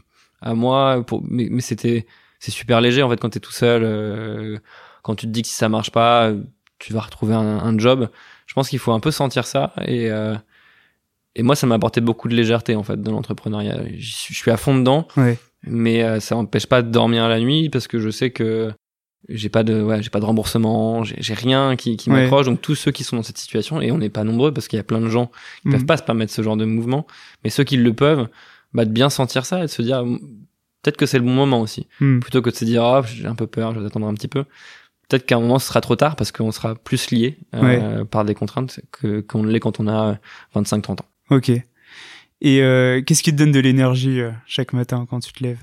à 0.41 0.53
moi 0.55 1.03
pour 1.05 1.23
mais, 1.27 1.47
mais 1.51 1.61
c'était 1.61 2.05
c'est 2.39 2.51
super 2.51 2.81
léger 2.81 3.03
en 3.03 3.09
fait 3.09 3.19
quand 3.19 3.29
t'es 3.29 3.39
tout 3.39 3.51
seul 3.51 3.83
euh, 3.83 4.57
quand 5.03 5.15
tu 5.15 5.25
te 5.27 5.31
dis 5.31 5.41
que 5.43 5.47
si 5.47 5.55
ça 5.55 5.69
marche 5.69 5.91
pas 5.91 6.31
tu 6.79 6.91
vas 6.93 7.01
retrouver 7.01 7.33
un, 7.35 7.59
un 7.59 7.77
job 7.77 8.09
je 8.47 8.53
pense 8.55 8.69
qu'il 8.69 8.79
faut 8.79 8.93
un 8.93 8.99
peu 8.99 9.11
sentir 9.11 9.45
ça 9.45 9.73
et 9.85 10.09
euh, 10.09 10.35
et 11.35 11.43
moi 11.43 11.55
ça 11.55 11.67
m'a 11.67 11.75
apporté 11.75 12.01
beaucoup 12.01 12.27
de 12.29 12.35
légèreté 12.35 12.75
en 12.75 12.83
fait 12.83 12.99
dans 13.01 13.11
l'entrepreneuriat 13.11 13.79
je 13.97 14.33
suis 14.33 14.49
à 14.51 14.57
fond 14.57 14.75
dedans 14.77 15.07
Ouais. 15.17 15.37
Mais 15.63 16.03
euh, 16.03 16.19
ça 16.19 16.35
m'empêche 16.35 16.65
pas 16.67 16.81
de 16.81 16.89
dormir 16.89 17.27
la 17.27 17.39
nuit 17.39 17.69
parce 17.69 17.87
que 17.87 17.99
je 17.99 18.09
sais 18.09 18.31
que 18.31 18.71
j'ai 19.27 19.49
pas 19.49 19.63
de 19.63 19.81
ouais 19.81 20.01
j'ai 20.01 20.09
pas 20.09 20.19
de 20.21 20.25
remboursement 20.25 21.03
j'ai 21.03 21.33
rien 21.33 21.75
qui, 21.75 21.97
qui 21.97 22.09
Ouais. 22.09 22.21
m'accroche 22.23 22.45
donc 22.45 22.61
tous 22.61 22.75
ceux 22.75 22.91
qui 22.91 23.03
sont 23.03 23.17
dans 23.17 23.23
cette 23.23 23.37
situation 23.37 23.81
et 23.81 23.91
on 23.91 23.97
n'est 23.97 24.09
pas 24.09 24.23
nombreux 24.23 24.53
parce 24.53 24.67
qu'il 24.69 24.77
y 24.77 24.79
a 24.79 24.83
plein 24.83 25.01
de 25.01 25.09
gens 25.09 25.27
qui 25.61 25.67
Mhm. 25.67 25.73
peuvent 25.73 25.85
pas 25.85 25.97
se 25.97 26.03
permettre 26.03 26.31
ce 26.33 26.41
genre 26.41 26.55
de 26.57 26.65
mouvement 26.65 27.05
mais 27.43 27.49
ceux 27.49 27.63
qui 27.65 27.75
le 27.77 27.93
peuvent 27.93 28.27
bah 28.73 28.85
de 28.85 28.91
bien 28.91 29.09
sentir 29.09 29.45
ça 29.45 29.59
et 29.59 29.63
de 29.63 29.67
se 29.67 29.81
dire 29.81 30.03
peut-être 30.81 30.95
que 30.97 31.05
c'est 31.05 31.17
le 31.19 31.25
bon 31.25 31.33
moment 31.33 31.59
aussi 31.61 31.87
Hmm. 31.99 32.19
plutôt 32.19 32.41
que 32.41 32.49
de 32.49 32.55
se 32.55 32.63
dire 32.65 32.83
ah 32.83 33.01
j'ai 33.05 33.27
un 33.27 33.35
peu 33.35 33.47
peur 33.47 33.73
je 33.75 33.79
vais 33.81 33.85
attendre 33.85 34.07
un 34.07 34.13
petit 34.13 34.29
peu 34.29 34.45
peut-être 35.09 35.25
qu'à 35.25 35.35
un 35.35 35.41
moment 35.41 35.59
ce 35.59 35.67
sera 35.67 35.81
trop 35.81 35.97
tard 35.97 36.15
parce 36.15 36.31
qu'on 36.31 36.51
sera 36.53 36.75
plus 36.75 37.11
lié 37.11 37.37
euh, 37.55 38.05
par 38.05 38.23
des 38.23 38.35
contraintes 38.35 38.79
que 38.91 39.19
qu'on 39.19 39.43
l'est 39.43 39.59
quand 39.59 39.81
on 39.81 39.87
a 39.89 40.17
25 40.53 40.81
30 40.81 41.01
ans 41.01 41.05
Ok. 41.29 41.51
Et 42.41 42.61
euh, 42.61 43.01
qu'est-ce 43.01 43.23
qui 43.23 43.31
te 43.31 43.37
donne 43.37 43.51
de 43.51 43.59
l'énergie 43.59 44.21
euh, 44.21 44.31
chaque 44.45 44.73
matin 44.73 45.05
quand 45.09 45.19
tu 45.19 45.33
te 45.33 45.43
lèves? 45.43 45.59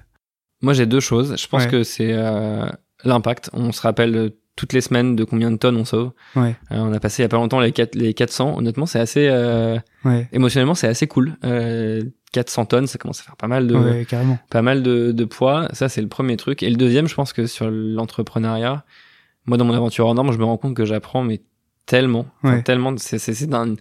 Moi, 0.62 0.72
j'ai 0.74 0.86
deux 0.86 1.00
choses. 1.00 1.36
Je 1.40 1.46
pense 1.48 1.64
Ouais. 1.64 1.70
que 1.70 1.82
c'est 1.82 2.12
euh, 2.12 2.66
l'impact. 3.04 3.50
On 3.52 3.72
se 3.72 3.80
rappelle 3.80 4.16
euh, 4.16 4.30
toutes 4.56 4.72
les 4.72 4.80
semaines 4.80 5.16
de 5.16 5.24
combien 5.24 5.50
de 5.50 5.56
tonnes 5.56 5.76
on 5.76 5.84
sauve. 5.84 6.12
Ouais. 6.34 6.56
Euh, 6.72 6.76
on 6.78 6.92
a 6.92 7.00
passé 7.00 7.22
il 7.22 7.24
y 7.24 7.26
a 7.26 7.28
pas 7.28 7.36
longtemps 7.36 7.60
les, 7.60 7.72
4, 7.72 7.94
les 7.94 8.14
400. 8.14 8.56
Honnêtement, 8.58 8.86
c'est 8.86 8.98
assez 9.00 9.28
euh, 9.28 9.78
Ouais. 10.04 10.28
émotionnellement, 10.32 10.74
c'est 10.74 10.86
assez 10.88 11.06
cool. 11.06 11.36
Euh, 11.44 12.02
400 12.32 12.66
tonnes, 12.66 12.86
ça 12.86 12.98
commence 12.98 13.20
à 13.20 13.22
faire 13.24 13.36
pas 13.36 13.48
mal 13.48 13.66
de 13.66 13.74
Ouais, 13.76 14.04
carrément. 14.06 14.38
pas 14.50 14.62
mal 14.62 14.82
de, 14.82 15.12
de 15.12 15.24
poids. 15.24 15.68
Ça, 15.72 15.88
c'est 15.88 16.02
le 16.02 16.08
premier 16.08 16.36
truc. 16.36 16.62
Et 16.62 16.68
le 16.70 16.76
deuxième, 16.76 17.06
je 17.08 17.14
pense 17.14 17.32
que 17.32 17.46
sur 17.46 17.70
l'entrepreneuriat, 17.70 18.84
moi, 19.46 19.56
dans 19.56 19.64
mon 19.64 19.74
aventure 19.74 20.06
en 20.08 20.14
norme, 20.14 20.32
je 20.32 20.38
me 20.38 20.44
rends 20.44 20.56
compte 20.58 20.74
que 20.74 20.84
j'apprends 20.84 21.22
mais 21.22 21.40
tellement, 21.86 22.26
enfin, 22.42 22.60
tellement. 22.62 22.94
C'est 22.98 23.18
c'est 23.18 23.32
c'est 23.32 23.46
d'un 23.46 23.76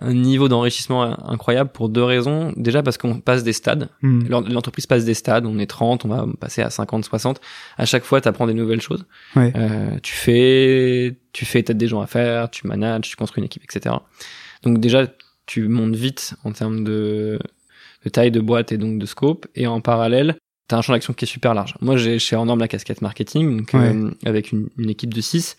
un 0.00 0.14
niveau 0.14 0.48
d'enrichissement 0.48 1.02
incroyable 1.28 1.70
pour 1.70 1.88
deux 1.88 2.02
raisons. 2.04 2.52
Déjà 2.56 2.82
parce 2.82 2.98
qu'on 2.98 3.20
passe 3.20 3.42
des 3.42 3.52
stades. 3.52 3.88
Hmm. 4.02 4.26
L'en- 4.28 4.40
L'entreprise 4.42 4.86
passe 4.86 5.04
des 5.04 5.14
stades, 5.14 5.44
on 5.46 5.58
est 5.58 5.66
30, 5.66 6.04
on 6.04 6.08
va 6.08 6.26
passer 6.40 6.62
à 6.62 6.70
50, 6.70 7.04
60. 7.04 7.40
À 7.76 7.84
chaque 7.86 8.04
fois, 8.04 8.20
tu 8.20 8.28
apprends 8.28 8.46
des 8.46 8.54
nouvelles 8.54 8.80
choses. 8.80 9.06
Ouais. 9.36 9.52
Euh, 9.56 9.98
tu 10.02 10.12
fais, 10.14 11.16
tu 11.32 11.44
fais 11.44 11.62
t'as 11.62 11.74
des 11.74 11.88
gens 11.88 12.00
à 12.00 12.06
faire, 12.06 12.50
tu 12.50 12.66
manages, 12.66 13.02
tu 13.02 13.16
construis 13.16 13.40
une 13.40 13.46
équipe, 13.46 13.64
etc. 13.64 13.96
Donc 14.62 14.78
déjà, 14.80 15.06
tu 15.46 15.66
montes 15.68 15.96
vite 15.96 16.34
en 16.44 16.52
termes 16.52 16.84
de, 16.84 17.38
de 18.04 18.08
taille 18.10 18.30
de 18.30 18.40
boîte 18.40 18.70
et 18.72 18.76
donc 18.78 18.98
de 18.98 19.06
scope. 19.06 19.46
Et 19.54 19.66
en 19.66 19.80
parallèle, 19.80 20.36
t'as 20.68 20.76
un 20.76 20.82
champ 20.82 20.92
d'action 20.92 21.14
qui 21.14 21.24
est 21.24 21.28
super 21.28 21.54
large. 21.54 21.74
Moi, 21.80 21.96
j'ai 21.96 22.18
chez 22.18 22.36
Enorme 22.36 22.60
la 22.60 22.68
casquette 22.68 23.00
marketing, 23.02 23.56
donc, 23.58 23.70
Ouais. 23.72 23.94
euh, 23.94 24.10
avec 24.26 24.52
une, 24.52 24.68
une 24.76 24.90
équipe 24.90 25.14
de 25.14 25.20
6. 25.22 25.56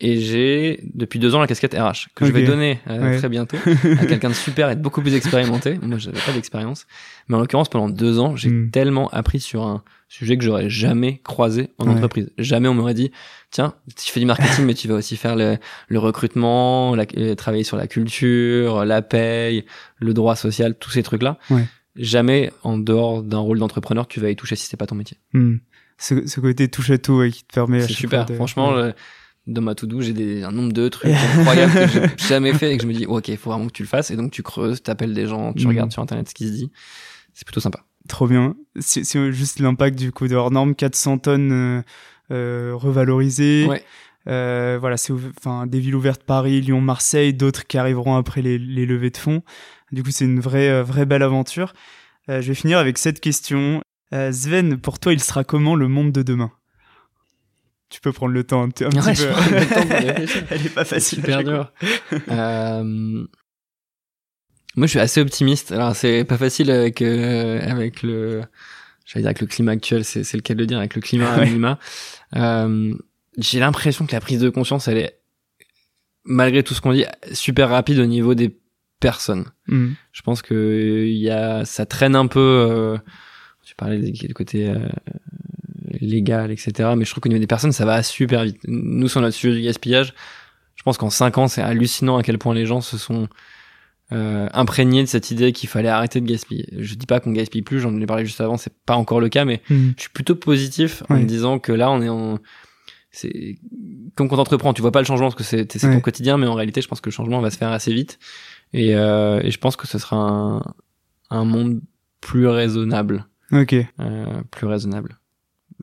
Et 0.00 0.20
j'ai 0.20 0.80
depuis 0.94 1.18
deux 1.18 1.34
ans 1.34 1.40
la 1.40 1.48
casquette 1.48 1.74
RH 1.74 2.06
que 2.14 2.24
je 2.24 2.30
vais 2.30 2.44
donner 2.44 2.78
euh, 2.88 3.00
Ouais. 3.10 3.18
très 3.18 3.28
bientôt 3.28 3.56
à 4.00 4.06
quelqu'un 4.06 4.28
de 4.28 4.34
super 4.34 4.70
et 4.70 4.76
de 4.76 4.80
beaucoup 4.80 5.02
plus 5.02 5.14
expérimenté. 5.14 5.76
Moi, 5.82 5.98
j'avais 5.98 6.20
pas 6.20 6.32
d'expérience, 6.32 6.86
mais 7.28 7.34
en 7.36 7.40
l'occurrence, 7.40 7.68
pendant 7.68 7.88
deux 7.88 8.20
ans, 8.20 8.36
j'ai 8.36 8.48
Mm. 8.50 8.70
tellement 8.70 9.08
appris 9.08 9.40
sur 9.40 9.64
un 9.66 9.82
sujet 10.08 10.38
que 10.38 10.44
j'aurais 10.44 10.70
jamais 10.70 11.20
croisé 11.24 11.70
en 11.78 11.86
Ouais. 11.88 11.94
entreprise. 11.94 12.30
Jamais 12.38 12.68
on 12.68 12.74
m'aurait 12.74 12.94
dit, 12.94 13.10
tiens, 13.50 13.74
tu 13.96 14.10
fais 14.12 14.20
du 14.20 14.26
marketing, 14.26 14.64
mais 14.66 14.74
tu 14.74 14.86
vas 14.86 14.94
aussi 14.94 15.16
faire 15.16 15.34
le, 15.34 15.56
le 15.88 15.98
recrutement, 15.98 16.94
la- 16.94 17.04
euh, 17.16 17.34
travailler 17.34 17.64
sur 17.64 17.76
la 17.76 17.88
culture, 17.88 18.84
la 18.84 19.02
paye, 19.02 19.64
le 19.98 20.14
droit 20.14 20.36
social, 20.36 20.76
tous 20.78 20.90
ces 20.90 21.02
trucs-là. 21.02 21.38
Ouais. 21.50 21.64
Jamais 21.96 22.52
en 22.62 22.78
dehors 22.78 23.24
d'un 23.24 23.38
rôle 23.38 23.58
d'entrepreneur, 23.58 24.06
tu 24.06 24.20
vas 24.20 24.30
y 24.30 24.36
toucher 24.36 24.54
si 24.54 24.66
c'est 24.68 24.76
pas 24.76 24.86
ton 24.86 24.94
métier. 24.94 25.16
Hmm. 25.32 25.56
Ce, 25.98 26.26
ce 26.28 26.38
côté 26.40 26.68
touche 26.68 26.90
à 26.90 26.98
tout 26.98 27.14
ouais, 27.14 27.30
qui 27.32 27.42
te 27.44 27.52
permet. 27.52 27.80
C'est 27.80 27.92
super. 27.92 28.24
de- 28.26 28.34
Franchement, 28.34 28.72
ouais. 28.76 28.94
Dans 29.48 29.62
ma 29.62 29.74
to-do, 29.74 30.00
j'ai 30.00 30.12
des, 30.12 30.42
un 30.44 30.52
nombre 30.52 30.72
de 30.72 30.88
trucs 30.88 31.10
incroyables 31.12 31.72
que 31.72 31.86
j'ai 31.88 32.28
jamais 32.28 32.52
fait 32.52 32.72
et 32.72 32.76
que 32.76 32.82
je 32.84 32.88
me 32.88 32.92
dis, 32.94 33.06
ok, 33.06 33.28
il 33.28 33.36
faut 33.36 33.50
vraiment 33.50 33.66
que 33.66 33.72
tu 33.72 33.82
le 33.82 33.88
fasses. 33.88 34.10
Et 34.10 34.16
donc, 34.16 34.30
tu 34.30 34.42
creuses, 34.42 34.82
t'appelles 34.82 35.14
des 35.14 35.26
gens, 35.26 35.52
tu 35.52 35.62
Mhm. 35.64 35.68
regardes 35.68 35.92
sur 35.92 36.02
Internet 36.02 36.28
ce 36.28 36.34
qui 36.34 36.46
se 36.46 36.52
dit. 36.52 36.70
C'est 37.34 37.44
plutôt 37.46 37.60
sympa. 37.60 37.80
Trop 38.08 38.26
bien. 38.26 38.54
C'est 38.80 39.04
c'est 39.04 39.32
juste 39.32 39.58
l'impact 39.60 39.98
du 39.98 40.12
coup 40.12 40.28
de 40.28 40.34
hors 40.34 40.50
norme, 40.50 40.74
400 40.74 41.18
tonnes 41.18 41.52
euh, 41.52 41.82
euh, 42.30 42.72
revalorisées. 42.74 43.66
Ouais. 43.68 43.82
Euh, 44.28 44.76
voilà, 44.80 44.96
c'est 44.96 45.12
enfin 45.12 45.66
des 45.66 45.80
villes 45.80 45.94
ouvertes 45.94 46.22
Paris, 46.22 46.60
Lyon, 46.60 46.80
Marseille, 46.80 47.32
d'autres 47.32 47.66
qui 47.66 47.78
arriveront 47.78 48.16
après 48.16 48.42
les, 48.42 48.58
les 48.58 48.84
levées 48.86 49.10
de 49.10 49.16
fonds. 49.16 49.42
Du 49.92 50.02
coup, 50.02 50.10
c'est 50.10 50.24
une 50.26 50.40
vraie 50.40 50.68
euh, 50.68 50.82
vraie 50.82 51.06
belle 51.06 51.22
aventure. 51.22 51.72
Euh, 52.28 52.42
je 52.42 52.48
vais 52.48 52.54
finir 52.54 52.78
avec 52.78 52.98
cette 52.98 53.20
question. 53.20 53.80
Euh, 54.12 54.32
Sven, 54.32 54.76
pour 54.78 54.98
toi, 54.98 55.12
il 55.14 55.20
sera 55.22 55.44
comment 55.44 55.74
le 55.74 55.88
monde 55.88 56.12
de 56.12 56.22
demain? 56.22 56.50
Tu 57.90 58.00
peux 58.00 58.12
prendre 58.12 58.32
le 58.32 58.44
temps 58.44 58.62
un, 58.62 58.68
petit- 58.68 58.84
un 58.84 58.90
Ouais, 58.90 59.12
petit 59.12 59.22
je 59.22 59.26
peu. 59.28 59.54
le 59.54 60.26
temps. 60.26 60.46
Elle 60.50 60.66
est 60.66 60.74
pas 60.74 60.84
facile. 60.84 61.18
super 61.18 61.42
dur. 61.42 61.72
Euh, 62.28 62.82
Moi, 64.76 64.86
je 64.86 64.90
suis 64.90 64.98
assez 65.00 65.20
optimiste. 65.20 65.72
Alors, 65.72 65.96
c'est 65.96 66.24
pas 66.24 66.36
facile 66.38 66.70
avec 66.70 67.00
euh, 67.02 67.60
avec 67.68 68.02
le, 68.02 68.42
j'allais 69.06 69.22
dire 69.22 69.28
avec 69.28 69.40
le 69.40 69.46
climat 69.46 69.72
actuel, 69.72 70.04
c'est 70.04 70.22
c'est 70.22 70.36
le 70.36 70.42
cas 70.42 70.54
de 70.54 70.58
le 70.60 70.66
dire, 70.66 70.78
avec 70.78 70.94
le 70.94 71.00
climat 71.00 71.38
Ouais. 71.38 71.50
Euh, 72.36 72.94
J'ai 73.38 73.58
l'impression 73.58 74.06
que 74.06 74.12
la 74.12 74.20
prise 74.20 74.40
de 74.40 74.50
conscience, 74.50 74.86
elle 74.88 74.98
est 74.98 75.18
malgré 76.24 76.62
tout 76.62 76.74
ce 76.74 76.80
qu'on 76.82 76.92
dit 76.92 77.06
super 77.32 77.70
rapide 77.70 77.98
au 78.00 78.06
niveau 78.06 78.34
des 78.34 78.54
personnes. 79.00 79.46
Hmm. 79.66 79.92
Je 80.12 80.20
pense 80.22 80.42
que 80.42 80.52
euh, 80.54 81.06
il 81.08 81.16
y 81.18 81.30
a, 81.30 81.64
ça 81.64 81.86
traîne 81.86 82.14
un 82.14 82.26
peu. 82.26 82.38
Euh, 82.38 82.98
tu 83.64 83.74
parlais 83.74 83.98
du 83.98 84.12
du 84.12 84.34
côté 84.34 84.68
euh, 84.68 84.78
légal, 86.00 86.50
etc. 86.50 86.90
Mais 86.96 87.04
je 87.04 87.10
trouve 87.10 87.22
qu'au 87.22 87.28
niveau 87.28 87.40
des 87.40 87.46
personnes, 87.46 87.72
ça 87.72 87.84
va 87.84 88.02
super 88.02 88.44
vite. 88.44 88.58
Nous, 88.66 89.08
sur 89.08 89.20
notre 89.20 89.36
sujet 89.36 89.56
du 89.56 89.62
gaspillage, 89.62 90.14
je 90.76 90.82
pense 90.82 90.96
qu'en 90.98 91.10
cinq 91.10 91.38
ans, 91.38 91.48
c'est 91.48 91.62
hallucinant 91.62 92.16
à 92.18 92.22
quel 92.22 92.38
point 92.38 92.54
les 92.54 92.66
gens 92.66 92.80
se 92.80 92.96
sont 92.98 93.28
euh, 94.12 94.48
imprégnés 94.54 95.02
de 95.02 95.08
cette 95.08 95.30
idée 95.30 95.52
qu'il 95.52 95.68
fallait 95.68 95.88
arrêter 95.88 96.20
de 96.20 96.26
gaspiller. 96.26 96.66
Je 96.78 96.94
dis 96.94 97.04
pas 97.06 97.20
qu'on 97.20 97.32
gaspille 97.32 97.62
plus, 97.62 97.80
j'en 97.80 97.94
ai 98.00 98.06
parlé 98.06 98.24
juste 98.24 98.40
avant, 98.40 98.56
c'est 98.56 98.72
pas 98.86 98.94
encore 98.96 99.20
le 99.20 99.28
cas, 99.28 99.44
mais 99.44 99.60
Hmm. 99.68 99.90
je 99.96 100.02
suis 100.02 100.10
plutôt 100.10 100.34
positif 100.36 101.02
en 101.10 101.16
me 101.18 101.24
disant 101.24 101.58
que 101.58 101.72
là, 101.72 101.90
on 101.90 102.00
est 102.00 102.08
en 102.08 102.38
c'est 103.10 103.58
comme 104.14 104.28
quand 104.28 104.36
t'entreprends, 104.36 104.72
tu 104.74 104.82
vois 104.82 104.92
pas 104.92 105.00
le 105.00 105.06
changement 105.06 105.28
parce 105.30 105.34
que 105.36 105.42
c'est 105.44 105.66
ton 105.66 106.00
quotidien, 106.00 106.36
mais 106.36 106.46
en 106.46 106.54
réalité, 106.54 106.80
je 106.82 106.88
pense 106.88 107.00
que 107.00 107.08
le 107.08 107.12
changement 107.14 107.40
va 107.40 107.50
se 107.50 107.56
faire 107.58 107.70
assez 107.72 107.92
vite. 107.92 108.18
Et, 108.74 108.94
euh, 108.94 109.40
et 109.42 109.50
je 109.50 109.58
pense 109.58 109.76
que 109.76 109.86
ce 109.86 109.98
sera 109.98 110.16
un, 110.16 110.62
un 111.30 111.44
monde 111.44 111.80
plus 112.20 112.46
raisonnable, 112.46 113.26
Ok. 113.50 113.74
euh, 114.00 114.26
plus 114.50 114.66
raisonnable. 114.66 115.18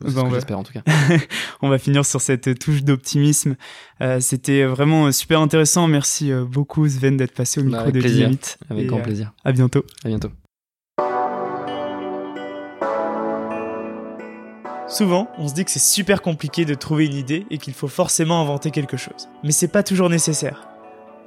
C'est 0.02 0.10
ce 0.10 0.16
Ben 0.16 0.24
ouais. 0.24 0.30
j'espère 0.34 0.60
en 0.60 0.64
tout 0.64 0.74
cas. 0.74 0.82
On 1.62 1.70
va 1.70 1.78
finir 1.78 2.06
sur 2.06 2.20
cette 2.22 2.60
touche 2.60 2.84
d'optimisme. 2.84 3.56
Euh, 4.02 4.20
C'était 4.20 4.66
vraiment 4.66 5.12
super 5.12 5.40
intéressant. 5.40 5.88
Merci 5.88 6.32
euh, 6.32 6.44
beaucoup 6.44 6.88
Sven 6.88 7.16
d'être 7.18 7.34
passé 7.34 7.62
au 7.62 7.64
Bah, 7.64 7.68
micro 7.70 7.82
avec 7.84 7.94
de 7.96 8.00
plaisir. 8.02 8.18
Dynamite. 8.20 8.58
Avec 8.70 8.84
Et, 8.84 8.88
grand 8.88 9.00
euh, 9.00 9.04
plaisir. 9.04 9.32
À 9.46 9.52
bientôt. 9.54 9.86
À 10.04 10.10
bientôt. 10.10 10.30
Souvent, 14.88 15.30
on 15.38 15.48
se 15.48 15.54
dit 15.54 15.66
que 15.66 15.72
c'est 15.72 15.80
super 15.80 16.22
compliqué 16.22 16.64
de 16.66 16.74
trouver 16.76 17.06
une 17.08 17.16
idée 17.16 17.46
et 17.50 17.58
qu'il 17.58 17.74
faut 17.74 17.88
forcément 17.88 18.42
inventer 18.42 18.72
quelque 18.72 18.98
chose. 18.98 19.30
Mais 19.44 19.52
c'est 19.52 19.68
pas 19.68 19.82
toujours 19.84 20.10
nécessaire. 20.10 20.68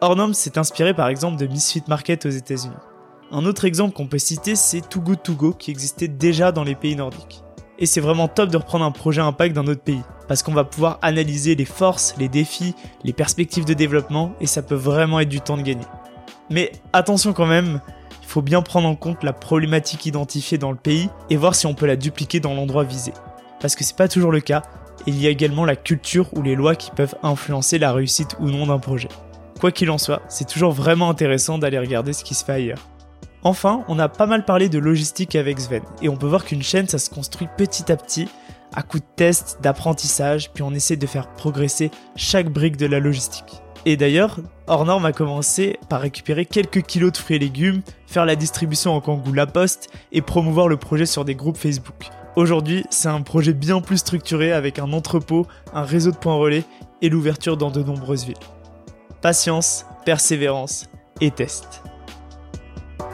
Ornom 0.00 0.32
s'est 0.32 0.58
inspiré 0.58 0.94
par 0.94 1.08
exemple 1.08 1.36
de 1.38 1.46
Misfit 1.46 1.82
Market 1.88 2.24
aux 2.26 2.30
États-Unis. 2.30 2.74
Un 3.32 3.44
autre 3.44 3.64
exemple 3.64 3.94
qu'on 3.94 4.06
peut 4.06 4.18
citer, 4.18 4.54
c'est 4.54 4.88
Too 4.88 5.00
Good 5.00 5.22
To 5.24 5.34
Go 5.34 5.52
qui 5.52 5.70
existait 5.70 6.08
déjà 6.08 6.52
dans 6.52 6.64
les 6.64 6.76
pays 6.76 6.94
nordiques. 6.96 7.42
Et 7.78 7.86
c'est 7.86 8.00
vraiment 8.00 8.28
top 8.28 8.50
de 8.50 8.56
reprendre 8.56 8.84
un 8.84 8.90
projet 8.90 9.20
impact 9.20 9.54
d'un 9.54 9.66
autre 9.66 9.82
pays, 9.82 10.02
parce 10.26 10.42
qu'on 10.42 10.52
va 10.52 10.64
pouvoir 10.64 10.98
analyser 11.02 11.54
les 11.54 11.64
forces, 11.64 12.14
les 12.18 12.28
défis, 12.28 12.74
les 13.04 13.12
perspectives 13.12 13.64
de 13.64 13.74
développement, 13.74 14.32
et 14.40 14.46
ça 14.46 14.62
peut 14.62 14.74
vraiment 14.74 15.20
être 15.20 15.28
du 15.28 15.40
temps 15.40 15.56
de 15.56 15.62
gagner. 15.62 15.86
Mais 16.50 16.72
attention 16.92 17.32
quand 17.32 17.46
même, 17.46 17.80
il 18.22 18.28
faut 18.28 18.42
bien 18.42 18.62
prendre 18.62 18.88
en 18.88 18.96
compte 18.96 19.22
la 19.22 19.32
problématique 19.32 20.06
identifiée 20.06 20.58
dans 20.58 20.72
le 20.72 20.76
pays 20.76 21.08
et 21.30 21.36
voir 21.36 21.54
si 21.54 21.66
on 21.66 21.74
peut 21.74 21.86
la 21.86 21.96
dupliquer 21.96 22.40
dans 22.40 22.54
l'endroit 22.54 22.84
visé 22.84 23.12
parce 23.60 23.74
que 23.74 23.84
c'est 23.84 23.96
pas 23.96 24.08
toujours 24.08 24.32
le 24.32 24.40
cas, 24.40 24.62
et 25.06 25.10
il 25.10 25.20
y 25.20 25.26
a 25.26 25.30
également 25.30 25.64
la 25.64 25.76
culture 25.76 26.28
ou 26.34 26.42
les 26.42 26.54
lois 26.54 26.74
qui 26.74 26.90
peuvent 26.90 27.14
influencer 27.22 27.78
la 27.78 27.92
réussite 27.92 28.36
ou 28.40 28.50
non 28.50 28.66
d'un 28.66 28.78
projet. 28.78 29.08
Quoi 29.60 29.72
qu'il 29.72 29.90
en 29.90 29.98
soit, 29.98 30.22
c'est 30.28 30.46
toujours 30.46 30.72
vraiment 30.72 31.10
intéressant 31.10 31.58
d'aller 31.58 31.78
regarder 31.78 32.12
ce 32.12 32.24
qui 32.24 32.34
se 32.34 32.44
fait 32.44 32.52
ailleurs. 32.52 32.78
Enfin, 33.44 33.84
on 33.88 33.98
a 33.98 34.08
pas 34.08 34.26
mal 34.26 34.44
parlé 34.44 34.68
de 34.68 34.78
logistique 34.78 35.36
avec 35.36 35.60
Sven, 35.60 35.82
et 36.02 36.08
on 36.08 36.16
peut 36.16 36.26
voir 36.26 36.44
qu'une 36.44 36.62
chaîne 36.62 36.88
ça 36.88 36.98
se 36.98 37.10
construit 37.10 37.48
petit 37.56 37.90
à 37.92 37.96
petit, 37.96 38.28
à 38.74 38.82
coup 38.82 38.98
de 38.98 39.04
tests, 39.16 39.58
d'apprentissage, 39.62 40.50
puis 40.52 40.62
on 40.62 40.72
essaie 40.72 40.96
de 40.96 41.06
faire 41.06 41.28
progresser 41.28 41.90
chaque 42.16 42.50
brique 42.50 42.76
de 42.76 42.86
la 42.86 42.98
logistique. 42.98 43.62
Et 43.86 43.96
d'ailleurs, 43.96 44.38
Hornorm 44.66 45.06
a 45.06 45.12
commencé 45.12 45.78
par 45.88 46.00
récupérer 46.00 46.44
quelques 46.44 46.82
kilos 46.82 47.12
de 47.12 47.16
fruits 47.16 47.36
et 47.36 47.38
légumes, 47.38 47.82
faire 48.06 48.26
la 48.26 48.36
distribution 48.36 48.94
en 48.94 49.00
Kangoo 49.00 49.32
La 49.32 49.46
Poste 49.46 49.90
et 50.12 50.20
promouvoir 50.20 50.68
le 50.68 50.76
projet 50.76 51.06
sur 51.06 51.24
des 51.24 51.34
groupes 51.34 51.56
Facebook. 51.56 52.10
Aujourd'hui, 52.36 52.84
c'est 52.90 53.08
un 53.08 53.22
projet 53.22 53.52
bien 53.52 53.80
plus 53.80 53.98
structuré 53.98 54.52
avec 54.52 54.78
un 54.78 54.92
entrepôt, 54.92 55.46
un 55.72 55.84
réseau 55.84 56.10
de 56.10 56.16
points 56.16 56.36
relais 56.36 56.64
et 57.02 57.08
l'ouverture 57.08 57.56
dans 57.56 57.70
de 57.70 57.82
nombreuses 57.82 58.26
villes. 58.26 58.36
Patience, 59.22 59.86
persévérance 60.04 60.86
et 61.20 61.30
test. 61.30 61.82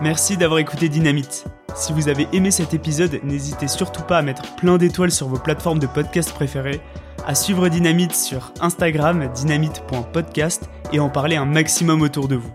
Merci 0.01 0.36
d'avoir 0.36 0.59
écouté 0.59 0.88
Dynamite. 0.88 1.45
Si 1.74 1.92
vous 1.92 2.09
avez 2.09 2.26
aimé 2.32 2.51
cet 2.51 2.74
épisode, 2.74 3.20
n'hésitez 3.22 3.68
surtout 3.68 4.03
pas 4.03 4.18
à 4.18 4.22
mettre 4.22 4.55
plein 4.57 4.76
d'étoiles 4.76 5.12
sur 5.12 5.28
vos 5.28 5.38
plateformes 5.38 5.78
de 5.78 5.86
podcast 5.86 6.32
préférées, 6.32 6.80
à 7.26 7.34
suivre 7.34 7.68
Dynamite 7.68 8.14
sur 8.14 8.53
Instagram 8.61 9.30
dynamite.podcast 9.34 10.68
et 10.92 10.99
en 10.99 11.09
parler 11.09 11.36
un 11.36 11.45
maximum 11.45 12.03
autour 12.03 12.26
de 12.26 12.36
vous. 12.36 12.53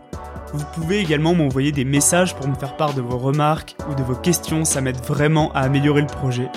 Vous 0.53 0.65
pouvez 0.73 0.99
également 0.99 1.33
m'envoyer 1.33 1.71
des 1.71 1.85
messages 1.85 2.35
pour 2.35 2.47
me 2.47 2.55
faire 2.55 2.75
part 2.75 2.93
de 2.93 3.01
vos 3.01 3.17
remarques 3.17 3.75
ou 3.89 3.95
de 3.95 4.03
vos 4.03 4.15
questions, 4.15 4.65
ça 4.65 4.81
m'aide 4.81 5.03
vraiment 5.05 5.51
à 5.53 5.61
améliorer 5.61 6.01
le 6.01 6.07
projet. 6.07 6.49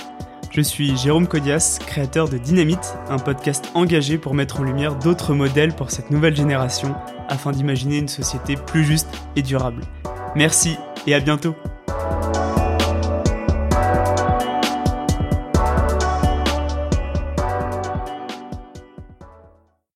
Je 0.50 0.60
suis 0.60 0.96
Jérôme 0.96 1.28
Codias, 1.28 1.78
créateur 1.86 2.28
de 2.28 2.38
Dynamite, 2.38 2.96
un 3.08 3.18
podcast 3.18 3.70
engagé 3.74 4.18
pour 4.18 4.34
mettre 4.34 4.60
en 4.60 4.64
lumière 4.64 4.96
d'autres 4.96 5.32
modèles 5.32 5.74
pour 5.74 5.90
cette 5.90 6.10
nouvelle 6.10 6.36
génération 6.36 6.94
afin 7.28 7.52
d'imaginer 7.52 7.98
une 7.98 8.08
société 8.08 8.56
plus 8.56 8.84
juste 8.84 9.08
et 9.36 9.42
durable. 9.42 9.82
Merci 10.34 10.76
et 11.06 11.14
à 11.14 11.20
bientôt. 11.20 11.54